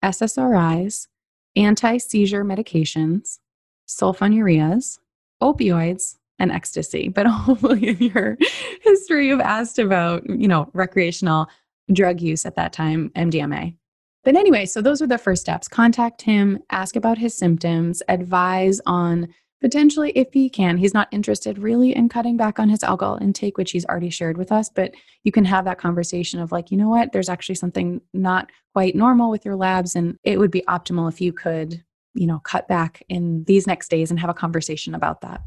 SSRIs, 0.04 1.08
anti 1.56 1.97
seizure 1.97 2.45
medications, 2.45 3.39
sulfonylureas, 3.88 4.99
opioids, 5.41 6.15
and 6.38 6.52
ecstasy. 6.52 7.10
But 7.10 7.28
hopefully, 7.28 7.89
in 7.89 7.97
your 7.97 8.38
history, 8.82 9.28
you've 9.28 9.41
asked 9.41 9.80
about, 9.80 10.28
you 10.30 10.47
know, 10.47 10.69
recreational 10.73 11.47
drug 11.91 12.21
use 12.21 12.45
at 12.45 12.56
that 12.56 12.73
time, 12.73 13.12
MDMA. 13.15 13.75
But 14.23 14.36
anyway, 14.36 14.65
so 14.65 14.82
those 14.82 15.02
are 15.02 15.08
the 15.08 15.17
first 15.17 15.41
steps. 15.41 15.67
Contact 15.67 16.21
him, 16.21 16.60
ask 16.69 16.95
about 16.95 17.17
his 17.17 17.36
symptoms, 17.36 18.04
advise 18.10 18.82
on 18.86 19.30
potentially 19.62 20.12
if 20.12 20.28
he 20.34 20.50
can. 20.50 20.78
He's 20.78 20.93
not 20.93 21.08
interested 21.12 21.58
really 21.58 21.95
in 21.95 22.10
cutting 22.10 22.38
back 22.38 22.60
on 22.60 22.69
his 22.69 22.84
alcohol 22.84 23.17
intake 23.22 23.58
which 23.58 23.72
he's 23.72 23.86
already 23.86 24.10
shared 24.10 24.38
with 24.38 24.52
us 24.52 24.69
but 24.69 24.93
you 25.24 25.32
can 25.32 25.45
have 25.45 25.65
that 25.65 25.80
conversation 25.80 26.39
of 26.39 26.52
like 26.52 26.72
you 26.72 26.78
know 26.78 26.89
what? 26.89 27.12
There's 27.12 27.30
actually 27.30 27.56
something 27.56 28.02
not 28.13 28.52
quite 28.74 28.95
normal 28.95 29.30
with 29.30 29.45
your 29.45 29.56
labs 29.56 29.95
and 29.95 30.17
it 30.24 30.39
would 30.39 30.52
be 30.52 30.63
optimal 30.67 31.10
if 31.10 31.22
you 31.22 31.34
could 31.34 31.84
you 32.13 32.28
know 32.28 32.39
cut 32.39 32.67
back 32.67 33.04
in 33.10 33.43
these 33.45 33.67
next 33.67 33.89
days 33.89 34.12
and 34.12 34.19
have 34.19 34.30
a 34.30 34.34
conversation 34.34 34.95
about 34.95 35.22
that. 35.22 35.41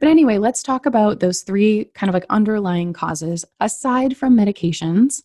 But 0.00 0.08
anyway 0.08 0.38
let's 0.38 0.62
talk 0.62 0.86
about 0.86 1.20
those 1.20 1.42
three 1.42 1.86
kind 1.94 2.10
of 2.10 2.14
like 2.14 2.26
underlying 2.30 2.92
causes 2.92 3.44
aside 3.60 4.16
from 4.16 4.36
medications 4.36 5.22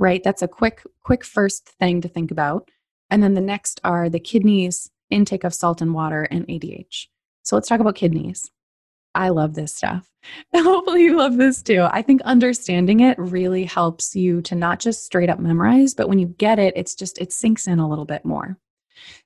right? 0.00 0.22
That's 0.24 0.42
a 0.42 0.48
quick 0.48 0.82
quick 1.02 1.24
first 1.24 1.68
thing 1.68 2.00
to 2.00 2.08
think 2.08 2.32
about. 2.32 2.70
And 3.10 3.22
then 3.22 3.34
the 3.34 3.40
next 3.40 3.80
are 3.84 4.08
the 4.08 4.18
kidneys 4.18 4.90
intake 5.10 5.44
of 5.44 5.54
salt 5.54 5.80
and 5.82 5.94
water 5.94 6.22
and 6.24 6.46
adh 6.48 7.08
so 7.42 7.56
let's 7.56 7.68
talk 7.68 7.80
about 7.80 7.94
kidneys. 7.94 8.50
I 9.14 9.30
love 9.30 9.54
this 9.54 9.74
stuff. 9.74 10.10
Hopefully, 10.54 11.04
you 11.04 11.16
love 11.16 11.36
this 11.36 11.62
too. 11.62 11.86
I 11.90 12.02
think 12.02 12.20
understanding 12.22 13.00
it 13.00 13.18
really 13.18 13.64
helps 13.64 14.14
you 14.14 14.42
to 14.42 14.54
not 14.54 14.78
just 14.78 15.04
straight 15.04 15.30
up 15.30 15.38
memorize, 15.38 15.94
but 15.94 16.08
when 16.08 16.18
you 16.18 16.26
get 16.26 16.58
it, 16.58 16.74
it's 16.76 16.94
just, 16.94 17.18
it 17.18 17.32
sinks 17.32 17.66
in 17.66 17.78
a 17.78 17.88
little 17.88 18.04
bit 18.04 18.24
more. 18.24 18.56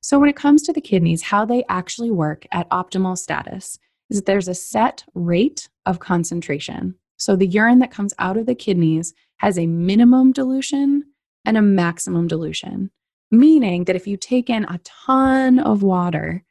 So, 0.00 0.18
when 0.18 0.28
it 0.28 0.36
comes 0.36 0.62
to 0.62 0.72
the 0.72 0.80
kidneys, 0.80 1.22
how 1.22 1.44
they 1.44 1.64
actually 1.68 2.10
work 2.10 2.46
at 2.52 2.70
optimal 2.70 3.18
status 3.18 3.78
is 4.10 4.18
that 4.18 4.26
there's 4.26 4.48
a 4.48 4.54
set 4.54 5.04
rate 5.14 5.68
of 5.86 5.98
concentration. 5.98 6.94
So, 7.16 7.36
the 7.36 7.46
urine 7.46 7.80
that 7.80 7.90
comes 7.90 8.14
out 8.18 8.36
of 8.36 8.46
the 8.46 8.54
kidneys 8.54 9.14
has 9.38 9.58
a 9.58 9.66
minimum 9.66 10.32
dilution 10.32 11.04
and 11.44 11.56
a 11.56 11.62
maximum 11.62 12.26
dilution, 12.28 12.90
meaning 13.30 13.84
that 13.84 13.96
if 13.96 14.06
you 14.06 14.16
take 14.16 14.48
in 14.48 14.64
a 14.64 14.80
ton 14.84 15.58
of 15.58 15.82
water, 15.82 16.44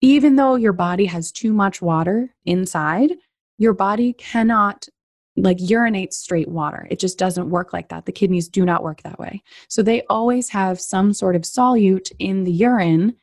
even 0.00 0.36
though 0.36 0.56
your 0.56 0.72
body 0.72 1.06
has 1.06 1.32
too 1.32 1.52
much 1.52 1.80
water 1.80 2.34
inside, 2.44 3.12
your 3.58 3.72
body 3.72 4.12
cannot 4.12 4.88
like 5.36 5.58
urinate 5.60 6.12
straight 6.12 6.48
water. 6.48 6.86
It 6.90 6.98
just 6.98 7.18
doesn't 7.18 7.50
work 7.50 7.72
like 7.72 7.88
that. 7.90 8.06
The 8.06 8.12
kidneys 8.12 8.48
do 8.48 8.64
not 8.64 8.82
work 8.82 9.02
that 9.02 9.18
way. 9.18 9.42
So 9.68 9.82
they 9.82 10.02
always 10.08 10.48
have 10.50 10.80
some 10.80 11.12
sort 11.12 11.36
of 11.36 11.42
solute 11.42 12.10
in 12.18 12.44
the 12.44 12.52
urine. 12.52 13.16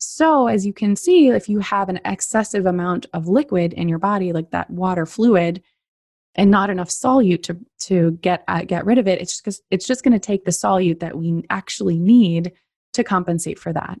So, 0.00 0.46
as 0.46 0.64
you 0.64 0.72
can 0.72 0.94
see, 0.94 1.28
if 1.28 1.48
you 1.48 1.58
have 1.58 1.88
an 1.88 2.00
excessive 2.04 2.66
amount 2.66 3.06
of 3.12 3.26
liquid 3.26 3.72
in 3.72 3.88
your 3.88 3.98
body, 3.98 4.32
like 4.32 4.52
that 4.52 4.70
water 4.70 5.06
fluid, 5.06 5.60
and 6.36 6.52
not 6.52 6.70
enough 6.70 6.88
solute 6.88 7.42
to 7.44 7.58
to 7.80 8.12
get 8.22 8.44
uh, 8.46 8.62
get 8.62 8.86
rid 8.86 8.98
of 8.98 9.08
it, 9.08 9.20
it's 9.20 9.42
just 9.42 9.62
it's 9.72 9.88
just 9.88 10.04
going 10.04 10.12
to 10.12 10.20
take 10.20 10.44
the 10.44 10.52
solute 10.52 11.00
that 11.00 11.18
we 11.18 11.42
actually 11.50 11.98
need 11.98 12.52
to 12.92 13.02
compensate 13.02 13.58
for 13.58 13.72
that 13.72 14.00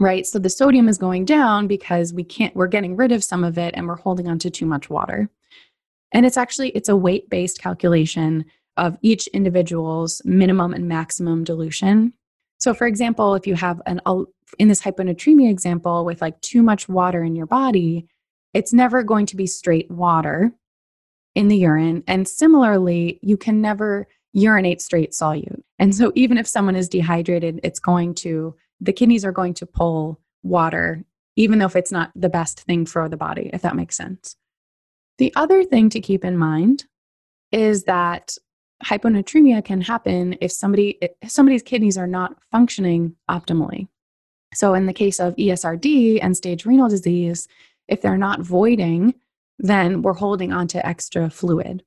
right? 0.00 0.26
So 0.26 0.38
the 0.38 0.50
sodium 0.50 0.88
is 0.88 0.98
going 0.98 1.24
down 1.24 1.66
because 1.66 2.12
we 2.12 2.24
can't, 2.24 2.54
we're 2.56 2.66
getting 2.66 2.96
rid 2.96 3.12
of 3.12 3.22
some 3.22 3.44
of 3.44 3.58
it 3.58 3.74
and 3.76 3.86
we're 3.86 3.96
holding 3.96 4.28
on 4.28 4.38
to 4.40 4.50
too 4.50 4.66
much 4.66 4.90
water. 4.90 5.28
And 6.12 6.26
it's 6.26 6.36
actually, 6.36 6.70
it's 6.70 6.88
a 6.88 6.96
weight-based 6.96 7.60
calculation 7.60 8.44
of 8.76 8.96
each 9.02 9.26
individual's 9.28 10.20
minimum 10.24 10.74
and 10.74 10.88
maximum 10.88 11.44
dilution. 11.44 12.12
So 12.58 12.74
for 12.74 12.86
example, 12.86 13.34
if 13.34 13.46
you 13.46 13.54
have 13.54 13.80
an, 13.86 14.00
in 14.58 14.68
this 14.68 14.82
hyponatremia 14.82 15.50
example 15.50 16.04
with 16.04 16.20
like 16.20 16.40
too 16.40 16.62
much 16.62 16.88
water 16.88 17.22
in 17.22 17.36
your 17.36 17.46
body, 17.46 18.08
it's 18.52 18.72
never 18.72 19.02
going 19.02 19.26
to 19.26 19.36
be 19.36 19.46
straight 19.46 19.90
water 19.90 20.52
in 21.34 21.48
the 21.48 21.56
urine. 21.56 22.02
And 22.06 22.26
similarly, 22.26 23.18
you 23.22 23.36
can 23.36 23.60
never 23.60 24.06
urinate 24.32 24.80
straight 24.80 25.12
solute. 25.12 25.62
And 25.78 25.94
so 25.94 26.12
even 26.14 26.38
if 26.38 26.46
someone 26.46 26.76
is 26.76 26.88
dehydrated, 26.88 27.60
it's 27.62 27.80
going 27.80 28.14
to 28.16 28.54
the 28.80 28.92
kidneys 28.92 29.24
are 29.24 29.32
going 29.32 29.54
to 29.54 29.66
pull 29.66 30.20
water, 30.42 31.04
even 31.36 31.58
though 31.58 31.66
if 31.66 31.76
it's 31.76 31.92
not 31.92 32.10
the 32.14 32.28
best 32.28 32.60
thing 32.60 32.86
for 32.86 33.08
the 33.08 33.16
body, 33.16 33.50
if 33.52 33.62
that 33.62 33.76
makes 33.76 33.96
sense. 33.96 34.36
The 35.18 35.32
other 35.36 35.64
thing 35.64 35.90
to 35.90 36.00
keep 36.00 36.24
in 36.24 36.36
mind 36.36 36.86
is 37.52 37.84
that 37.84 38.36
hyponatremia 38.84 39.64
can 39.64 39.80
happen 39.80 40.36
if 40.40 40.52
somebody 40.52 40.98
if 41.00 41.30
somebody's 41.30 41.62
kidneys 41.62 41.96
are 41.96 42.06
not 42.06 42.36
functioning 42.50 43.14
optimally. 43.30 43.88
So 44.52 44.74
in 44.74 44.86
the 44.86 44.92
case 44.92 45.20
of 45.20 45.36
ESRD 45.36 46.22
end 46.22 46.36
stage 46.36 46.66
renal 46.66 46.88
disease, 46.88 47.48
if 47.88 48.00
they're 48.00 48.16
not 48.16 48.40
voiding, 48.40 49.14
then 49.58 50.02
we're 50.02 50.14
holding 50.14 50.52
on 50.52 50.68
to 50.68 50.86
extra 50.86 51.30
fluid. 51.30 51.84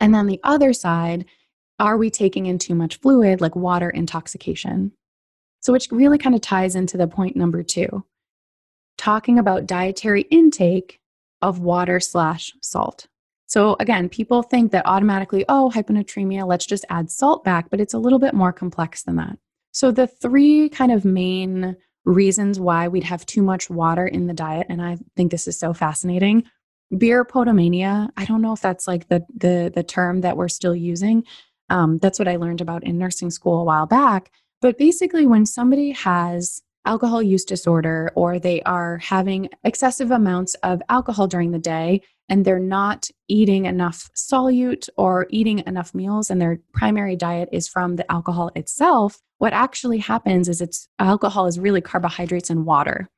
And 0.00 0.14
then 0.14 0.26
the 0.26 0.40
other 0.44 0.72
side, 0.72 1.24
are 1.78 1.96
we 1.96 2.10
taking 2.10 2.46
in 2.46 2.58
too 2.58 2.74
much 2.74 2.98
fluid 2.98 3.40
like 3.40 3.56
water 3.56 3.90
intoxication? 3.90 4.92
So, 5.60 5.72
which 5.72 5.88
really 5.90 6.18
kind 6.18 6.34
of 6.34 6.40
ties 6.40 6.74
into 6.74 6.96
the 6.96 7.08
point 7.08 7.36
number 7.36 7.62
two 7.62 8.04
talking 8.96 9.38
about 9.38 9.66
dietary 9.66 10.22
intake 10.22 11.00
of 11.40 11.60
water 11.60 12.00
slash 12.00 12.52
salt. 12.60 13.06
So, 13.46 13.76
again, 13.80 14.08
people 14.08 14.42
think 14.42 14.72
that 14.72 14.86
automatically, 14.86 15.44
oh, 15.48 15.72
hyponatremia, 15.74 16.46
let's 16.46 16.66
just 16.66 16.84
add 16.90 17.10
salt 17.10 17.44
back, 17.44 17.70
but 17.70 17.80
it's 17.80 17.94
a 17.94 17.98
little 17.98 18.18
bit 18.18 18.34
more 18.34 18.52
complex 18.52 19.04
than 19.04 19.16
that. 19.16 19.38
So, 19.72 19.90
the 19.90 20.06
three 20.06 20.68
kind 20.68 20.92
of 20.92 21.04
main 21.04 21.76
reasons 22.04 22.58
why 22.60 22.88
we'd 22.88 23.04
have 23.04 23.24
too 23.26 23.42
much 23.42 23.70
water 23.70 24.06
in 24.06 24.26
the 24.26 24.34
diet, 24.34 24.66
and 24.68 24.82
I 24.82 24.98
think 25.16 25.30
this 25.30 25.48
is 25.48 25.58
so 25.58 25.72
fascinating. 25.72 26.44
Beer 26.96 27.24
potomania, 27.24 28.08
I 28.16 28.24
don't 28.24 28.42
know 28.42 28.52
if 28.52 28.60
that's 28.60 28.88
like 28.88 29.08
the 29.08 29.24
the 29.34 29.70
the 29.74 29.82
term 29.82 30.22
that 30.22 30.36
we're 30.36 30.48
still 30.48 30.74
using. 30.74 31.24
Um, 31.70 31.98
that's 31.98 32.18
what 32.18 32.28
I 32.28 32.36
learned 32.36 32.62
about 32.62 32.84
in 32.84 32.98
nursing 32.98 33.30
school 33.30 33.60
a 33.60 33.64
while 33.64 33.86
back. 33.86 34.30
But 34.60 34.78
basically, 34.78 35.26
when 35.26 35.46
somebody 35.46 35.90
has 35.92 36.62
alcohol 36.84 37.22
use 37.22 37.44
disorder 37.44 38.10
or 38.14 38.38
they 38.38 38.62
are 38.62 38.98
having 38.98 39.50
excessive 39.62 40.10
amounts 40.10 40.54
of 40.62 40.80
alcohol 40.88 41.26
during 41.26 41.50
the 41.50 41.58
day 41.58 42.00
and 42.28 42.44
they're 42.44 42.58
not 42.58 43.10
eating 43.28 43.66
enough 43.66 44.10
solute 44.16 44.88
or 44.96 45.26
eating 45.30 45.60
enough 45.66 45.94
meals 45.94 46.30
and 46.30 46.40
their 46.40 46.58
primary 46.72 47.14
diet 47.14 47.48
is 47.52 47.68
from 47.68 47.96
the 47.96 48.10
alcohol 48.10 48.50
itself, 48.54 49.20
what 49.38 49.52
actually 49.52 49.98
happens 49.98 50.48
is 50.48 50.60
it's 50.60 50.88
alcohol 50.98 51.46
is 51.46 51.58
really 51.58 51.80
carbohydrates 51.80 52.50
and 52.50 52.66
water. 52.66 53.08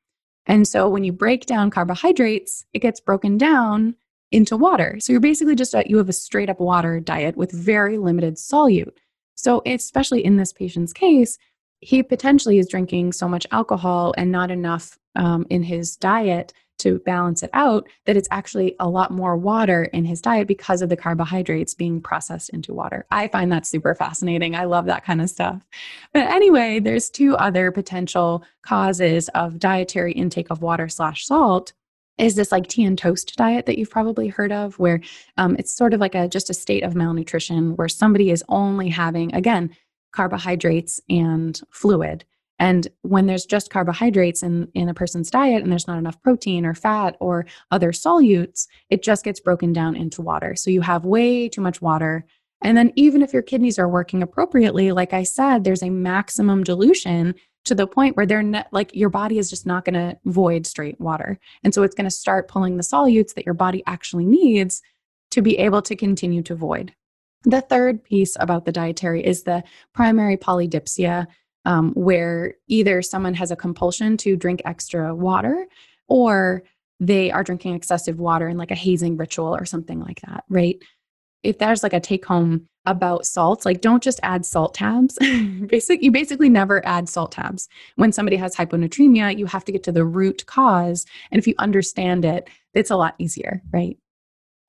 And 0.45 0.67
so 0.67 0.89
when 0.89 1.03
you 1.03 1.11
break 1.11 1.45
down 1.45 1.69
carbohydrates, 1.69 2.65
it 2.73 2.79
gets 2.79 2.99
broken 2.99 3.37
down 3.37 3.95
into 4.31 4.57
water. 4.57 4.97
So 4.99 5.13
you're 5.13 5.19
basically 5.19 5.55
just 5.55 5.73
a, 5.73 5.83
you 5.87 5.97
have 5.97 6.09
a 6.09 6.13
straight 6.13 6.49
up 6.49 6.59
water 6.59 6.99
diet 6.99 7.37
with 7.37 7.51
very 7.51 7.97
limited 7.97 8.35
solute. 8.35 8.97
So, 9.41 9.63
especially 9.65 10.23
in 10.23 10.37
this 10.37 10.53
patient's 10.53 10.93
case, 10.93 11.39
he 11.79 12.03
potentially 12.03 12.59
is 12.59 12.67
drinking 12.67 13.13
so 13.13 13.27
much 13.27 13.47
alcohol 13.51 14.13
and 14.15 14.31
not 14.31 14.51
enough 14.51 14.99
um, 15.15 15.47
in 15.49 15.63
his 15.63 15.95
diet 15.95 16.53
to 16.77 16.99
balance 16.99 17.41
it 17.41 17.49
out 17.53 17.87
that 18.05 18.17
it's 18.17 18.27
actually 18.31 18.75
a 18.79 18.87
lot 18.87 19.11
more 19.11 19.35
water 19.35 19.83
in 19.85 20.05
his 20.05 20.21
diet 20.21 20.47
because 20.47 20.83
of 20.83 20.89
the 20.89 20.95
carbohydrates 20.95 21.73
being 21.73 22.01
processed 22.01 22.49
into 22.49 22.73
water. 22.73 23.05
I 23.09 23.27
find 23.29 23.51
that 23.51 23.65
super 23.65 23.95
fascinating. 23.95 24.55
I 24.55 24.65
love 24.65 24.85
that 24.85 25.03
kind 25.03 25.21
of 25.21 25.29
stuff. 25.29 25.65
But 26.13 26.27
anyway, 26.27 26.79
there's 26.79 27.09
two 27.09 27.35
other 27.35 27.71
potential 27.71 28.43
causes 28.63 29.27
of 29.29 29.59
dietary 29.59 30.11
intake 30.13 30.51
of 30.51 30.61
water 30.61 30.87
slash 30.87 31.25
salt 31.25 31.73
is 32.21 32.35
this 32.35 32.51
like 32.51 32.67
tea 32.67 32.83
and 32.83 32.97
toast 32.97 33.35
diet 33.35 33.65
that 33.65 33.77
you've 33.77 33.89
probably 33.89 34.27
heard 34.27 34.51
of 34.51 34.77
where 34.79 35.01
um, 35.37 35.55
it's 35.59 35.75
sort 35.75 35.93
of 35.93 35.99
like 35.99 36.15
a 36.15 36.27
just 36.27 36.49
a 36.49 36.53
state 36.53 36.83
of 36.83 36.95
malnutrition 36.95 37.75
where 37.75 37.89
somebody 37.89 38.31
is 38.31 38.43
only 38.47 38.87
having 38.87 39.33
again 39.35 39.69
carbohydrates 40.13 41.01
and 41.09 41.59
fluid 41.71 42.23
and 42.61 42.87
when 43.01 43.25
there's 43.25 43.45
just 43.45 43.71
carbohydrates 43.71 44.43
in, 44.43 44.67
in 44.75 44.87
a 44.87 44.93
person's 44.93 45.31
diet 45.31 45.63
and 45.63 45.71
there's 45.71 45.87
not 45.87 45.97
enough 45.97 46.21
protein 46.21 46.63
or 46.63 46.75
fat 46.75 47.17
or 47.19 47.47
other 47.71 47.91
solutes, 47.91 48.67
it 48.91 49.01
just 49.01 49.23
gets 49.23 49.39
broken 49.39 49.73
down 49.73 49.95
into 49.95 50.21
water. 50.21 50.55
So 50.55 50.69
you 50.69 50.81
have 50.81 51.03
way 51.03 51.49
too 51.49 51.61
much 51.61 51.81
water. 51.81 52.23
And 52.61 52.77
then, 52.77 52.91
even 52.95 53.23
if 53.23 53.33
your 53.33 53.41
kidneys 53.41 53.79
are 53.79 53.89
working 53.89 54.21
appropriately, 54.21 54.91
like 54.91 55.11
I 55.11 55.23
said, 55.23 55.63
there's 55.63 55.81
a 55.81 55.89
maximum 55.89 56.63
dilution 56.63 57.33
to 57.65 57.75
the 57.75 57.87
point 57.87 58.17
where 58.17 58.25
they're 58.25 58.43
not, 58.43 58.67
like 58.71 58.95
your 58.95 59.09
body 59.09 59.37
is 59.37 59.49
just 59.49 59.65
not 59.65 59.85
going 59.85 59.93
to 59.93 60.17
void 60.25 60.65
straight 60.65 60.99
water. 60.99 61.39
And 61.63 61.73
so 61.73 61.83
it's 61.83 61.95
going 61.95 62.05
to 62.05 62.11
start 62.11 62.47
pulling 62.47 62.77
the 62.77 62.83
solutes 62.83 63.33
that 63.35 63.45
your 63.45 63.53
body 63.53 63.83
actually 63.85 64.25
needs 64.25 64.81
to 65.31 65.41
be 65.41 65.57
able 65.57 65.81
to 65.83 65.95
continue 65.95 66.41
to 66.43 66.55
void. 66.55 66.93
The 67.43 67.61
third 67.61 68.03
piece 68.03 68.37
about 68.39 68.65
the 68.65 68.71
dietary 68.71 69.25
is 69.25 69.43
the 69.43 69.63
primary 69.93 70.37
polydipsia, 70.37 71.27
um, 71.65 71.91
where 71.93 72.55
either 72.67 73.01
someone 73.01 73.33
has 73.35 73.51
a 73.51 73.55
compulsion 73.55 74.17
to 74.17 74.35
drink 74.35 74.61
extra 74.65 75.13
water 75.15 75.67
or 76.07 76.63
they 76.99 77.31
are 77.31 77.43
drinking 77.43 77.75
excessive 77.75 78.19
water 78.19 78.47
in 78.47 78.57
like 78.57 78.71
a 78.71 78.75
hazing 78.75 79.17
ritual 79.17 79.55
or 79.55 79.65
something 79.65 79.99
like 79.99 80.21
that, 80.21 80.43
right? 80.49 80.81
If 81.43 81.57
there's 81.57 81.83
like 81.83 81.93
a 81.93 81.99
take 81.99 82.25
home 82.25 82.67
about 82.85 83.25
salts, 83.25 83.65
like 83.65 83.81
don't 83.81 84.01
just 84.01 84.19
add 84.23 84.45
salt 84.45 84.73
tabs. 84.73 85.17
Basic, 85.67 86.01
you 86.01 86.11
basically 86.11 86.49
never 86.49 86.85
add 86.85 87.07
salt 87.07 87.31
tabs. 87.31 87.69
When 87.95 88.11
somebody 88.11 88.37
has 88.37 88.55
hyponatremia, 88.55 89.37
you 89.37 89.45
have 89.45 89.65
to 89.65 89.71
get 89.71 89.83
to 89.83 89.91
the 89.91 90.05
root 90.05 90.45
cause. 90.47 91.05
And 91.31 91.39
if 91.39 91.47
you 91.47 91.53
understand 91.59 92.25
it, 92.25 92.49
it's 92.73 92.91
a 92.91 92.95
lot 92.95 93.15
easier, 93.19 93.61
right? 93.71 93.97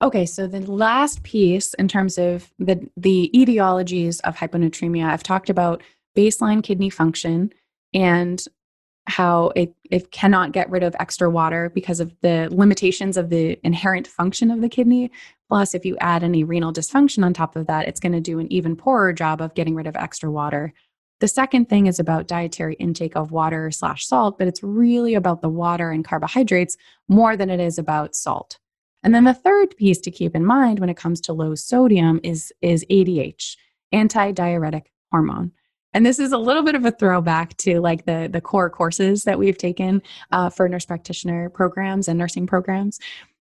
Okay, 0.02 0.26
so 0.26 0.46
the 0.46 0.60
last 0.60 1.22
piece 1.22 1.74
in 1.74 1.86
terms 1.86 2.18
of 2.18 2.52
the 2.58 2.88
the 2.96 3.30
etiologies 3.34 4.20
of 4.24 4.36
hyponatremia, 4.36 5.06
I've 5.06 5.22
talked 5.22 5.48
about 5.48 5.82
baseline 6.16 6.62
kidney 6.62 6.90
function 6.90 7.52
and 7.94 8.44
how 9.06 9.52
it, 9.56 9.74
it 9.90 10.12
cannot 10.12 10.52
get 10.52 10.70
rid 10.70 10.82
of 10.82 10.94
extra 11.00 11.28
water 11.28 11.70
because 11.74 12.00
of 12.00 12.14
the 12.20 12.48
limitations 12.52 13.16
of 13.16 13.30
the 13.30 13.58
inherent 13.64 14.06
function 14.06 14.50
of 14.50 14.60
the 14.60 14.68
kidney. 14.68 15.10
Plus, 15.48 15.74
if 15.74 15.84
you 15.84 15.96
add 16.00 16.22
any 16.22 16.44
renal 16.44 16.72
dysfunction 16.72 17.24
on 17.24 17.34
top 17.34 17.56
of 17.56 17.66
that, 17.66 17.88
it's 17.88 18.00
going 18.00 18.12
to 18.12 18.20
do 18.20 18.38
an 18.38 18.50
even 18.52 18.76
poorer 18.76 19.12
job 19.12 19.40
of 19.40 19.54
getting 19.54 19.74
rid 19.74 19.86
of 19.86 19.96
extra 19.96 20.30
water. 20.30 20.72
The 21.20 21.28
second 21.28 21.68
thing 21.68 21.86
is 21.86 21.98
about 21.98 22.26
dietary 22.26 22.74
intake 22.74 23.16
of 23.16 23.30
water 23.32 23.70
slash 23.70 24.06
salt, 24.06 24.38
but 24.38 24.48
it's 24.48 24.62
really 24.62 25.14
about 25.14 25.40
the 25.40 25.48
water 25.48 25.90
and 25.90 26.04
carbohydrates 26.04 26.76
more 27.08 27.36
than 27.36 27.50
it 27.50 27.60
is 27.60 27.78
about 27.78 28.14
salt. 28.14 28.58
And 29.02 29.14
then 29.14 29.24
the 29.24 29.34
third 29.34 29.76
piece 29.76 30.00
to 30.00 30.10
keep 30.10 30.34
in 30.34 30.44
mind 30.44 30.78
when 30.78 30.88
it 30.88 30.96
comes 30.96 31.20
to 31.22 31.32
low 31.32 31.54
sodium 31.54 32.20
is, 32.22 32.52
is 32.62 32.84
ADH, 32.90 33.56
anti-diuretic 33.90 34.90
hormone. 35.10 35.52
And 35.94 36.06
this 36.06 36.18
is 36.18 36.32
a 36.32 36.38
little 36.38 36.62
bit 36.62 36.74
of 36.74 36.84
a 36.84 36.90
throwback 36.90 37.56
to 37.58 37.80
like 37.80 38.06
the, 38.06 38.28
the 38.30 38.40
core 38.40 38.70
courses 38.70 39.24
that 39.24 39.38
we've 39.38 39.58
taken 39.58 40.02
uh, 40.30 40.50
for 40.50 40.68
nurse 40.68 40.86
practitioner 40.86 41.50
programs 41.50 42.08
and 42.08 42.18
nursing 42.18 42.46
programs. 42.46 42.98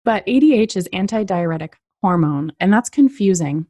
But 0.03 0.25
ADH 0.27 0.75
is 0.75 0.87
anti-diuretic 0.93 1.77
hormone, 2.01 2.51
and 2.59 2.71
that's 2.71 2.89
confusing. 2.89 3.65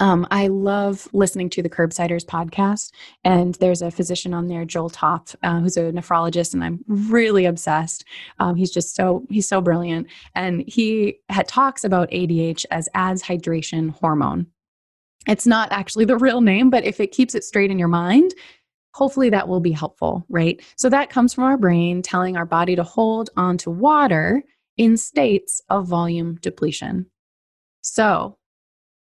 Um, 0.00 0.26
I 0.30 0.48
love 0.48 1.08
listening 1.12 1.48
to 1.50 1.62
the 1.62 1.70
Curbsiders 1.70 2.24
podcast, 2.24 2.90
and 3.22 3.54
there's 3.56 3.80
a 3.80 3.90
physician 3.90 4.34
on 4.34 4.48
there, 4.48 4.64
Joel 4.64 4.90
Topf, 4.90 5.36
uh, 5.42 5.60
who's 5.60 5.76
a 5.76 5.92
nephrologist, 5.92 6.52
and 6.52 6.64
I'm 6.64 6.84
really 6.88 7.44
obsessed. 7.44 8.04
Um, 8.40 8.56
he's 8.56 8.72
just 8.72 8.96
so 8.96 9.24
he's 9.30 9.48
so 9.48 9.60
brilliant, 9.60 10.08
and 10.34 10.64
he 10.66 11.20
had 11.28 11.46
talks 11.46 11.84
about 11.84 12.10
ADH 12.10 12.66
as 12.70 12.88
as 12.94 13.22
hydration 13.22 13.90
hormone. 13.90 14.48
It's 15.26 15.46
not 15.46 15.72
actually 15.72 16.04
the 16.04 16.18
real 16.18 16.40
name, 16.40 16.70
but 16.70 16.84
if 16.84 17.00
it 17.00 17.12
keeps 17.12 17.34
it 17.34 17.44
straight 17.44 17.70
in 17.70 17.78
your 17.78 17.88
mind, 17.88 18.34
hopefully 18.92 19.30
that 19.30 19.48
will 19.48 19.60
be 19.60 19.72
helpful, 19.72 20.24
right? 20.28 20.62
So 20.76 20.88
that 20.88 21.10
comes 21.10 21.34
from 21.34 21.44
our 21.44 21.56
brain 21.56 22.02
telling 22.02 22.36
our 22.36 22.46
body 22.46 22.76
to 22.76 22.84
hold 22.84 23.30
on 23.36 23.58
to 23.58 23.70
water 23.70 24.42
in 24.76 24.96
states 24.96 25.62
of 25.68 25.86
volume 25.86 26.36
depletion. 26.40 27.06
So 27.82 28.38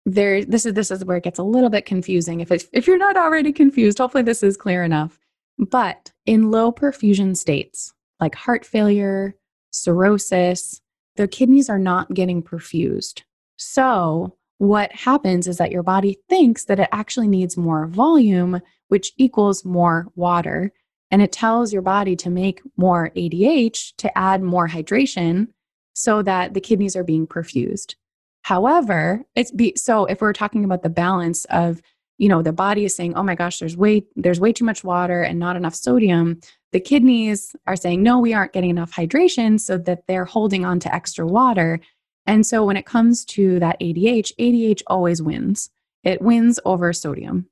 there 0.07 0.45
this 0.45 0.65
is 0.65 0.73
this 0.73 0.89
is 0.89 1.03
where 1.03 1.17
it 1.17 1.23
gets 1.23 1.37
a 1.37 1.43
little 1.43 1.69
bit 1.69 1.85
confusing 1.85 2.39
if 2.39 2.49
it, 2.49 2.65
if 2.71 2.87
you're 2.87 2.97
not 2.97 3.17
already 3.17 3.51
confused 3.51 3.97
hopefully 3.97 4.23
this 4.23 4.41
is 4.41 4.55
clear 4.55 4.81
enough 4.81 5.19
but 5.57 6.13
in 6.25 6.49
low 6.49 6.71
perfusion 6.71 7.35
states 7.35 7.93
like 8.21 8.33
heart 8.33 8.65
failure 8.65 9.35
cirrhosis 9.71 10.79
the 11.17 11.27
kidneys 11.27 11.69
are 11.69 11.77
not 11.77 12.13
getting 12.13 12.41
perfused 12.41 13.23
so 13.57 14.36
what 14.57 14.91
happens 14.91 15.47
is 15.47 15.57
that 15.57 15.71
your 15.71 15.83
body 15.83 16.17
thinks 16.29 16.65
that 16.65 16.79
it 16.79 16.89
actually 16.91 17.27
needs 17.27 17.57
more 17.57 17.87
volume, 17.87 18.59
which 18.87 19.11
equals 19.17 19.63
more 19.63 20.07
water. 20.15 20.71
And 21.11 21.21
it 21.21 21.31
tells 21.31 21.71
your 21.71 21.81
body 21.81 22.15
to 22.17 22.29
make 22.29 22.61
more 22.75 23.11
ADH 23.15 23.95
to 23.97 24.17
add 24.17 24.41
more 24.41 24.67
hydration 24.67 25.47
so 25.93 26.21
that 26.23 26.53
the 26.53 26.61
kidneys 26.61 26.95
are 26.95 27.03
being 27.03 27.27
perfused. 27.27 27.95
However, 28.43 29.23
it's 29.35 29.51
be 29.51 29.73
so 29.75 30.05
if 30.05 30.21
we're 30.21 30.33
talking 30.33 30.63
about 30.63 30.83
the 30.83 30.89
balance 30.89 31.45
of, 31.45 31.81
you 32.17 32.29
know, 32.29 32.41
the 32.41 32.53
body 32.53 32.85
is 32.85 32.95
saying, 32.95 33.13
"Oh 33.15 33.23
my 33.23 33.35
gosh, 33.35 33.59
there's 33.59 33.77
way 33.77 34.05
there's 34.15 34.39
way 34.39 34.53
too 34.53 34.65
much 34.65 34.83
water 34.83 35.21
and 35.21 35.39
not 35.39 35.55
enough 35.55 35.75
sodium." 35.75 36.39
The 36.71 36.79
kidneys 36.79 37.55
are 37.67 37.75
saying, 37.75 38.03
"No, 38.03 38.19
we 38.19 38.33
aren't 38.33 38.53
getting 38.53 38.69
enough 38.69 38.91
hydration," 38.93 39.59
so 39.59 39.77
that 39.79 40.07
they're 40.07 40.25
holding 40.25 40.65
on 40.65 40.79
to 40.81 40.93
extra 40.93 41.25
water 41.25 41.79
and 42.27 42.45
so 42.45 42.65
when 42.65 42.77
it 42.77 42.85
comes 42.85 43.25
to 43.25 43.57
that 43.59 43.79
ADH, 43.79 44.33
ADH 44.37 44.83
always 44.87 45.21
wins. 45.21 45.69
It 46.03 46.21
wins 46.21 46.59
over 46.65 46.93
sodium. 46.93 47.47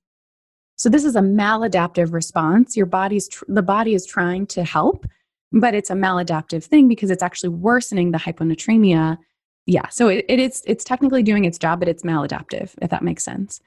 So 0.75 0.89
this 0.89 1.05
is 1.05 1.15
a 1.15 1.21
maladaptive 1.21 2.11
response. 2.11 2.75
Your 2.75 2.85
body's 2.85 3.29
tr- 3.29 3.45
the 3.47 3.63
body 3.63 3.93
is 3.93 4.05
trying 4.05 4.45
to 4.47 4.65
help, 4.65 5.05
but 5.53 5.73
it's 5.73 5.89
a 5.89 5.93
maladaptive 5.95 6.65
thing 6.65 6.89
because 6.89 7.09
it's 7.09 7.23
actually 7.23 7.49
worsening 7.49 8.11
the 8.11 8.17
hyponatremia. 8.17 9.17
Yeah, 9.65 9.87
so 9.87 10.09
it, 10.09 10.25
it 10.27 10.39
is 10.39 10.61
it's 10.67 10.83
technically 10.83 11.23
doing 11.23 11.45
its 11.45 11.57
job, 11.57 11.79
but 11.79 11.87
it's 11.87 12.03
maladaptive, 12.03 12.75
if 12.81 12.89
that 12.89 13.03
makes 13.03 13.23
sense. 13.23 13.61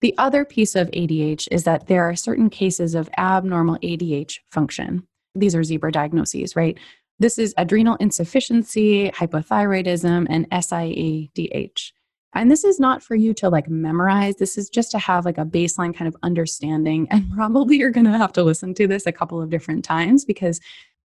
The 0.00 0.14
other 0.18 0.44
piece 0.44 0.74
of 0.74 0.90
ADH 0.90 1.48
is 1.50 1.64
that 1.64 1.86
there 1.86 2.04
are 2.04 2.16
certain 2.16 2.50
cases 2.50 2.94
of 2.94 3.10
abnormal 3.18 3.78
ADH 3.78 4.38
function. 4.50 5.06
These 5.34 5.54
are 5.54 5.64
zebra 5.64 5.92
diagnoses, 5.92 6.56
right? 6.56 6.78
This 7.18 7.38
is 7.38 7.54
adrenal 7.56 7.96
insufficiency, 7.96 9.10
hypothyroidism, 9.10 10.26
and 10.28 10.50
SIADH. 10.50 11.92
And 12.34 12.50
this 12.50 12.64
is 12.64 12.80
not 12.80 13.02
for 13.02 13.14
you 13.14 13.32
to 13.34 13.48
like 13.48 13.68
memorize. 13.68 14.36
This 14.36 14.58
is 14.58 14.68
just 14.68 14.90
to 14.90 14.98
have 14.98 15.24
like 15.24 15.38
a 15.38 15.44
baseline 15.44 15.96
kind 15.96 16.08
of 16.08 16.16
understanding. 16.22 17.06
And 17.12 17.30
probably 17.32 17.76
you're 17.76 17.90
going 17.90 18.06
to 18.06 18.18
have 18.18 18.32
to 18.32 18.42
listen 18.42 18.74
to 18.74 18.88
this 18.88 19.06
a 19.06 19.12
couple 19.12 19.40
of 19.40 19.50
different 19.50 19.84
times 19.84 20.24
because 20.24 20.60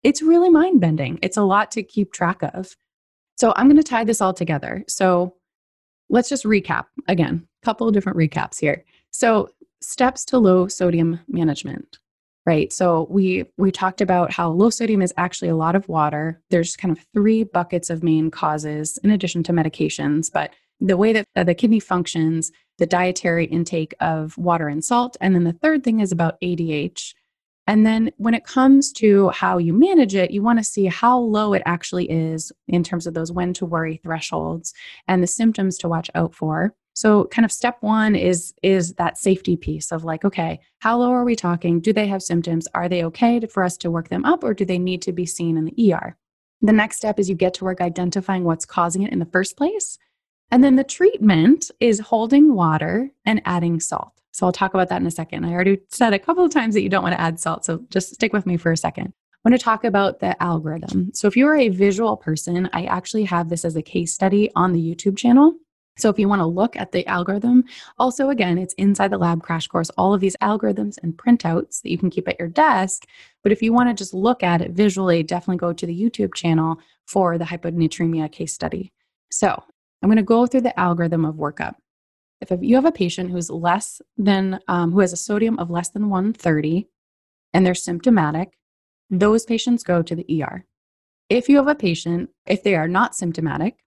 it's 0.03 0.21
really 0.21 0.51
mind 0.51 0.83
bending. 0.83 1.19
It's 1.23 1.39
a 1.39 1.43
lot 1.43 1.71
to 1.73 1.83
keep 1.83 2.13
track 2.13 2.43
of. 2.43 2.77
So 3.37 3.55
I'm 3.57 3.67
going 3.67 3.79
to 3.79 3.83
tie 3.83 4.05
this 4.05 4.21
all 4.21 4.35
together. 4.35 4.85
So 4.87 5.35
let's 6.11 6.29
just 6.29 6.45
recap 6.45 6.85
again, 7.09 7.47
a 7.63 7.65
couple 7.65 7.89
of 7.89 7.95
different 7.95 8.19
recaps 8.19 8.61
here. 8.61 8.85
So, 9.11 9.49
steps 9.81 10.25
to 10.25 10.39
low 10.39 10.67
sodium 10.67 11.21
management 11.29 11.99
right? 12.47 12.73
So 12.73 13.07
we 13.11 13.45
we 13.57 13.71
talked 13.71 14.01
about 14.01 14.33
how 14.33 14.51
low 14.51 14.71
sodium 14.71 15.03
is 15.03 15.15
actually 15.17 15.49
a 15.49 15.57
lot 15.57 15.77
of 15.77 15.89
water. 15.89 16.43
There's 16.51 16.77
kind 16.77 16.97
of 16.97 17.05
three 17.15 17.45
buckets 17.45 17.91
of 17.91 18.03
main 18.03 18.31
causes 18.31 18.99
in 19.03 19.11
addition 19.11 19.43
to 19.45 19.53
medications 19.53 20.31
but 20.33 20.51
the 20.81 20.97
way 20.97 21.13
that 21.13 21.27
the 21.35 21.55
kidney 21.55 21.81
functions 21.81 22.51
the 22.79 22.87
dietary 22.87 23.47
intake 23.47 23.95
of 24.01 24.37
water 24.37 24.69
and 24.69 24.85
salt 24.85 25.17
and 25.21 25.35
then 25.35 25.45
the 25.45 25.53
third 25.53 25.85
thing 25.85 26.01
is 26.01 26.11
about 26.11 26.37
adh 26.43 27.15
and 27.67 27.87
then 27.87 28.11
when 28.19 28.35
it 28.35 28.45
comes 28.45 28.93
to 28.95 29.31
how 29.31 29.59
you 29.59 29.73
manage 29.73 30.15
it, 30.15 30.31
you 30.31 30.43
want 30.43 30.59
to 30.59 30.65
see 30.65 30.87
how 30.87 31.19
low 31.19 31.55
it 31.55 31.63
actually 31.65 32.11
is 32.11 32.53
in 32.69 32.85
terms 32.85 33.07
of 33.07 33.15
those 33.15 33.33
when 33.33 33.55
to 33.55 33.65
worry 33.65 34.01
thresholds 34.03 34.75
and 35.09 35.23
the 35.23 35.27
symptoms 35.27 35.79
to 35.79 35.89
watch 35.89 36.11
out 36.15 36.35
for. 36.35 36.75
So 36.95 37.25
kind 37.25 37.45
of 37.45 37.53
step 37.53 37.77
1 37.81 38.15
is 38.15 38.55
is 38.63 38.95
that 38.95 39.19
safety 39.19 39.57
piece 39.57 39.93
of 39.93 40.05
like 40.05 40.25
okay, 40.25 40.61
how 40.79 40.99
low 40.99 41.11
are 41.11 41.25
we 41.25 41.37
talking? 41.37 41.81
Do 41.81 41.93
they 41.93 42.07
have 42.07 42.23
symptoms? 42.23 42.69
Are 42.75 42.89
they 42.89 43.05
okay 43.05 43.41
to, 43.41 43.49
for 43.49 43.65
us 43.65 43.77
to 43.79 43.91
work 43.91 44.09
them 44.09 44.25
up 44.25 44.45
or 44.45 44.55
do 44.55 44.65
they 44.65 44.79
need 44.79 45.03
to 45.03 45.13
be 45.13 45.27
seen 45.27 45.57
in 45.57 45.65
the 45.65 45.93
ER? 45.93 46.17
The 46.63 46.73
next 46.73 46.97
step 46.97 47.19
is 47.19 47.29
you 47.29 47.35
get 47.35 47.53
to 47.55 47.65
work 47.65 47.81
identifying 47.81 48.45
what's 48.45 48.65
causing 48.65 49.03
it 49.03 49.13
in 49.13 49.19
the 49.19 49.27
first 49.27 49.57
place. 49.57 49.99
And 50.51 50.63
then 50.63 50.77
the 50.77 50.85
treatment 50.85 51.71
is 51.81 51.99
holding 51.99 52.55
water 52.55 53.11
and 53.27 53.43
adding 53.45 53.81
salt. 53.81 54.13
So 54.33 54.47
I'll 54.47 54.53
talk 54.53 54.75
about 54.75 54.89
that 54.89 55.01
in 55.01 55.07
a 55.07 55.11
second. 55.11 55.45
I 55.45 55.53
already 55.53 55.81
said 55.91 56.13
a 56.13 56.19
couple 56.19 56.45
of 56.45 56.53
times 56.53 56.75
that 56.75 56.83
you 56.83 56.89
don't 56.89 57.03
want 57.03 57.15
to 57.15 57.21
add 57.21 57.39
salt, 57.39 57.65
so 57.65 57.85
just 57.91 58.15
stick 58.15 58.33
with 58.33 58.47
me 58.47 58.57
for 58.57 58.73
a 58.73 58.77
second. 58.77 59.09
I 59.09 59.49
want 59.49 59.59
to 59.61 59.65
talk 59.65 59.85
about 59.85 60.21
the 60.21 60.41
algorithm. 60.43 61.11
So 61.13 61.29
if 61.29 61.37
you 61.37 61.47
are 61.47 61.57
a 61.57 61.69
visual 61.69 62.17
person, 62.17 62.69
I 62.73 62.85
actually 62.87 63.25
have 63.25 63.49
this 63.49 63.65
as 63.65 63.77
a 63.77 63.83
case 63.83 64.15
study 64.15 64.51
on 64.57 64.73
the 64.73 64.81
YouTube 64.81 65.17
channel. 65.17 65.55
So 65.97 66.09
if 66.09 66.19
you 66.19 66.29
want 66.29 66.41
to 66.41 66.47
look 66.47 66.77
at 66.77 66.93
the 66.93 67.07
algorithm, 67.07 67.65
also 67.99 68.31
again, 68.31 68.59
it's 68.59 68.75
inside 68.75 69.09
the 69.09 69.19
lab 69.19 69.43
crash 69.43 69.69
course, 69.69 69.91
all 69.91 70.13
of 70.13 70.21
these 70.21 70.37
algorithms 70.43 70.99
and 71.03 71.17
printouts 71.17 71.83
that 71.83 71.91
you 71.91 71.99
can 71.99 72.11
keep 72.11 72.29
at 72.29 72.39
your 72.39 72.49
desk. 72.49 73.07
But 73.43 73.53
if 73.53 73.63
you 73.63 73.73
want 73.73 73.89
to 73.89 73.95
just 73.95 74.13
look 74.13 74.43
at 74.43 74.61
it 74.61 74.73
visually, 74.73 75.23
definitely 75.23 75.59
go 75.59 75.73
to 75.73 75.87
the 75.87 75.99
YouTube 75.99 76.35
channel 76.35 76.79
for 77.07 77.39
the 77.39 77.45
hyponatremia 77.45 78.31
case 78.33 78.53
study. 78.53 78.93
So 79.31 79.63
I'm 80.03 80.09
going 80.09 80.17
to 80.17 80.23
go 80.23 80.47
through 80.47 80.63
the 80.63 80.79
algorithm 80.79 81.25
of 81.25 81.37
workup. 81.37 81.75
If 82.41 82.51
you 82.61 82.75
have 82.75 82.85
a 82.85 82.93
patient 82.93 83.31
who's 83.31 83.49
less 83.49 84.03
than, 84.17 84.59
um, 84.69 84.93
who 84.93 85.01
has 85.01 85.13
a 85.13 85.17
sodium 85.17 85.59
of 85.59 85.71
less 85.71 85.91
than 85.91 86.11
130 86.11 86.89
and 87.53 87.65
they're 87.65 87.75
symptomatic, 87.75 88.59
those 89.11 89.45
patients 89.45 89.85
go 89.85 90.03
to 90.03 90.17
the 90.17 90.43
ER. 90.43 90.65
If 91.29 91.49
you 91.49 91.57
have 91.57 91.69
a 91.69 91.75
patient, 91.75 92.31
if 92.47 92.63
they 92.63 92.75
are 92.75 92.89
not 92.89 93.15
symptomatic, 93.15 93.84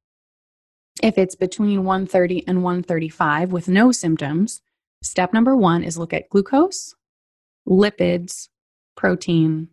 if 1.04 1.18
it's 1.18 1.36
between 1.36 1.84
130 1.84 2.48
and 2.48 2.64
135 2.64 3.52
with 3.52 3.68
no 3.68 3.92
symptoms, 3.92 4.62
step 5.02 5.34
number 5.34 5.56
one 5.56 5.84
is 5.84 5.98
look 5.98 6.14
at 6.14 6.30
glucose, 6.30 6.96
lipids, 7.68 8.50
protein, 8.96 9.70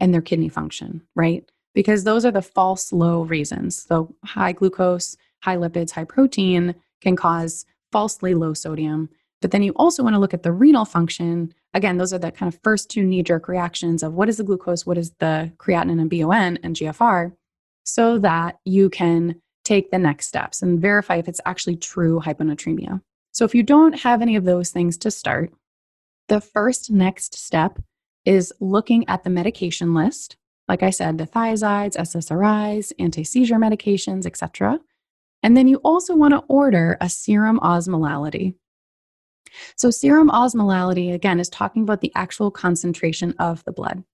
and 0.00 0.14
their 0.14 0.22
kidney 0.22 0.48
function, 0.48 1.02
right? 1.14 1.50
Because 1.74 2.04
those 2.04 2.24
are 2.24 2.30
the 2.30 2.42
false 2.42 2.92
low 2.92 3.22
reasons. 3.22 3.84
So, 3.84 4.14
high 4.24 4.52
glucose, 4.52 5.16
high 5.42 5.56
lipids, 5.56 5.90
high 5.90 6.04
protein 6.04 6.74
can 7.00 7.16
cause 7.16 7.64
falsely 7.92 8.34
low 8.34 8.54
sodium. 8.54 9.08
But 9.40 9.52
then 9.52 9.62
you 9.62 9.72
also 9.76 10.02
want 10.02 10.14
to 10.14 10.20
look 10.20 10.34
at 10.34 10.42
the 10.42 10.52
renal 10.52 10.84
function. 10.84 11.52
Again, 11.74 11.98
those 11.98 12.12
are 12.12 12.18
the 12.18 12.32
kind 12.32 12.52
of 12.52 12.60
first 12.62 12.90
two 12.90 13.04
knee 13.04 13.22
jerk 13.22 13.48
reactions 13.48 14.02
of 14.02 14.14
what 14.14 14.28
is 14.28 14.38
the 14.38 14.44
glucose, 14.44 14.84
what 14.84 14.98
is 14.98 15.12
the 15.20 15.52
creatinine 15.58 16.00
and 16.00 16.10
BUN 16.10 16.58
and 16.62 16.74
GFR, 16.74 17.32
so 17.84 18.18
that 18.18 18.58
you 18.64 18.90
can 18.90 19.40
take 19.68 19.90
the 19.90 19.98
next 19.98 20.26
steps 20.26 20.62
and 20.62 20.80
verify 20.80 21.16
if 21.16 21.28
it's 21.28 21.40
actually 21.44 21.76
true 21.76 22.20
hyponatremia. 22.24 23.02
So 23.32 23.44
if 23.44 23.54
you 23.54 23.62
don't 23.62 24.00
have 24.00 24.22
any 24.22 24.34
of 24.34 24.44
those 24.44 24.70
things 24.70 24.96
to 24.98 25.10
start, 25.10 25.52
the 26.28 26.40
first 26.40 26.90
next 26.90 27.36
step 27.36 27.78
is 28.24 28.52
looking 28.60 29.06
at 29.08 29.24
the 29.24 29.30
medication 29.30 29.94
list. 29.94 30.36
Like 30.68 30.82
I 30.82 30.90
said, 30.90 31.18
the 31.18 31.26
thiazides, 31.26 31.96
SSRIs, 31.96 32.92
anti-seizure 32.98 33.56
medications, 33.56 34.26
etc. 34.26 34.80
And 35.42 35.56
then 35.56 35.68
you 35.68 35.76
also 35.84 36.16
want 36.16 36.32
to 36.32 36.44
order 36.48 36.96
a 37.00 37.08
serum 37.08 37.60
osmolality. 37.60 38.54
So, 39.76 39.90
serum 39.90 40.28
osmolality, 40.28 41.14
again, 41.14 41.40
is 41.40 41.48
talking 41.48 41.82
about 41.82 42.00
the 42.00 42.12
actual 42.14 42.50
concentration 42.50 43.34
of 43.38 43.64
the 43.64 43.72
blood. 43.72 44.04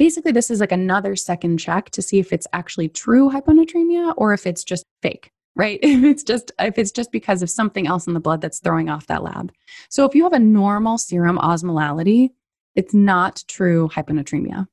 Basically, 0.00 0.32
this 0.32 0.50
is 0.50 0.60
like 0.60 0.72
another 0.72 1.14
second 1.14 1.58
check 1.58 1.90
to 1.90 2.00
see 2.00 2.18
if 2.18 2.32
it's 2.32 2.46
actually 2.54 2.88
true 2.88 3.30
hyponatremia 3.30 4.14
or 4.16 4.32
if 4.32 4.46
it's 4.46 4.64
just 4.64 4.86
fake, 5.02 5.30
right? 5.56 5.78
If 5.82 6.04
it's 6.04 6.22
just 6.22 6.52
if 6.58 6.78
it's 6.78 6.90
just 6.90 7.12
because 7.12 7.42
of 7.42 7.50
something 7.50 7.86
else 7.86 8.06
in 8.06 8.14
the 8.14 8.20
blood 8.20 8.40
that's 8.40 8.60
throwing 8.60 8.88
off 8.88 9.08
that 9.08 9.22
lab. 9.22 9.52
So, 9.90 10.06
if 10.06 10.14
you 10.14 10.22
have 10.22 10.32
a 10.32 10.38
normal 10.38 10.96
serum 10.96 11.36
osmolality, 11.36 12.30
it's 12.74 12.94
not 12.94 13.44
true 13.46 13.90
hyponatremia. 13.94 14.66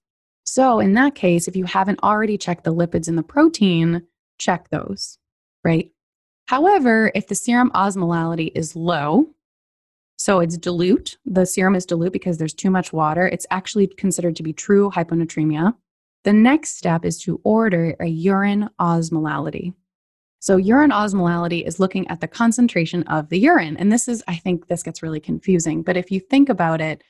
So, 0.46 0.80
in 0.80 0.94
that 0.94 1.14
case, 1.16 1.50
if 1.50 1.58
you 1.58 1.66
haven't 1.66 2.00
already 2.04 2.38
checked 2.38 2.64
the 2.64 2.74
lipids 2.74 3.10
and 3.10 3.18
the 3.18 3.24
protein, 3.24 4.04
check 4.38 4.70
those 4.70 5.18
right? 5.68 5.92
However, 6.46 7.12
if 7.14 7.28
the 7.28 7.36
serum 7.36 7.72
osmolality 7.76 8.52
is 8.56 8.76
low, 8.76 9.26
so 10.18 10.40
it's 10.40 10.58
dilute, 10.58 11.18
the 11.26 11.46
serum 11.46 11.76
is 11.76 11.86
dilute 11.86 12.12
because 12.12 12.38
there's 12.38 12.54
too 12.54 12.72
much 12.72 12.92
water, 12.92 13.28
it's 13.28 13.46
actually 13.52 13.88
considered 13.88 14.36
to 14.36 14.44
be 14.44 14.52
true 14.52 14.90
hyponatremia. 14.90 15.76
The 16.24 16.34
next 16.34 16.76
step 16.76 17.06
is 17.06 17.20
to 17.20 17.40
order 17.44 17.96
a 18.00 18.08
urine 18.08 18.70
osmolality. 18.82 19.74
So, 20.40 20.58
urine 20.58 20.92
osmolality 20.92 21.66
is 21.66 21.80
looking 21.80 22.08
at 22.10 22.20
the 22.20 22.28
concentration 22.28 23.04
of 23.04 23.30
the 23.30 23.40
urine. 23.40 23.78
And 23.78 23.92
this 23.92 24.08
is, 24.08 24.24
I 24.28 24.36
think 24.36 24.68
this 24.68 24.84
gets 24.84 25.02
really 25.02 25.20
confusing. 25.20 25.84
But 25.84 25.98
if 25.98 26.12
you 26.12 26.20
think 26.20 26.50
about 26.50 26.82
it, 26.82 27.04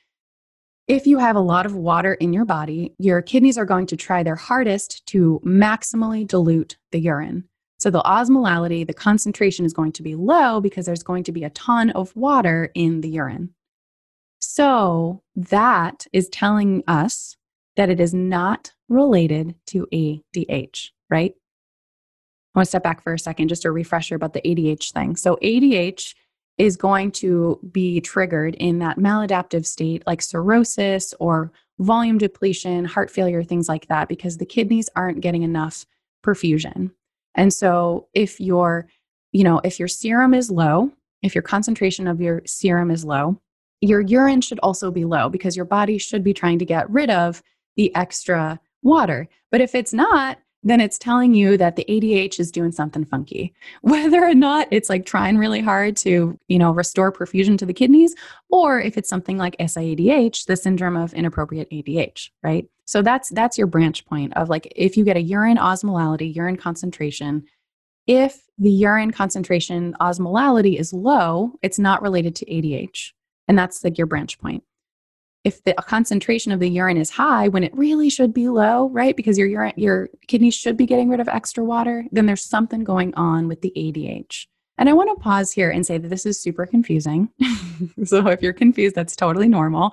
if 0.86 1.06
you 1.06 1.18
have 1.18 1.36
a 1.36 1.40
lot 1.40 1.66
of 1.66 1.74
water 1.74 2.14
in 2.14 2.32
your 2.32 2.44
body, 2.44 2.94
your 2.98 3.20
kidneys 3.20 3.58
are 3.58 3.66
going 3.66 3.86
to 3.86 3.96
try 3.96 4.22
their 4.22 4.36
hardest 4.36 5.04
to 5.06 5.40
maximally 5.44 6.26
dilute 6.26 6.78
the 6.92 7.00
urine. 7.00 7.44
So 7.78 7.90
the 7.90 8.02
osmolality, 8.02 8.86
the 8.86 8.94
concentration 8.94 9.64
is 9.64 9.72
going 9.72 9.92
to 9.92 10.02
be 10.02 10.16
low 10.16 10.60
because 10.60 10.86
there's 10.86 11.02
going 11.02 11.24
to 11.24 11.32
be 11.32 11.44
a 11.44 11.50
ton 11.50 11.90
of 11.90 12.14
water 12.16 12.70
in 12.74 13.00
the 13.00 13.08
urine. 13.08 13.54
So 14.40 15.22
that 15.36 16.06
is 16.12 16.28
telling 16.28 16.82
us 16.86 17.36
that 17.76 17.90
it 17.90 18.00
is 18.00 18.12
not 18.12 18.72
related 18.88 19.54
to 19.66 19.86
ADH, 19.92 20.90
right? 21.08 21.32
I 22.54 22.58
want 22.58 22.66
to 22.66 22.70
step 22.70 22.82
back 22.82 23.02
for 23.02 23.14
a 23.14 23.18
second, 23.18 23.48
just 23.48 23.64
a 23.64 23.70
refresher 23.70 24.16
about 24.16 24.32
the 24.32 24.42
ADH 24.42 24.92
thing. 24.92 25.14
So 25.14 25.38
ADH 25.42 26.14
is 26.56 26.76
going 26.76 27.12
to 27.12 27.60
be 27.70 28.00
triggered 28.00 28.56
in 28.56 28.80
that 28.80 28.98
maladaptive 28.98 29.64
state 29.64 30.02
like 30.06 30.20
cirrhosis 30.20 31.14
or 31.20 31.52
volume 31.78 32.18
depletion, 32.18 32.84
heart 32.84 33.10
failure, 33.10 33.44
things 33.44 33.68
like 33.68 33.86
that, 33.86 34.08
because 34.08 34.38
the 34.38 34.46
kidneys 34.46 34.88
aren't 34.96 35.20
getting 35.20 35.44
enough 35.44 35.86
perfusion. 36.24 36.90
And 37.38 37.54
so 37.54 38.08
if 38.14 38.40
your, 38.40 38.88
you 39.32 39.44
know, 39.44 39.60
if 39.62 39.78
your 39.78 39.88
serum 39.88 40.34
is 40.34 40.50
low, 40.50 40.90
if 41.22 41.34
your 41.34 41.42
concentration 41.42 42.08
of 42.08 42.20
your 42.20 42.42
serum 42.44 42.90
is 42.90 43.04
low, 43.04 43.40
your 43.80 44.00
urine 44.00 44.40
should 44.40 44.58
also 44.58 44.90
be 44.90 45.04
low 45.04 45.28
because 45.28 45.56
your 45.56 45.64
body 45.64 45.98
should 45.98 46.24
be 46.24 46.34
trying 46.34 46.58
to 46.58 46.64
get 46.64 46.90
rid 46.90 47.10
of 47.10 47.40
the 47.76 47.94
extra 47.94 48.58
water. 48.82 49.28
But 49.52 49.60
if 49.60 49.76
it's 49.76 49.92
not, 49.92 50.38
then 50.62 50.80
it's 50.80 50.98
telling 50.98 51.34
you 51.34 51.56
that 51.56 51.76
the 51.76 51.86
ADH 51.88 52.40
is 52.40 52.50
doing 52.50 52.72
something 52.72 53.04
funky. 53.04 53.54
Whether 53.82 54.22
or 54.24 54.34
not 54.34 54.68
it's 54.70 54.88
like 54.88 55.06
trying 55.06 55.38
really 55.38 55.60
hard 55.60 55.96
to, 55.98 56.38
you 56.48 56.58
know, 56.58 56.72
restore 56.72 57.12
perfusion 57.12 57.56
to 57.58 57.66
the 57.66 57.72
kidneys, 57.72 58.14
or 58.50 58.80
if 58.80 58.96
it's 58.96 59.08
something 59.08 59.38
like 59.38 59.56
SIADH, 59.58 60.46
the 60.46 60.56
syndrome 60.56 60.96
of 60.96 61.14
inappropriate 61.14 61.70
ADH, 61.70 62.30
right? 62.42 62.68
So 62.86 63.02
that's 63.02 63.28
that's 63.30 63.58
your 63.58 63.66
branch 63.66 64.06
point 64.06 64.34
of 64.36 64.48
like 64.48 64.72
if 64.74 64.96
you 64.96 65.04
get 65.04 65.16
a 65.16 65.22
urine 65.22 65.58
osmolality, 65.58 66.34
urine 66.34 66.56
concentration, 66.56 67.44
if 68.06 68.42
the 68.56 68.70
urine 68.70 69.10
concentration 69.10 69.94
osmolality 70.00 70.80
is 70.80 70.92
low, 70.92 71.52
it's 71.62 71.78
not 71.78 72.02
related 72.02 72.34
to 72.36 72.46
ADH. 72.46 73.12
And 73.46 73.58
that's 73.58 73.84
like 73.84 73.98
your 73.98 74.06
branch 74.06 74.38
point 74.38 74.64
if 75.48 75.64
the 75.64 75.72
concentration 75.74 76.52
of 76.52 76.60
the 76.60 76.68
urine 76.68 76.98
is 76.98 77.08
high 77.08 77.48
when 77.48 77.64
it 77.64 77.74
really 77.74 78.10
should 78.10 78.34
be 78.34 78.48
low, 78.50 78.90
right? 78.90 79.16
Because 79.16 79.38
your 79.38 79.48
urine, 79.48 79.72
your 79.76 80.10
kidneys 80.26 80.54
should 80.54 80.76
be 80.76 80.84
getting 80.84 81.08
rid 81.08 81.20
of 81.20 81.28
extra 81.28 81.64
water, 81.64 82.04
then 82.12 82.26
there's 82.26 82.44
something 82.44 82.84
going 82.84 83.14
on 83.14 83.48
with 83.48 83.62
the 83.62 83.72
ADH. 83.74 84.46
And 84.76 84.90
I 84.90 84.92
want 84.92 85.08
to 85.08 85.22
pause 85.22 85.50
here 85.50 85.70
and 85.70 85.86
say 85.86 85.96
that 85.96 86.08
this 86.08 86.26
is 86.26 86.40
super 86.40 86.66
confusing. 86.66 87.30
so 88.04 88.28
if 88.28 88.42
you're 88.42 88.52
confused, 88.52 88.94
that's 88.94 89.16
totally 89.16 89.48
normal. 89.48 89.92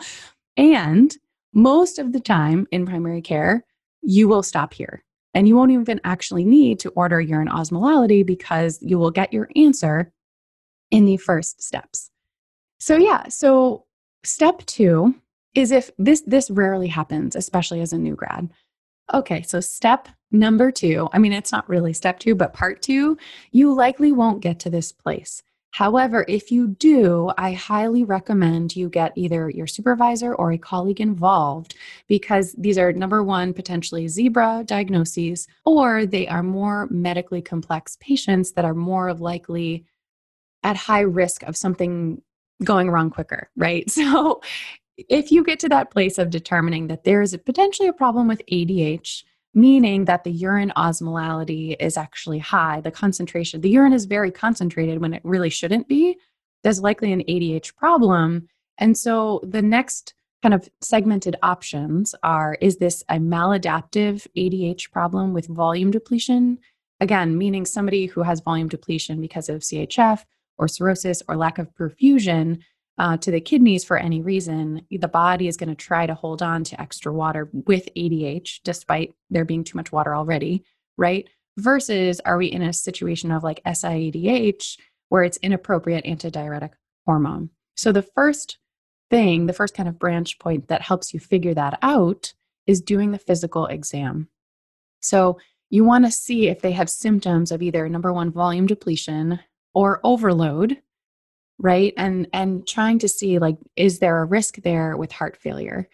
And 0.58 1.16
most 1.54 2.00
of 2.00 2.12
the 2.12 2.20
time 2.20 2.68
in 2.72 2.86
primary 2.86 3.22
care, 3.22 3.64
you 4.02 4.28
will 4.28 4.44
stop 4.44 4.74
here. 4.74 5.06
And 5.34 5.48
you 5.48 5.56
won't 5.56 5.72
even 5.72 6.02
actually 6.04 6.44
need 6.44 6.80
to 6.80 6.90
order 6.90 7.22
urine 7.22 7.48
osmolality 7.48 8.26
because 8.26 8.78
you 8.82 9.00
will 9.00 9.12
get 9.12 9.32
your 9.32 9.50
answer 9.56 10.12
in 10.92 11.06
the 11.06 11.18
first 11.18 11.64
steps. 11.64 12.12
So, 12.80 12.98
yeah, 12.98 13.30
so 13.30 13.86
step 14.24 14.66
two 14.66 15.16
is 15.56 15.72
if 15.72 15.90
this 15.98 16.22
this 16.28 16.52
rarely 16.52 16.88
happens 16.88 17.36
especially 17.36 17.82
as 17.82 17.94
a 17.94 17.98
new 17.98 18.16
grad 18.16 18.50
okay 19.14 19.42
so 19.42 19.60
step 19.60 20.08
number 20.32 20.72
2 20.72 21.10
i 21.14 21.18
mean 21.18 21.34
it's 21.34 21.52
not 21.52 21.68
really 21.68 21.94
step 21.94 22.20
2 22.20 22.36
but 22.36 22.54
part 22.54 22.82
2 22.82 23.18
you 23.52 23.74
likely 23.74 24.12
won't 24.12 24.42
get 24.42 24.60
to 24.60 24.70
this 24.70 24.92
place 24.92 25.42
however 25.72 26.26
if 26.28 26.52
you 26.52 26.68
do 26.68 27.32
i 27.38 27.54
highly 27.54 28.04
recommend 28.04 28.76
you 28.76 28.90
get 28.90 29.14
either 29.16 29.50
your 29.50 29.68
supervisor 29.68 30.34
or 30.36 30.52
a 30.52 30.58
colleague 30.58 31.02
involved 31.02 31.76
because 32.08 32.54
these 32.58 32.78
are 32.78 32.92
number 32.92 33.24
1 33.24 33.54
potentially 33.54 34.08
zebra 34.08 34.64
diagnoses 34.66 35.48
or 35.66 36.06
they 36.06 36.28
are 36.28 36.44
more 36.44 36.88
medically 36.90 37.42
complex 37.42 37.98
patients 38.02 38.54
that 38.54 38.66
are 38.66 38.74
more 38.74 39.14
likely 39.14 39.86
at 40.64 40.76
high 40.76 41.02
risk 41.02 41.44
of 41.44 41.56
something 41.56 42.22
going 42.64 42.90
wrong 42.90 43.10
quicker, 43.10 43.50
right? 43.56 43.90
So 43.96 44.42
if 44.98 45.32
you 45.32 45.44
get 45.44 45.60
to 45.60 45.70
that 45.70 45.92
place 45.92 46.18
of 46.18 46.30
determining 46.30 46.88
that 46.88 47.04
there 47.04 47.22
is 47.22 47.38
potentially 47.46 47.88
a 47.88 47.94
problem 47.94 48.28
with 48.28 48.42
ADH, 48.52 49.24
meaning 49.54 50.06
that 50.06 50.24
the 50.24 50.32
urine 50.32 50.74
osmolality 50.76 51.76
is 51.80 51.98
actually 51.98 52.40
high, 52.40 52.82
the 52.82 52.92
concentration, 52.92 53.62
the 53.62 53.70
urine 53.70 53.94
is 53.94 54.06
very 54.06 54.32
concentrated 54.32 55.00
when 55.00 55.14
it 55.14 55.22
really 55.24 55.50
shouldn't 55.50 55.88
be, 55.88 56.18
there's 56.64 56.82
likely 56.82 57.12
an 57.14 57.24
ADH 57.30 57.76
problem. 57.76 58.48
And 58.78 58.98
so 58.98 59.42
the 59.44 59.62
next 59.62 60.14
kind 60.42 60.54
of 60.54 60.70
segmented 60.82 61.36
options 61.42 62.14
are 62.24 62.58
is 62.62 62.78
this 62.78 63.04
a 63.10 63.16
maladaptive 63.16 64.28
ADH 64.38 64.92
problem 64.92 65.34
with 65.34 65.48
volume 65.48 65.92
depletion? 65.92 66.60
Again, 67.00 67.38
meaning 67.38 67.66
somebody 67.66 68.06
who 68.06 68.24
has 68.24 68.42
volume 68.42 68.70
depletion 68.70 69.22
because 69.22 69.50
of 69.50 69.62
CHF 69.62 70.24
or 70.58 70.68
cirrhosis 70.68 71.22
or 71.28 71.36
lack 71.36 71.58
of 71.58 71.74
perfusion 71.76 72.60
uh, 72.98 73.18
to 73.18 73.32
the 73.32 73.42
kidneys 73.42 73.84
for 73.84 73.98
any 73.98 74.22
reason, 74.22 74.86
the 74.90 75.08
body 75.08 75.48
is 75.48 75.58
going 75.58 75.70
to 75.70 75.76
try 75.76 76.06
to 76.06 76.14
hold 76.14 76.42
on 76.42 76.64
to 76.64 76.80
extra 76.80 77.12
water 77.12 77.50
with 77.52 77.90
ADH, 77.96 78.62
despite 78.64 79.14
there 79.30 79.46
being 79.46 79.64
too 79.64 79.78
much 79.78 79.92
water 79.92 80.16
already, 80.16 80.64
right? 80.98 81.28
Versus, 81.58 82.22
are 82.22 82.38
we 82.38 82.48
in 82.48 82.62
a 82.62 82.74
situation 82.74 83.32
of 83.32 83.44
like 83.44 83.62
SIADH 83.66 84.78
where 85.10 85.24
it's 85.24 85.38
inappropriate 85.38 86.06
antidiuretic 86.06 86.72
hormone? 87.06 87.50
So, 87.76 87.92
the 87.92 88.02
first 88.02 88.58
thing, 89.10 89.46
the 89.46 89.54
first 89.54 89.76
kind 89.76 89.90
of 89.90 90.00
branch 90.00 90.40
point 90.40 90.70
that 90.70 90.82
helps 90.82 91.14
you 91.14 91.20
figure 91.20 91.54
that 91.54 91.78
out 91.82 92.34
is 92.66 92.82
doing 92.82 93.12
the 93.12 93.20
physical 93.20 93.66
exam. 93.68 94.30
So, 95.02 95.38
you 95.70 95.84
want 95.84 96.06
to 96.06 96.12
see 96.12 96.48
if 96.48 96.62
they 96.62 96.72
have 96.72 96.90
symptoms 96.90 97.52
of 97.52 97.62
either 97.62 97.90
number 97.90 98.14
one, 98.14 98.32
volume 98.32 98.68
depletion 98.68 99.40
or 99.74 100.00
overload, 100.04 100.78
right 101.60 101.94
and 101.98 102.28
and 102.34 102.68
trying 102.68 103.00
to 103.00 103.08
see 103.08 103.40
like 103.40 103.58
is 103.76 104.00
there 104.00 104.22
a 104.22 104.26
risk 104.26 104.58
there 104.64 104.98
with 104.98 105.12
heart 105.12 105.38
failure 105.38 105.88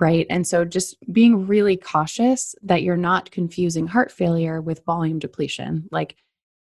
right 0.00 0.26
and 0.30 0.46
so 0.46 0.64
just 0.64 0.96
being 1.12 1.46
really 1.46 1.76
cautious 1.76 2.54
that 2.62 2.82
you're 2.82 2.96
not 2.96 3.30
confusing 3.30 3.86
heart 3.86 4.10
failure 4.10 4.60
with 4.60 4.84
volume 4.84 5.18
depletion 5.18 5.86
like 5.90 6.16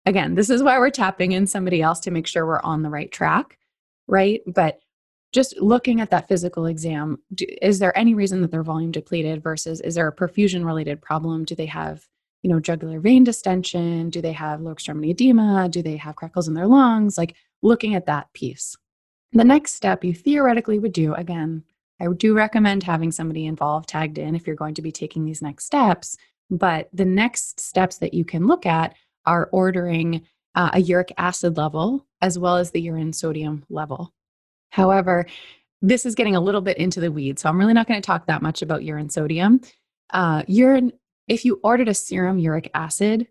again 0.05 0.35
this 0.35 0.49
is 0.49 0.63
why 0.63 0.79
we're 0.79 0.89
tapping 0.89 1.33
in 1.33 1.45
somebody 1.45 1.81
else 1.81 1.99
to 1.99 2.11
make 2.11 2.27
sure 2.27 2.45
we're 2.45 2.61
on 2.61 2.83
the 2.83 2.89
right 2.89 3.11
track 3.11 3.57
right 4.07 4.41
but 4.47 4.79
just 5.31 5.57
looking 5.61 6.01
at 6.01 6.09
that 6.09 6.27
physical 6.27 6.65
exam, 6.65 7.17
do, 7.33 7.45
is 7.61 7.79
there 7.79 7.97
any 7.97 8.13
reason 8.13 8.41
that 8.41 8.51
they're 8.51 8.63
volume 8.63 8.91
depleted 8.91 9.41
versus 9.41 9.79
is 9.81 9.95
there 9.95 10.07
a 10.07 10.15
perfusion 10.15 10.65
related 10.65 11.01
problem? 11.01 11.45
Do 11.45 11.55
they 11.55 11.67
have, 11.67 12.05
you 12.41 12.49
know, 12.49 12.59
jugular 12.59 12.99
vein 12.99 13.23
distension? 13.23 14.09
Do 14.09 14.21
they 14.21 14.33
have 14.33 14.61
lower 14.61 14.73
extremity 14.73 15.11
edema? 15.11 15.69
Do 15.69 15.81
they 15.81 15.95
have 15.97 16.17
crackles 16.17 16.47
in 16.47 16.53
their 16.53 16.67
lungs? 16.67 17.17
Like 17.17 17.35
looking 17.61 17.95
at 17.95 18.05
that 18.07 18.31
piece. 18.33 18.75
The 19.33 19.43
next 19.43 19.73
step 19.73 20.03
you 20.03 20.13
theoretically 20.13 20.79
would 20.79 20.93
do, 20.93 21.13
again, 21.13 21.63
I 22.01 22.07
do 22.17 22.33
recommend 22.33 22.83
having 22.83 23.11
somebody 23.11 23.45
involved, 23.45 23.89
tagged 23.89 24.17
in 24.17 24.35
if 24.35 24.47
you're 24.47 24.55
going 24.55 24.73
to 24.75 24.81
be 24.81 24.91
taking 24.91 25.23
these 25.23 25.41
next 25.41 25.65
steps. 25.65 26.17
But 26.49 26.89
the 26.91 27.05
next 27.05 27.59
steps 27.59 27.97
that 27.99 28.13
you 28.13 28.25
can 28.25 28.47
look 28.47 28.65
at 28.65 28.95
are 29.25 29.49
ordering 29.51 30.25
uh, 30.55 30.71
a 30.73 30.79
uric 30.79 31.13
acid 31.17 31.57
level 31.57 32.05
as 32.21 32.37
well 32.37 32.57
as 32.57 32.71
the 32.71 32.81
urine 32.81 33.13
sodium 33.13 33.63
level. 33.69 34.13
However, 34.69 35.25
this 35.81 36.05
is 36.05 36.15
getting 36.15 36.35
a 36.35 36.41
little 36.41 36.61
bit 36.61 36.77
into 36.77 36.99
the 36.99 37.11
weeds, 37.11 37.41
so 37.41 37.49
I'm 37.49 37.57
really 37.57 37.73
not 37.73 37.87
going 37.87 38.01
to 38.01 38.05
talk 38.05 38.27
that 38.27 38.41
much 38.41 38.61
about 38.61 38.83
urine 38.83 39.09
sodium. 39.09 39.61
Uh, 40.11 40.43
urine, 40.47 40.91
if 41.27 41.45
you 41.45 41.59
ordered 41.63 41.87
a 41.87 41.93
serum 41.93 42.37
uric 42.37 42.69
acid, 42.73 43.27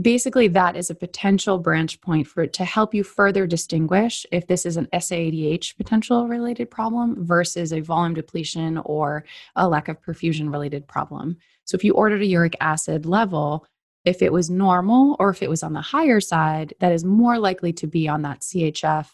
basically 0.00 0.48
that 0.48 0.76
is 0.76 0.90
a 0.90 0.94
potential 0.94 1.58
branch 1.58 2.00
point 2.00 2.26
for 2.26 2.46
to 2.46 2.64
help 2.64 2.94
you 2.94 3.04
further 3.04 3.46
distinguish 3.46 4.26
if 4.32 4.46
this 4.46 4.66
is 4.66 4.76
an 4.76 4.88
SIADH 4.92 5.76
potential 5.76 6.26
related 6.26 6.70
problem 6.70 7.24
versus 7.24 7.72
a 7.72 7.80
volume 7.80 8.14
depletion 8.14 8.78
or 8.78 9.24
a 9.56 9.68
lack 9.68 9.88
of 9.88 10.00
perfusion 10.02 10.50
related 10.50 10.86
problem. 10.88 11.36
So 11.64 11.76
if 11.76 11.84
you 11.84 11.94
ordered 11.94 12.22
a 12.22 12.26
uric 12.26 12.56
acid 12.60 13.06
level, 13.06 13.66
if 14.04 14.20
it 14.20 14.32
was 14.32 14.50
normal 14.50 15.16
or 15.18 15.30
if 15.30 15.42
it 15.42 15.48
was 15.48 15.62
on 15.62 15.72
the 15.72 15.80
higher 15.80 16.20
side, 16.20 16.74
that 16.80 16.92
is 16.92 17.04
more 17.04 17.38
likely 17.38 17.72
to 17.74 17.86
be 17.86 18.08
on 18.08 18.22
that 18.22 18.40
CHF, 18.40 19.08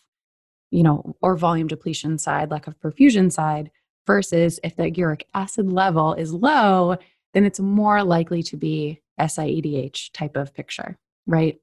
you 0.71 0.83
know, 0.83 1.15
or 1.21 1.37
volume 1.37 1.69
depletion 1.69 2.19
side, 2.19 2.51
lack 2.51 2.67
of 2.67 2.79
perfusion 2.81 3.31
side, 3.31 3.71
versus 4.07 4.59
if 4.65 4.75
the 4.77 4.91
uric 4.91 5.27
acid 5.35 5.71
level 5.71 6.15
is 6.15 6.33
low, 6.33 6.97
then 7.35 7.45
it's 7.45 7.61
more 7.61 8.03
likely 8.03 8.43
to 8.45 8.57
be 8.57 9.01
SIADH 9.19 10.13
type 10.13 10.37
of 10.37 10.55
picture, 10.55 10.99
right? 11.27 11.59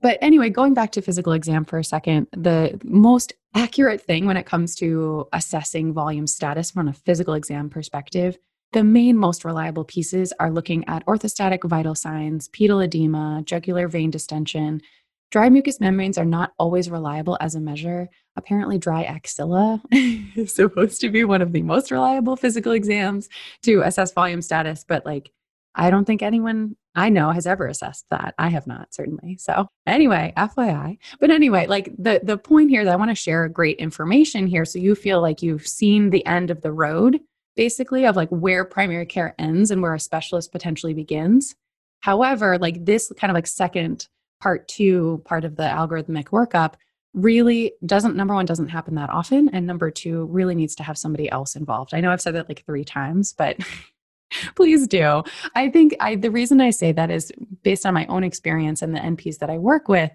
But 0.00 0.18
anyway, 0.20 0.50
going 0.50 0.74
back 0.74 0.92
to 0.92 1.02
physical 1.02 1.32
exam 1.32 1.64
for 1.64 1.78
a 1.78 1.84
second, 1.84 2.28
the 2.32 2.80
most 2.84 3.32
accurate 3.54 4.00
thing 4.00 4.26
when 4.26 4.36
it 4.36 4.46
comes 4.46 4.74
to 4.76 5.26
assessing 5.32 5.92
volume 5.92 6.26
status 6.26 6.70
from 6.70 6.88
a 6.88 6.92
physical 6.92 7.34
exam 7.34 7.68
perspective 7.70 8.38
the 8.72 8.84
main, 8.84 9.16
most 9.16 9.44
reliable 9.44 9.84
pieces 9.84 10.32
are 10.38 10.50
looking 10.50 10.86
at 10.88 11.04
orthostatic 11.06 11.64
vital 11.64 11.94
signs, 11.94 12.48
pedal 12.48 12.80
edema, 12.80 13.42
jugular 13.44 13.88
vein 13.88 14.10
distension. 14.10 14.82
Dry 15.30 15.50
mucous 15.50 15.78
membranes 15.78 16.16
are 16.16 16.24
not 16.24 16.52
always 16.58 16.90
reliable 16.90 17.36
as 17.40 17.54
a 17.54 17.60
measure. 17.60 18.08
Apparently, 18.36 18.78
dry 18.78 19.02
axilla 19.02 19.82
is 19.92 20.54
supposed 20.54 21.00
to 21.02 21.10
be 21.10 21.24
one 21.24 21.42
of 21.42 21.52
the 21.52 21.62
most 21.62 21.90
reliable 21.90 22.36
physical 22.36 22.72
exams 22.72 23.28
to 23.62 23.82
assess 23.82 24.12
volume 24.12 24.40
status, 24.40 24.84
but 24.88 25.04
like, 25.04 25.30
I 25.74 25.90
don't 25.90 26.06
think 26.06 26.22
anyone 26.22 26.76
I 26.94 27.10
know 27.10 27.30
has 27.30 27.46
ever 27.46 27.66
assessed 27.66 28.06
that. 28.10 28.34
I 28.38 28.48
have 28.48 28.66
not, 28.66 28.92
certainly. 28.92 29.36
So, 29.36 29.68
anyway, 29.86 30.32
FYI. 30.36 30.98
But 31.20 31.30
anyway, 31.30 31.66
like 31.66 31.94
the 31.98 32.20
the 32.22 32.38
point 32.38 32.70
here 32.70 32.84
that 32.84 32.92
I 32.92 32.96
want 32.96 33.10
to 33.10 33.14
share 33.14 33.48
great 33.48 33.76
information 33.76 34.46
here 34.46 34.64
so 34.64 34.78
you 34.78 34.94
feel 34.94 35.20
like 35.20 35.42
you've 35.42 35.66
seen 35.66 36.10
the 36.10 36.24
end 36.26 36.50
of 36.50 36.62
the 36.62 36.72
road 36.72 37.20
basically 37.54 38.06
of 38.06 38.16
like 38.16 38.28
where 38.30 38.64
primary 38.64 39.04
care 39.04 39.34
ends 39.38 39.70
and 39.70 39.82
where 39.82 39.92
a 39.92 40.00
specialist 40.00 40.52
potentially 40.52 40.94
begins. 40.94 41.54
However, 42.00 42.56
like 42.56 42.84
this 42.84 43.12
kind 43.18 43.30
of 43.30 43.34
like 43.34 43.48
second 43.48 44.08
part 44.40 44.68
two 44.68 45.22
part 45.24 45.44
of 45.44 45.56
the 45.56 45.62
algorithmic 45.62 46.26
workup 46.26 46.74
really 47.14 47.72
doesn't 47.84 48.16
number 48.16 48.34
one 48.34 48.46
doesn't 48.46 48.68
happen 48.68 48.94
that 48.94 49.10
often 49.10 49.48
and 49.50 49.66
number 49.66 49.90
two 49.90 50.26
really 50.26 50.54
needs 50.54 50.74
to 50.76 50.82
have 50.82 50.98
somebody 50.98 51.30
else 51.30 51.56
involved. 51.56 51.94
I 51.94 52.00
know 52.00 52.10
i've 52.10 52.20
said 52.20 52.34
that 52.34 52.48
like 52.48 52.64
three 52.64 52.84
times 52.84 53.32
but 53.32 53.56
please 54.54 54.86
do. 54.86 55.22
I 55.54 55.70
think 55.70 55.96
i 56.00 56.14
the 56.14 56.30
reason 56.30 56.60
i 56.60 56.70
say 56.70 56.92
that 56.92 57.10
is 57.10 57.32
based 57.62 57.86
on 57.86 57.94
my 57.94 58.06
own 58.06 58.24
experience 58.24 58.82
and 58.82 58.94
the 58.94 59.00
nps 59.00 59.38
that 59.38 59.50
i 59.50 59.58
work 59.58 59.88
with 59.88 60.10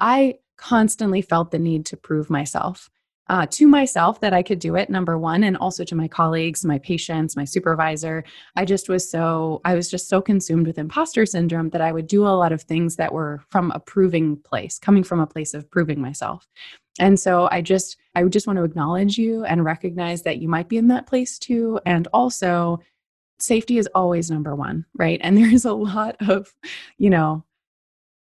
i 0.00 0.36
constantly 0.56 1.20
felt 1.20 1.50
the 1.50 1.58
need 1.58 1.84
to 1.86 1.96
prove 1.96 2.30
myself 2.30 2.88
uh, 3.28 3.46
to 3.50 3.66
myself 3.66 4.20
that 4.20 4.32
I 4.32 4.42
could 4.42 4.58
do 4.58 4.76
it, 4.76 4.88
number 4.88 5.18
one, 5.18 5.42
and 5.44 5.56
also 5.56 5.84
to 5.84 5.94
my 5.94 6.08
colleagues, 6.08 6.64
my 6.64 6.78
patients, 6.78 7.36
my 7.36 7.44
supervisor. 7.44 8.24
I 8.54 8.64
just 8.64 8.88
was 8.88 9.08
so, 9.08 9.60
I 9.64 9.74
was 9.74 9.90
just 9.90 10.08
so 10.08 10.20
consumed 10.20 10.66
with 10.66 10.78
imposter 10.78 11.26
syndrome 11.26 11.70
that 11.70 11.80
I 11.80 11.92
would 11.92 12.06
do 12.06 12.26
a 12.26 12.28
lot 12.28 12.52
of 12.52 12.62
things 12.62 12.96
that 12.96 13.12
were 13.12 13.42
from 13.50 13.72
a 13.72 13.80
proving 13.80 14.36
place, 14.36 14.78
coming 14.78 15.02
from 15.02 15.20
a 15.20 15.26
place 15.26 15.54
of 15.54 15.70
proving 15.70 16.00
myself. 16.00 16.46
And 16.98 17.18
so 17.18 17.48
I 17.50 17.60
just, 17.62 17.96
I 18.14 18.22
just 18.24 18.46
want 18.46 18.58
to 18.58 18.64
acknowledge 18.64 19.18
you 19.18 19.44
and 19.44 19.64
recognize 19.64 20.22
that 20.22 20.38
you 20.38 20.48
might 20.48 20.68
be 20.68 20.78
in 20.78 20.88
that 20.88 21.06
place 21.06 21.38
too. 21.38 21.80
And 21.84 22.08
also, 22.12 22.80
safety 23.38 23.78
is 23.78 23.88
always 23.94 24.30
number 24.30 24.54
one, 24.54 24.84
right? 24.94 25.20
And 25.22 25.36
there's 25.38 25.64
a 25.64 25.72
lot 25.72 26.16
of, 26.28 26.54
you 26.98 27.10
know, 27.10 27.44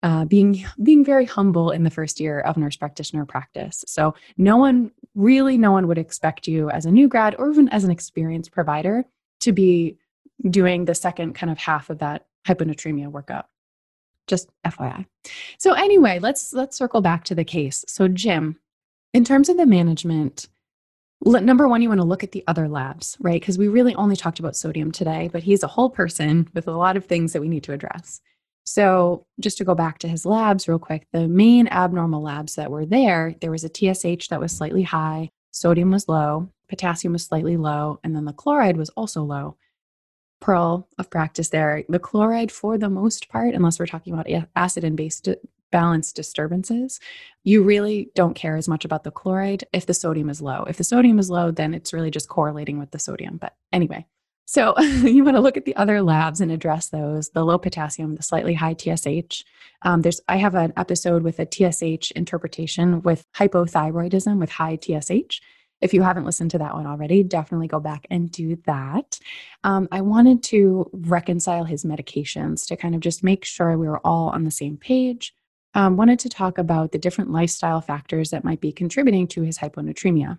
uh, 0.05 0.27
being 0.27 0.63
being 0.83 1.03
very 1.03 1.25
humble 1.25 1.71
in 1.71 1.83
the 1.83 1.91
first 1.91 2.21
year 2.21 2.41
of 2.41 2.59
nurse 2.59 2.77
practitioner 2.77 3.25
practice. 3.25 3.83
So 3.87 4.15
no 4.37 4.59
one 4.59 4.91
really 5.15 5.57
no 5.57 5.73
one 5.73 5.89
would 5.89 5.97
expect 5.97 6.47
you 6.47 6.69
as 6.69 6.85
a 6.85 6.91
new 6.91 7.09
grad 7.09 7.35
or 7.39 7.51
even 7.51 7.71
as 7.71 7.85
an 7.85 7.91
experienced 7.91 8.53
provider 8.53 9.07
to 9.41 9.53
be 9.53 9.97
doing 10.51 10.85
the 10.85 10.95
second 10.95 11.35
kind 11.35 11.51
of 11.51 11.57
half 11.57 11.89
of 11.89 12.01
that 12.01 12.27
hyponatremia 12.47 13.11
workup. 13.11 13.45
Just 14.27 14.51
FYI. 14.67 15.07
So 15.57 15.73
anyway, 15.73 16.19
let's 16.19 16.53
let's 16.53 16.77
circle 16.77 17.01
back 17.01 17.25
to 17.25 17.35
the 17.35 17.45
case. 17.45 17.83
So 17.89 18.07
Jim, 18.07 18.59
in 19.15 19.25
terms 19.25 19.49
of 19.49 19.57
the 19.57 19.65
management, 19.65 20.49
number 21.25 21.67
one, 21.67 21.81
you 21.81 21.89
want 21.89 22.03
to 22.03 22.07
look 22.07 22.23
at 22.23 22.33
the 22.33 22.45
other 22.47 22.69
labs, 22.69 23.17
right? 23.21 23.41
Because 23.41 23.57
we 23.57 23.69
really 23.69 23.95
only 23.95 24.17
talked 24.17 24.39
about 24.39 24.55
sodium 24.55 24.93
today, 24.93 25.31
but 25.33 25.43
he's 25.43 25.63
a 25.63 25.69
whole 25.69 25.89
person 25.89 26.47
with 26.53 26.69
a 26.69 26.73
lot 26.73 26.99
of 26.99 27.07
things 27.07 27.33
that 27.33 27.41
we 27.41 27.49
need 27.49 27.63
to 27.65 27.73
address. 27.73 28.21
So, 28.65 29.27
just 29.41 29.59
to 29.59 29.65
go 29.65 29.75
back 29.75 29.99
to 29.99 30.09
his 30.09 30.25
labs 30.25 30.67
real 30.67 30.79
quick, 30.79 31.07
the 31.13 31.29
main 31.29 31.69
abnormal 31.69 32.23
labs 32.23 32.55
that 32.55 32.71
were 32.71 32.87
there, 32.87 33.35
there 33.41 33.51
was 33.51 33.65
a 33.65 33.69
TSH 33.69 34.29
that 34.29 34.41
was 34.41 34.53
slightly 34.53 34.83
high, 34.83 35.31
sodium 35.51 35.91
was 35.91 36.09
low, 36.09 36.49
potassium 36.69 37.13
was 37.13 37.25
slightly 37.25 37.57
low, 37.57 38.01
and 38.03 38.17
then 38.17 38.25
the 38.25 38.33
chloride 38.33 38.77
was 38.77 38.89
also 38.91 39.23
low. 39.23 39.57
Pearl 40.41 40.89
of 40.99 41.11
practice 41.11 41.49
there. 41.49 41.85
The 41.89 41.99
chloride, 41.99 42.53
for 42.53 42.77
the 42.77 42.91
most 42.91 43.29
part, 43.29 43.55
unless 43.55 43.79
we're 43.79 43.87
talking 43.87 44.13
about 44.13 44.29
acid 44.57 44.85
and 44.85 44.97
base 44.97 45.21
di- 45.21 45.37
balance 45.71 46.13
disturbances, 46.13 47.01
you 47.43 47.63
really 47.63 48.11
don't 48.15 48.35
care 48.35 48.57
as 48.57 48.69
much 48.69 48.85
about 48.85 49.05
the 49.05 49.11
chloride 49.11 49.65
if 49.73 49.87
the 49.87 49.95
sodium 49.95 50.31
is 50.31 50.43
low. 50.43 50.65
If 50.65 50.77
the 50.77 50.85
sodium 50.85 51.19
is 51.19 51.31
low, 51.31 51.51
then 51.51 51.75
it's 51.75 51.93
really 51.93 52.11
just 52.11 52.29
correlating 52.29 52.79
with 52.79 52.91
the 52.91 52.99
sodium. 52.99 53.39
But 53.39 53.55
anyway, 53.73 54.07
so 54.47 54.79
you 54.81 55.25
want 55.25 55.37
to 55.37 55.41
look 55.41 55.57
at 55.57 55.65
the 55.65 55.77
other 55.77 56.03
labs 56.03 56.41
and 56.41 56.51
address 56.51 56.89
those: 56.89 57.31
the 57.31 57.45
low 57.45 57.59
potassium, 57.59 58.15
the 58.15 58.23
slightly 58.23 58.55
high 58.55 58.75
TSH. 58.75 59.45
Um, 59.83 60.03
there's 60.03 60.21
I 60.29 60.37
have 60.37 60.55
an 60.55 60.73
episode 60.77 61.23
with 61.23 61.39
a 61.39 61.47
TSH 61.47 62.11
interpretation 62.13 63.03
with 63.03 63.25
hypothyroidism 63.33 64.39
with 64.39 64.51
high 64.51 64.79
TSH. 64.81 65.41
If 65.81 65.93
you 65.93 66.03
haven't 66.03 66.25
listened 66.25 66.51
to 66.53 66.59
that 66.59 66.75
one 66.75 66.87
already, 66.87 67.23
definitely 67.23 67.67
go 67.67 67.81
back 67.81 68.07
and 68.11 68.31
do 68.31 68.57
that. 68.65 69.19
Um, 69.65 69.89
I 69.93 70.01
wanted 70.01 70.43
to 70.45 70.89
reconcile 70.93 71.65
his 71.65 71.85
medications 71.85 72.67
to 72.69 72.77
kind 72.77 72.95
of 72.95 73.01
just 73.01 73.23
make 73.23 73.45
sure 73.45 73.77
we 73.77 73.89
were 73.89 74.01
all 74.07 74.29
on 74.31 74.45
the 74.45 74.51
same 74.51 74.77
page. 74.77 75.35
Um, 75.75 75.97
wanted 75.97 76.21
to 76.21 76.29
talk 76.29 76.57
about 76.57 76.93
the 76.93 76.99
different 76.99 77.33
lifestyle 77.33 77.81
factors 77.81 78.31
that 78.31 78.45
might 78.45 78.61
be 78.61 78.73
contributing 78.73 79.27
to 79.29 79.43
his 79.43 79.59
hyponatremia. 79.59 80.39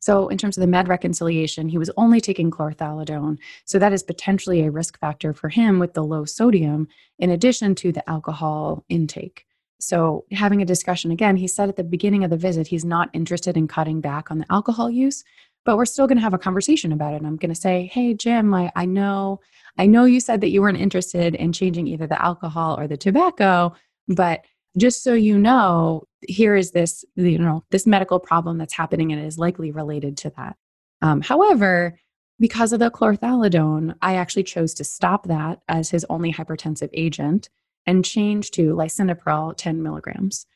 So, 0.00 0.28
in 0.28 0.38
terms 0.38 0.56
of 0.56 0.60
the 0.60 0.66
med 0.66 0.88
reconciliation, 0.88 1.68
he 1.68 1.78
was 1.78 1.90
only 1.96 2.20
taking 2.20 2.50
chlorthalidone. 2.50 3.38
So, 3.64 3.78
that 3.78 3.92
is 3.92 4.02
potentially 4.02 4.62
a 4.62 4.70
risk 4.70 4.98
factor 4.98 5.32
for 5.32 5.48
him 5.48 5.78
with 5.78 5.94
the 5.94 6.04
low 6.04 6.24
sodium, 6.24 6.88
in 7.18 7.30
addition 7.30 7.74
to 7.76 7.92
the 7.92 8.08
alcohol 8.08 8.84
intake. 8.88 9.46
So, 9.80 10.24
having 10.32 10.62
a 10.62 10.66
discussion 10.66 11.10
again, 11.10 11.36
he 11.36 11.48
said 11.48 11.68
at 11.68 11.76
the 11.76 11.84
beginning 11.84 12.24
of 12.24 12.30
the 12.30 12.36
visit 12.36 12.66
he's 12.66 12.84
not 12.84 13.10
interested 13.12 13.56
in 13.56 13.68
cutting 13.68 14.00
back 14.00 14.30
on 14.30 14.38
the 14.38 14.46
alcohol 14.50 14.90
use, 14.90 15.24
but 15.64 15.76
we're 15.76 15.84
still 15.84 16.06
going 16.06 16.18
to 16.18 16.22
have 16.22 16.34
a 16.34 16.38
conversation 16.38 16.92
about 16.92 17.12
it. 17.14 17.16
And 17.16 17.26
I'm 17.26 17.36
going 17.36 17.52
to 17.52 17.60
say, 17.60 17.90
"Hey, 17.92 18.14
Jim, 18.14 18.54
I, 18.54 18.70
I 18.76 18.86
know, 18.86 19.40
I 19.78 19.86
know 19.86 20.04
you 20.04 20.20
said 20.20 20.40
that 20.40 20.50
you 20.50 20.60
weren't 20.62 20.78
interested 20.78 21.34
in 21.34 21.52
changing 21.52 21.86
either 21.88 22.06
the 22.06 22.22
alcohol 22.22 22.78
or 22.78 22.86
the 22.86 22.96
tobacco, 22.96 23.74
but 24.08 24.44
just 24.76 25.02
so 25.02 25.14
you 25.14 25.38
know, 25.38 26.04
here 26.26 26.54
is 26.54 26.72
this, 26.72 27.04
you 27.14 27.38
know, 27.38 27.64
this 27.70 27.86
medical 27.86 28.18
problem 28.18 28.58
that's 28.58 28.74
happening 28.74 29.12
and 29.12 29.24
is 29.24 29.38
likely 29.38 29.70
related 29.70 30.16
to 30.18 30.30
that. 30.36 30.56
Um, 31.02 31.20
however, 31.20 31.98
because 32.38 32.72
of 32.72 32.80
the 32.80 32.90
chlorthalidone, 32.90 33.94
I 34.02 34.16
actually 34.16 34.44
chose 34.44 34.74
to 34.74 34.84
stop 34.84 35.26
that 35.28 35.60
as 35.68 35.90
his 35.90 36.04
only 36.10 36.32
hypertensive 36.32 36.90
agent 36.92 37.48
and 37.86 38.04
change 38.04 38.50
to 38.52 38.74
lisinopril 38.74 39.56
10 39.56 39.82
milligrams. 39.82 40.46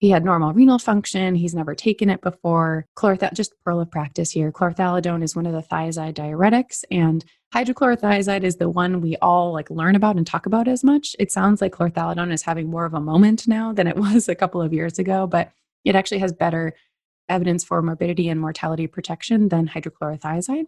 He 0.00 0.08
had 0.08 0.24
normal 0.24 0.54
renal 0.54 0.78
function. 0.78 1.34
He's 1.34 1.54
never 1.54 1.74
taken 1.74 2.08
it 2.08 2.22
before. 2.22 2.86
Chlorthalidone, 2.96 3.34
just 3.34 3.52
pearl 3.62 3.80
of 3.80 3.90
practice 3.90 4.30
here. 4.30 4.50
Chlorthalidone 4.50 5.22
is 5.22 5.36
one 5.36 5.44
of 5.44 5.52
the 5.52 5.62
thiazide 5.62 6.14
diuretics, 6.14 6.84
and 6.90 7.22
hydrochlorothiazide 7.54 8.42
is 8.42 8.56
the 8.56 8.70
one 8.70 9.02
we 9.02 9.16
all 9.18 9.52
like 9.52 9.68
learn 9.68 9.94
about 9.94 10.16
and 10.16 10.26
talk 10.26 10.46
about 10.46 10.68
as 10.68 10.82
much. 10.82 11.14
It 11.18 11.30
sounds 11.30 11.60
like 11.60 11.72
chlorthalidone 11.72 12.32
is 12.32 12.42
having 12.42 12.70
more 12.70 12.86
of 12.86 12.94
a 12.94 13.00
moment 13.00 13.46
now 13.46 13.74
than 13.74 13.86
it 13.86 13.96
was 13.98 14.26
a 14.26 14.34
couple 14.34 14.62
of 14.62 14.72
years 14.72 14.98
ago, 14.98 15.26
but 15.26 15.52
it 15.84 15.94
actually 15.94 16.18
has 16.18 16.32
better 16.32 16.74
evidence 17.28 17.62
for 17.62 17.82
morbidity 17.82 18.30
and 18.30 18.40
mortality 18.40 18.86
protection 18.86 19.50
than 19.50 19.68
hydrochlorothiazide. 19.68 20.64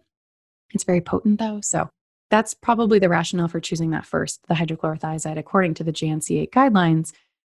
It's 0.75 0.83
very 0.83 1.01
potent 1.01 1.39
though. 1.39 1.59
So 1.61 1.89
that's 2.29 2.53
probably 2.53 2.99
the 2.99 3.09
rationale 3.09 3.47
for 3.47 3.59
choosing 3.59 3.91
that 3.91 4.05
first, 4.05 4.41
the 4.47 4.55
hydrochlorothiazide, 4.55 5.37
according 5.37 5.73
to 5.75 5.83
the 5.83 5.93
JNC 5.93 6.41
8 6.41 6.51
guidelines. 6.51 7.13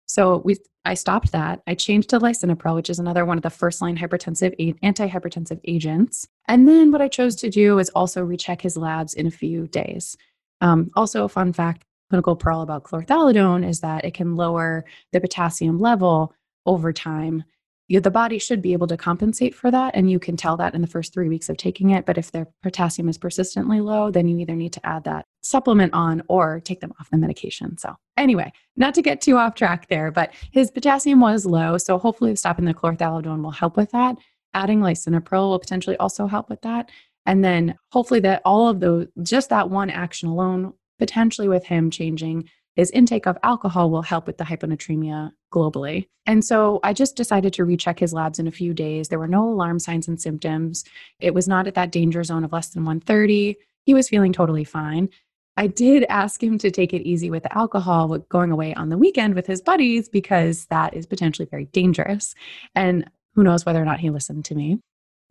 So 0.05 0.41
we, 0.45 0.57
I 0.85 0.93
stopped 0.93 1.31
that. 1.31 1.61
I 1.67 1.75
changed 1.75 2.09
to 2.11 2.19
lisinopril, 2.19 2.75
which 2.75 2.89
is 2.89 2.99
another 2.99 3.25
one 3.25 3.37
of 3.37 3.43
the 3.43 3.49
first 3.49 3.81
line 3.81 3.97
hypertensive 3.97 4.79
antihypertensive 4.81 5.59
agents. 5.65 6.27
And 6.47 6.67
then 6.67 6.91
what 6.91 7.01
I 7.01 7.07
chose 7.07 7.35
to 7.37 7.49
do 7.49 7.79
is 7.79 7.89
also 7.89 8.23
recheck 8.23 8.61
his 8.61 8.77
labs 8.77 9.13
in 9.13 9.27
a 9.27 9.31
few 9.31 9.67
days. 9.67 10.15
Um, 10.61 10.91
also, 10.95 11.25
a 11.25 11.29
fun 11.29 11.53
fact: 11.53 11.83
clinical 12.09 12.35
pearl 12.35 12.61
about 12.61 12.83
chlorthalidone 12.83 13.67
is 13.67 13.79
that 13.81 14.05
it 14.05 14.13
can 14.13 14.35
lower 14.35 14.85
the 15.11 15.19
potassium 15.19 15.79
level 15.79 16.33
over 16.65 16.93
time 16.93 17.43
you, 17.87 17.99
the 17.99 18.11
body 18.11 18.39
should 18.39 18.61
be 18.61 18.73
able 18.73 18.87
to 18.87 18.97
compensate 18.97 19.53
for 19.53 19.69
that. 19.69 19.95
And 19.95 20.09
you 20.09 20.19
can 20.19 20.35
tell 20.35 20.57
that 20.57 20.73
in 20.73 20.81
the 20.81 20.87
first 20.87 21.13
three 21.13 21.29
weeks 21.29 21.49
of 21.49 21.57
taking 21.57 21.91
it. 21.91 22.05
But 22.05 22.17
if 22.17 22.31
their 22.31 22.47
potassium 22.63 23.07
is 23.09 23.17
persistently 23.17 23.79
low, 23.79 24.09
then 24.09 24.27
you 24.27 24.39
either 24.39 24.55
need 24.55 24.73
to 24.73 24.85
add 24.85 25.03
that 25.03 25.25
supplement 25.43 25.93
on 25.93 26.23
or 26.27 26.59
take 26.61 26.79
them 26.79 26.93
off 26.99 27.09
the 27.11 27.17
medication. 27.17 27.77
So, 27.77 27.95
anyway, 28.17 28.51
not 28.75 28.95
to 28.95 29.01
get 29.01 29.21
too 29.21 29.37
off 29.37 29.53
track 29.53 29.87
there, 29.87 30.11
but 30.11 30.33
his 30.51 30.71
potassium 30.71 31.19
was 31.19 31.45
low. 31.45 31.77
So, 31.77 31.99
hopefully, 31.99 32.35
stopping 32.35 32.65
the 32.65 32.73
chlorthalidone 32.73 33.43
will 33.43 33.51
help 33.51 33.77
with 33.77 33.91
that. 33.91 34.17
Adding 34.53 34.79
lisinopril 34.79 35.49
will 35.49 35.59
potentially 35.59 35.97
also 35.97 36.25
help 36.27 36.49
with 36.49 36.61
that. 36.61 36.89
And 37.27 37.43
then 37.43 37.77
hopefully, 37.91 38.19
that 38.21 38.41
all 38.45 38.67
of 38.67 38.79
those, 38.79 39.07
just 39.21 39.49
that 39.49 39.69
one 39.69 39.91
action 39.91 40.29
alone, 40.29 40.73
potentially 40.97 41.47
with 41.47 41.65
him 41.65 41.91
changing 41.91 42.49
his 42.75 42.91
intake 42.91 43.25
of 43.25 43.37
alcohol 43.43 43.89
will 43.89 44.01
help 44.01 44.27
with 44.27 44.37
the 44.37 44.43
hyponatremia 44.43 45.31
globally. 45.51 46.07
And 46.25 46.43
so 46.43 46.79
I 46.83 46.93
just 46.93 47.15
decided 47.15 47.53
to 47.53 47.65
recheck 47.65 47.99
his 47.99 48.13
labs 48.13 48.39
in 48.39 48.47
a 48.47 48.51
few 48.51 48.73
days. 48.73 49.07
There 49.07 49.19
were 49.19 49.27
no 49.27 49.47
alarm 49.47 49.79
signs 49.79 50.07
and 50.07 50.19
symptoms. 50.19 50.83
It 51.19 51.33
was 51.33 51.47
not 51.47 51.67
at 51.67 51.75
that 51.75 51.91
danger 51.91 52.23
zone 52.23 52.43
of 52.43 52.51
less 52.51 52.69
than 52.69 52.83
130. 52.83 53.55
He 53.85 53.93
was 53.93 54.09
feeling 54.09 54.33
totally 54.33 54.63
fine. 54.63 55.09
I 55.57 55.67
did 55.67 56.05
ask 56.09 56.43
him 56.43 56.57
to 56.57 56.71
take 56.71 56.93
it 56.93 57.03
easy 57.03 57.29
with 57.29 57.43
the 57.43 57.57
alcohol, 57.57 58.17
going 58.17 58.51
away 58.51 58.73
on 58.73 58.89
the 58.89 58.97
weekend 58.97 59.35
with 59.35 59.47
his 59.47 59.61
buddies, 59.61 60.09
because 60.09 60.65
that 60.65 60.93
is 60.93 61.05
potentially 61.05 61.47
very 61.49 61.65
dangerous. 61.65 62.35
And 62.73 63.09
who 63.35 63.43
knows 63.43 63.65
whether 63.65 63.81
or 63.81 63.85
not 63.85 64.01
he 64.01 64.09
listened 64.09 64.43
to 64.45 64.55
me. 64.55 64.79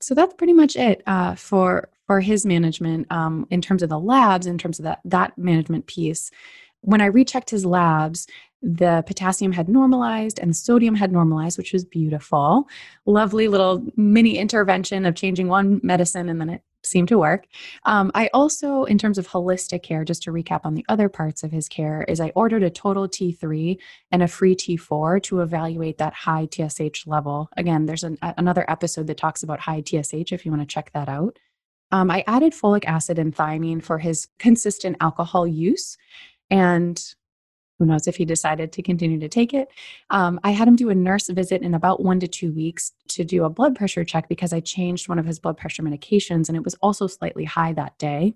So 0.01 0.15
that's 0.15 0.35
pretty 0.35 0.55
much 0.55 0.77
it 0.77 1.03
uh, 1.07 1.35
for 1.35 1.89
for 2.07 2.21
his 2.21 2.45
management 2.45 3.07
um, 3.11 3.47
in 3.51 3.63
terms 3.63 3.83
of 3.83 3.89
the 3.89 3.99
labs, 3.99 4.47
in 4.47 4.59
terms 4.59 4.79
of 4.79 4.85
that 4.85 5.01
that 5.05 5.37
management 5.37 5.87
piece 5.87 6.31
when 6.85 7.01
I 7.01 7.07
rechecked 7.07 7.51
his 7.51 7.65
labs, 7.65 8.27
the 8.63 9.05
potassium 9.07 9.53
had 9.53 9.69
normalized 9.69 10.39
and 10.39 10.51
the 10.51 10.55
sodium 10.55 10.95
had 10.95 11.13
normalized, 11.13 11.59
which 11.59 11.73
was 11.73 11.85
beautiful. 11.85 12.67
Lovely 13.05 13.49
little 13.49 13.85
mini 13.97 14.39
intervention 14.39 15.05
of 15.05 15.15
changing 15.15 15.49
one 15.49 15.81
medicine 15.83 16.29
and 16.29 16.41
then 16.41 16.49
it 16.49 16.63
seemed 16.83 17.09
to 17.09 17.19
work. 17.19 17.47
Um, 17.85 18.11
I 18.15 18.29
also, 18.33 18.85
in 18.85 18.99
terms 18.99 19.19
of 19.19 19.29
holistic 19.29 19.83
care, 19.83 20.05
just 20.05 20.23
to 20.25 20.33
recap 20.33 20.61
on 20.65 20.75
the 20.75 20.85
other 20.89 21.09
parts 21.09 21.43
of 21.43 21.51
his 21.51 21.69
care, 21.69 22.05
is 22.09 22.21
I 22.21 22.33
ordered 22.35 22.63
a 22.63 22.71
total 22.71 23.09
T3 23.09 23.79
and 24.11 24.23
a 24.23 24.29
free 24.29 24.55
T4 24.55 25.23
to 25.25 25.41
evaluate 25.41 25.99
that 25.99 26.15
high 26.15 26.47
TSH 26.47 27.07
level. 27.07 27.49
Again, 27.57 27.87
there's 27.87 28.05
an, 28.05 28.19
another 28.23 28.65
episode 28.69 29.07
that 29.07 29.17
talks 29.17 29.43
about 29.43 29.61
high 29.61 29.83
TSH 29.83 30.33
if 30.33 30.45
you 30.45 30.51
want 30.51 30.63
to 30.63 30.73
check 30.73 30.91
that 30.93 31.09
out. 31.09 31.39
Um, 31.91 32.11
I 32.11 32.25
added 32.27 32.55
folic 32.55 32.85
acid 32.87 33.19
and 33.19 33.35
thiamine 33.35 33.83
for 33.83 33.99
his 33.99 34.27
consistent 34.39 34.97
alcohol 35.01 35.47
use. 35.47 35.97
And 36.51 37.03
who 37.79 37.87
knows 37.87 38.07
if 38.07 38.17
he 38.17 38.25
decided 38.25 38.73
to 38.73 38.83
continue 38.83 39.19
to 39.19 39.29
take 39.29 39.53
it. 39.53 39.69
Um, 40.11 40.39
I 40.45 40.53
had 40.53 40.69
him 40.69 40.77
do 40.77 40.91
a 40.91 40.95
nurse 40.95 41.29
visit 41.29 41.63
in 41.63 41.75
about 41.75 42.03
one 42.03 42.21
to 42.21 42.29
two 42.29 42.53
weeks 42.53 42.93
to 43.09 43.25
do 43.25 43.45
a 43.45 43.51
blood 43.51 43.75
pressure 43.75 44.05
check 44.05 44.29
because 44.29 44.53
I 44.53 44.61
changed 44.61 45.09
one 45.09 45.19
of 45.19 45.27
his 45.27 45.39
blood 45.39 45.57
pressure 45.57 45.83
medications 45.83 46.49
and 46.49 46.57
it 46.57 46.65
was 46.65 46.75
also 46.75 47.07
slightly 47.07 47.45
high 47.45 47.73
that 47.73 47.99
day. 47.99 48.35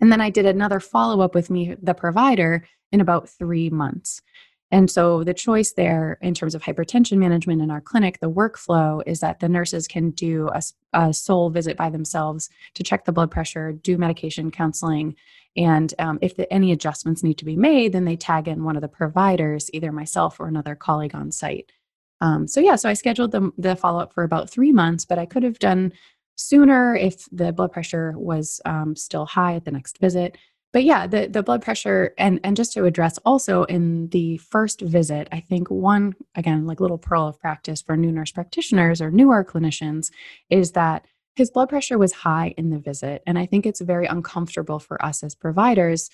And 0.00 0.12
then 0.12 0.20
I 0.20 0.30
did 0.30 0.46
another 0.46 0.78
follow 0.78 1.20
up 1.20 1.34
with 1.34 1.50
me, 1.50 1.74
the 1.82 1.94
provider, 1.94 2.64
in 2.92 3.00
about 3.00 3.28
three 3.28 3.68
months. 3.68 4.22
And 4.70 4.90
so 4.90 5.24
the 5.24 5.32
choice 5.32 5.72
there 5.72 6.18
in 6.20 6.34
terms 6.34 6.54
of 6.54 6.62
hypertension 6.62 7.16
management 7.16 7.62
in 7.62 7.70
our 7.70 7.80
clinic, 7.80 8.20
the 8.20 8.30
workflow 8.30 9.02
is 9.06 9.20
that 9.20 9.40
the 9.40 9.48
nurses 9.48 9.88
can 9.88 10.10
do 10.10 10.50
a, 10.52 10.60
a 10.92 11.14
sole 11.14 11.48
visit 11.48 11.76
by 11.76 11.88
themselves 11.88 12.50
to 12.74 12.82
check 12.82 13.04
the 13.04 13.12
blood 13.12 13.30
pressure, 13.30 13.72
do 13.72 13.96
medication 13.96 14.50
counseling, 14.50 15.16
and 15.56 15.92
um, 15.98 16.18
if 16.20 16.36
the, 16.36 16.52
any 16.52 16.70
adjustments 16.70 17.22
need 17.22 17.38
to 17.38 17.44
be 17.44 17.56
made, 17.56 17.92
then 17.92 18.04
they 18.04 18.16
tag 18.16 18.46
in 18.46 18.62
one 18.62 18.76
of 18.76 18.82
the 18.82 18.88
providers, 18.88 19.70
either 19.72 19.90
myself 19.90 20.38
or 20.38 20.46
another 20.46 20.74
colleague 20.74 21.14
on 21.14 21.32
site. 21.32 21.72
Um, 22.20 22.46
so 22.46 22.60
yeah, 22.60 22.76
so 22.76 22.88
I 22.88 22.94
scheduled 22.94 23.32
the, 23.32 23.50
the 23.56 23.74
follow 23.74 24.00
up 24.00 24.12
for 24.12 24.22
about 24.22 24.50
three 24.50 24.72
months, 24.72 25.04
but 25.04 25.18
I 25.18 25.26
could 25.26 25.42
have 25.42 25.58
done 25.58 25.92
sooner 26.36 26.94
if 26.94 27.26
the 27.32 27.52
blood 27.52 27.72
pressure 27.72 28.14
was 28.16 28.60
um, 28.64 28.94
still 28.94 29.26
high 29.26 29.54
at 29.56 29.64
the 29.64 29.70
next 29.72 29.98
visit 29.98 30.36
but 30.72 30.84
yeah 30.84 31.06
the, 31.06 31.26
the 31.26 31.42
blood 31.42 31.62
pressure 31.62 32.14
and 32.18 32.40
and 32.44 32.56
just 32.56 32.72
to 32.72 32.84
address 32.84 33.18
also 33.24 33.64
in 33.64 34.08
the 34.08 34.36
first 34.38 34.80
visit 34.80 35.28
i 35.32 35.40
think 35.40 35.70
one 35.70 36.14
again 36.34 36.66
like 36.66 36.80
little 36.80 36.98
pearl 36.98 37.26
of 37.26 37.38
practice 37.40 37.82
for 37.82 37.96
new 37.96 38.12
nurse 38.12 38.32
practitioners 38.32 39.00
or 39.00 39.10
newer 39.10 39.44
clinicians 39.44 40.10
is 40.50 40.72
that 40.72 41.04
his 41.36 41.50
blood 41.50 41.68
pressure 41.68 41.98
was 41.98 42.12
high 42.12 42.52
in 42.56 42.70
the 42.70 42.78
visit. 42.78 43.22
And 43.26 43.38
i 43.38 43.46
think 43.46 43.66
it's 43.66 43.80
very 43.80 44.06
uncomfortable 44.06 44.78
for 44.78 45.02
us 45.04 45.22
as 45.22 45.34
providers 45.34 46.10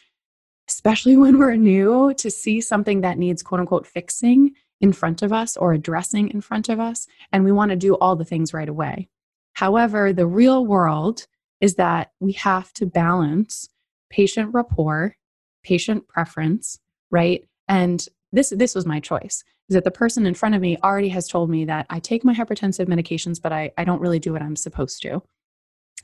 especially 0.69 1.17
when 1.23 1.39
we're 1.39 1.57
new 1.57 2.15
to 2.15 2.31
see 2.31 2.61
something 2.61 3.01
that 3.03 3.19
needs 3.19 3.43
quote 3.43 3.61
unquote 3.61 3.87
fixing 3.87 4.53
in 4.81 4.93
front 4.93 5.23
of 5.23 5.33
us 5.33 5.57
or 5.57 5.73
addressing 5.73 6.29
in 6.31 6.41
front 6.41 6.69
of 6.69 6.79
us 6.81 7.07
and 7.33 7.45
we 7.45 7.53
want 7.53 7.71
to 7.71 7.77
do 7.77 7.95
all 7.95 8.17
the 8.17 8.25
things 8.25 8.53
right 8.53 8.69
away. 8.69 9.09
However 9.55 10.13
the 10.13 10.27
real 10.27 10.67
world 10.67 11.27
is 11.61 11.77
that 11.77 12.13
we 12.21 12.33
have 12.33 12.73
to 12.75 12.85
balance 12.85 13.69
patient 14.11 14.53
rapport, 14.53 15.17
patient 15.63 16.07
preference, 16.09 16.79
right? 17.11 17.47
And 17.69 18.07
this 18.33 18.51
this 18.51 18.75
was 18.75 18.87
my 18.87 19.01
choice. 19.01 19.45
Is 19.69 19.75
that 19.75 19.85
the 19.85 19.91
person 19.91 20.27
in 20.27 20.35
front 20.35 20.55
of 20.55 20.61
me 20.61 20.77
already 20.83 21.09
has 21.09 21.27
told 21.27 21.49
me 21.49 21.65
that 21.65 21.87
I 21.89 21.99
take 21.99 22.25
my 22.25 22.35
hypertensive 22.35 22.87
medications, 22.87 23.41
but 23.41 23.53
I, 23.53 23.73
I 23.79 23.85
don't 23.85 24.01
really 24.01 24.19
do 24.19 24.33
what 24.33 24.43
I'm 24.43 24.57
supposed 24.57 25.01
to. 25.03 25.23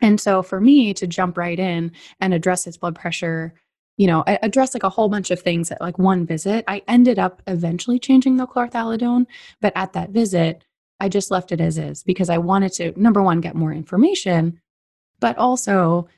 And 0.01 0.19
so 0.19 0.43
for 0.43 0.61
me 0.61 0.95
to 0.95 1.07
jump 1.07 1.37
right 1.37 1.59
in 1.59 1.93
and 2.21 2.33
address 2.33 2.65
his 2.65 2.79
blood 2.79 2.95
pressure, 2.95 3.53
you 3.99 4.07
know, 4.07 4.25
I 4.27 4.39
address 4.43 4.73
like 4.73 4.83
a 4.83 4.89
whole 4.89 5.11
bunch 5.11 5.31
of 5.31 5.43
things 5.43 5.71
at 5.71 5.81
like 5.81 5.99
one 5.99 6.25
visit, 6.25 6.65
I 6.67 6.83
ended 6.89 7.19
up 7.19 7.43
eventually 7.47 7.99
changing 7.99 8.37
the 8.37 8.47
chlorthalidone. 8.47 9.27
But 9.61 9.75
at 9.77 9.93
that 9.93 10.09
visit, 10.11 10.65
I 11.01 11.11
just 11.11 11.31
left 11.31 11.53
it 11.53 11.61
as 11.61 11.77
is 11.77 12.03
because 12.03 12.31
I 12.31 12.39
wanted 12.39 12.73
to, 12.75 12.99
number 13.01 13.23
one, 13.23 13.43
get 13.43 13.55
more 13.55 13.73
information, 13.73 14.61
but 15.19 15.37
also 15.37 16.09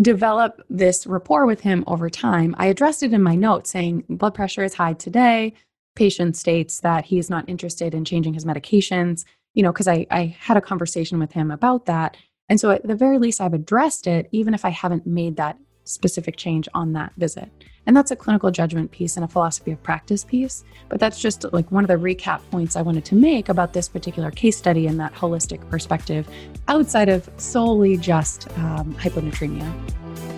develop 0.00 0.62
this 0.70 1.06
rapport 1.06 1.46
with 1.46 1.60
him 1.60 1.84
over 1.86 2.08
time. 2.08 2.54
I 2.58 2.66
addressed 2.66 3.02
it 3.02 3.12
in 3.12 3.22
my 3.22 3.34
note 3.34 3.66
saying 3.66 4.04
blood 4.08 4.34
pressure 4.34 4.64
is 4.64 4.74
high 4.74 4.94
today. 4.94 5.54
Patient 5.94 6.36
states 6.36 6.80
that 6.80 7.04
he 7.04 7.18
is 7.18 7.28
not 7.28 7.48
interested 7.48 7.94
in 7.94 8.04
changing 8.04 8.34
his 8.34 8.44
medications, 8.44 9.24
you 9.54 9.62
know, 9.62 9.72
because 9.72 9.88
I, 9.88 10.06
I 10.10 10.36
had 10.38 10.56
a 10.56 10.62
conversation 10.62 11.18
with 11.18 11.32
him 11.32 11.50
about 11.50 11.86
that. 11.86 12.16
And 12.48 12.58
so 12.58 12.70
at 12.70 12.86
the 12.86 12.94
very 12.94 13.18
least, 13.18 13.40
I've 13.40 13.54
addressed 13.54 14.06
it, 14.06 14.28
even 14.32 14.54
if 14.54 14.64
I 14.64 14.70
haven't 14.70 15.06
made 15.06 15.36
that 15.36 15.58
specific 15.84 16.36
change 16.36 16.68
on 16.74 16.92
that 16.92 17.12
visit. 17.16 17.50
And 17.86 17.96
that's 17.96 18.10
a 18.10 18.16
clinical 18.16 18.50
judgment 18.50 18.90
piece 18.92 19.16
and 19.16 19.24
a 19.24 19.28
philosophy 19.28 19.72
of 19.72 19.82
practice 19.82 20.24
piece. 20.24 20.64
But 20.88 21.00
that's 21.00 21.20
just 21.20 21.44
like 21.52 21.70
one 21.72 21.84
of 21.84 21.88
the 21.88 21.96
recap 21.96 22.40
points 22.50 22.76
I 22.76 22.82
wanted 22.82 23.04
to 23.06 23.14
make 23.14 23.48
about 23.48 23.72
this 23.72 23.88
particular 23.88 24.30
case 24.30 24.56
study 24.56 24.86
and 24.86 25.00
that 25.00 25.14
holistic 25.14 25.68
perspective 25.68 26.28
outside 26.68 27.08
of 27.08 27.28
solely 27.38 27.96
just 27.96 28.48
um, 28.58 28.94
hyponatremia. 28.94 30.31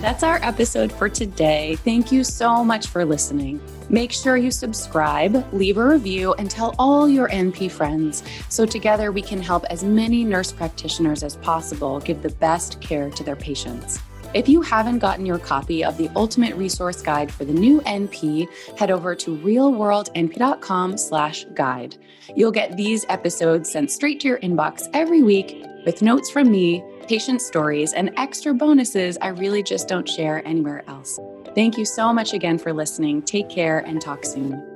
That's 0.00 0.22
our 0.22 0.38
episode 0.44 0.92
for 0.92 1.08
today. 1.08 1.74
Thank 1.74 2.12
you 2.12 2.22
so 2.22 2.62
much 2.62 2.86
for 2.86 3.04
listening. 3.04 3.60
Make 3.90 4.12
sure 4.12 4.36
you 4.36 4.52
subscribe, 4.52 5.44
leave 5.52 5.76
a 5.76 5.84
review, 5.84 6.34
and 6.34 6.48
tell 6.48 6.76
all 6.78 7.08
your 7.08 7.28
NP 7.30 7.72
friends 7.72 8.22
so 8.48 8.64
together 8.64 9.10
we 9.10 9.22
can 9.22 9.42
help 9.42 9.64
as 9.70 9.82
many 9.82 10.22
nurse 10.22 10.52
practitioners 10.52 11.24
as 11.24 11.34
possible 11.38 11.98
give 11.98 12.22
the 12.22 12.30
best 12.30 12.80
care 12.80 13.10
to 13.10 13.24
their 13.24 13.34
patients. 13.34 13.98
If 14.34 14.48
you 14.48 14.62
haven't 14.62 15.00
gotten 15.00 15.26
your 15.26 15.38
copy 15.38 15.82
of 15.82 15.96
the 15.96 16.10
Ultimate 16.14 16.54
Resource 16.54 17.02
Guide 17.02 17.32
for 17.32 17.44
the 17.44 17.52
new 17.52 17.80
NP, 17.80 18.46
head 18.78 18.92
over 18.92 19.16
to 19.16 19.36
realworldnp.com 19.38 20.96
slash 20.96 21.44
guide. 21.54 21.96
You'll 22.36 22.52
get 22.52 22.76
these 22.76 23.04
episodes 23.08 23.72
sent 23.72 23.90
straight 23.90 24.20
to 24.20 24.28
your 24.28 24.38
inbox 24.40 24.88
every 24.92 25.22
week 25.22 25.64
with 25.84 26.02
notes 26.02 26.30
from 26.30 26.52
me, 26.52 26.84
patient 27.08 27.40
stories, 27.40 27.94
and 27.94 28.12
extra 28.18 28.52
bonuses 28.52 29.16
I 29.22 29.28
really 29.28 29.62
just 29.62 29.88
don't 29.88 30.08
share 30.08 30.46
anywhere 30.46 30.84
else. 30.86 31.18
Thank 31.54 31.78
you 31.78 31.86
so 31.86 32.12
much 32.12 32.34
again 32.34 32.58
for 32.58 32.72
listening. 32.72 33.22
Take 33.22 33.48
care 33.48 33.78
and 33.78 34.00
talk 34.00 34.24
soon. 34.24 34.67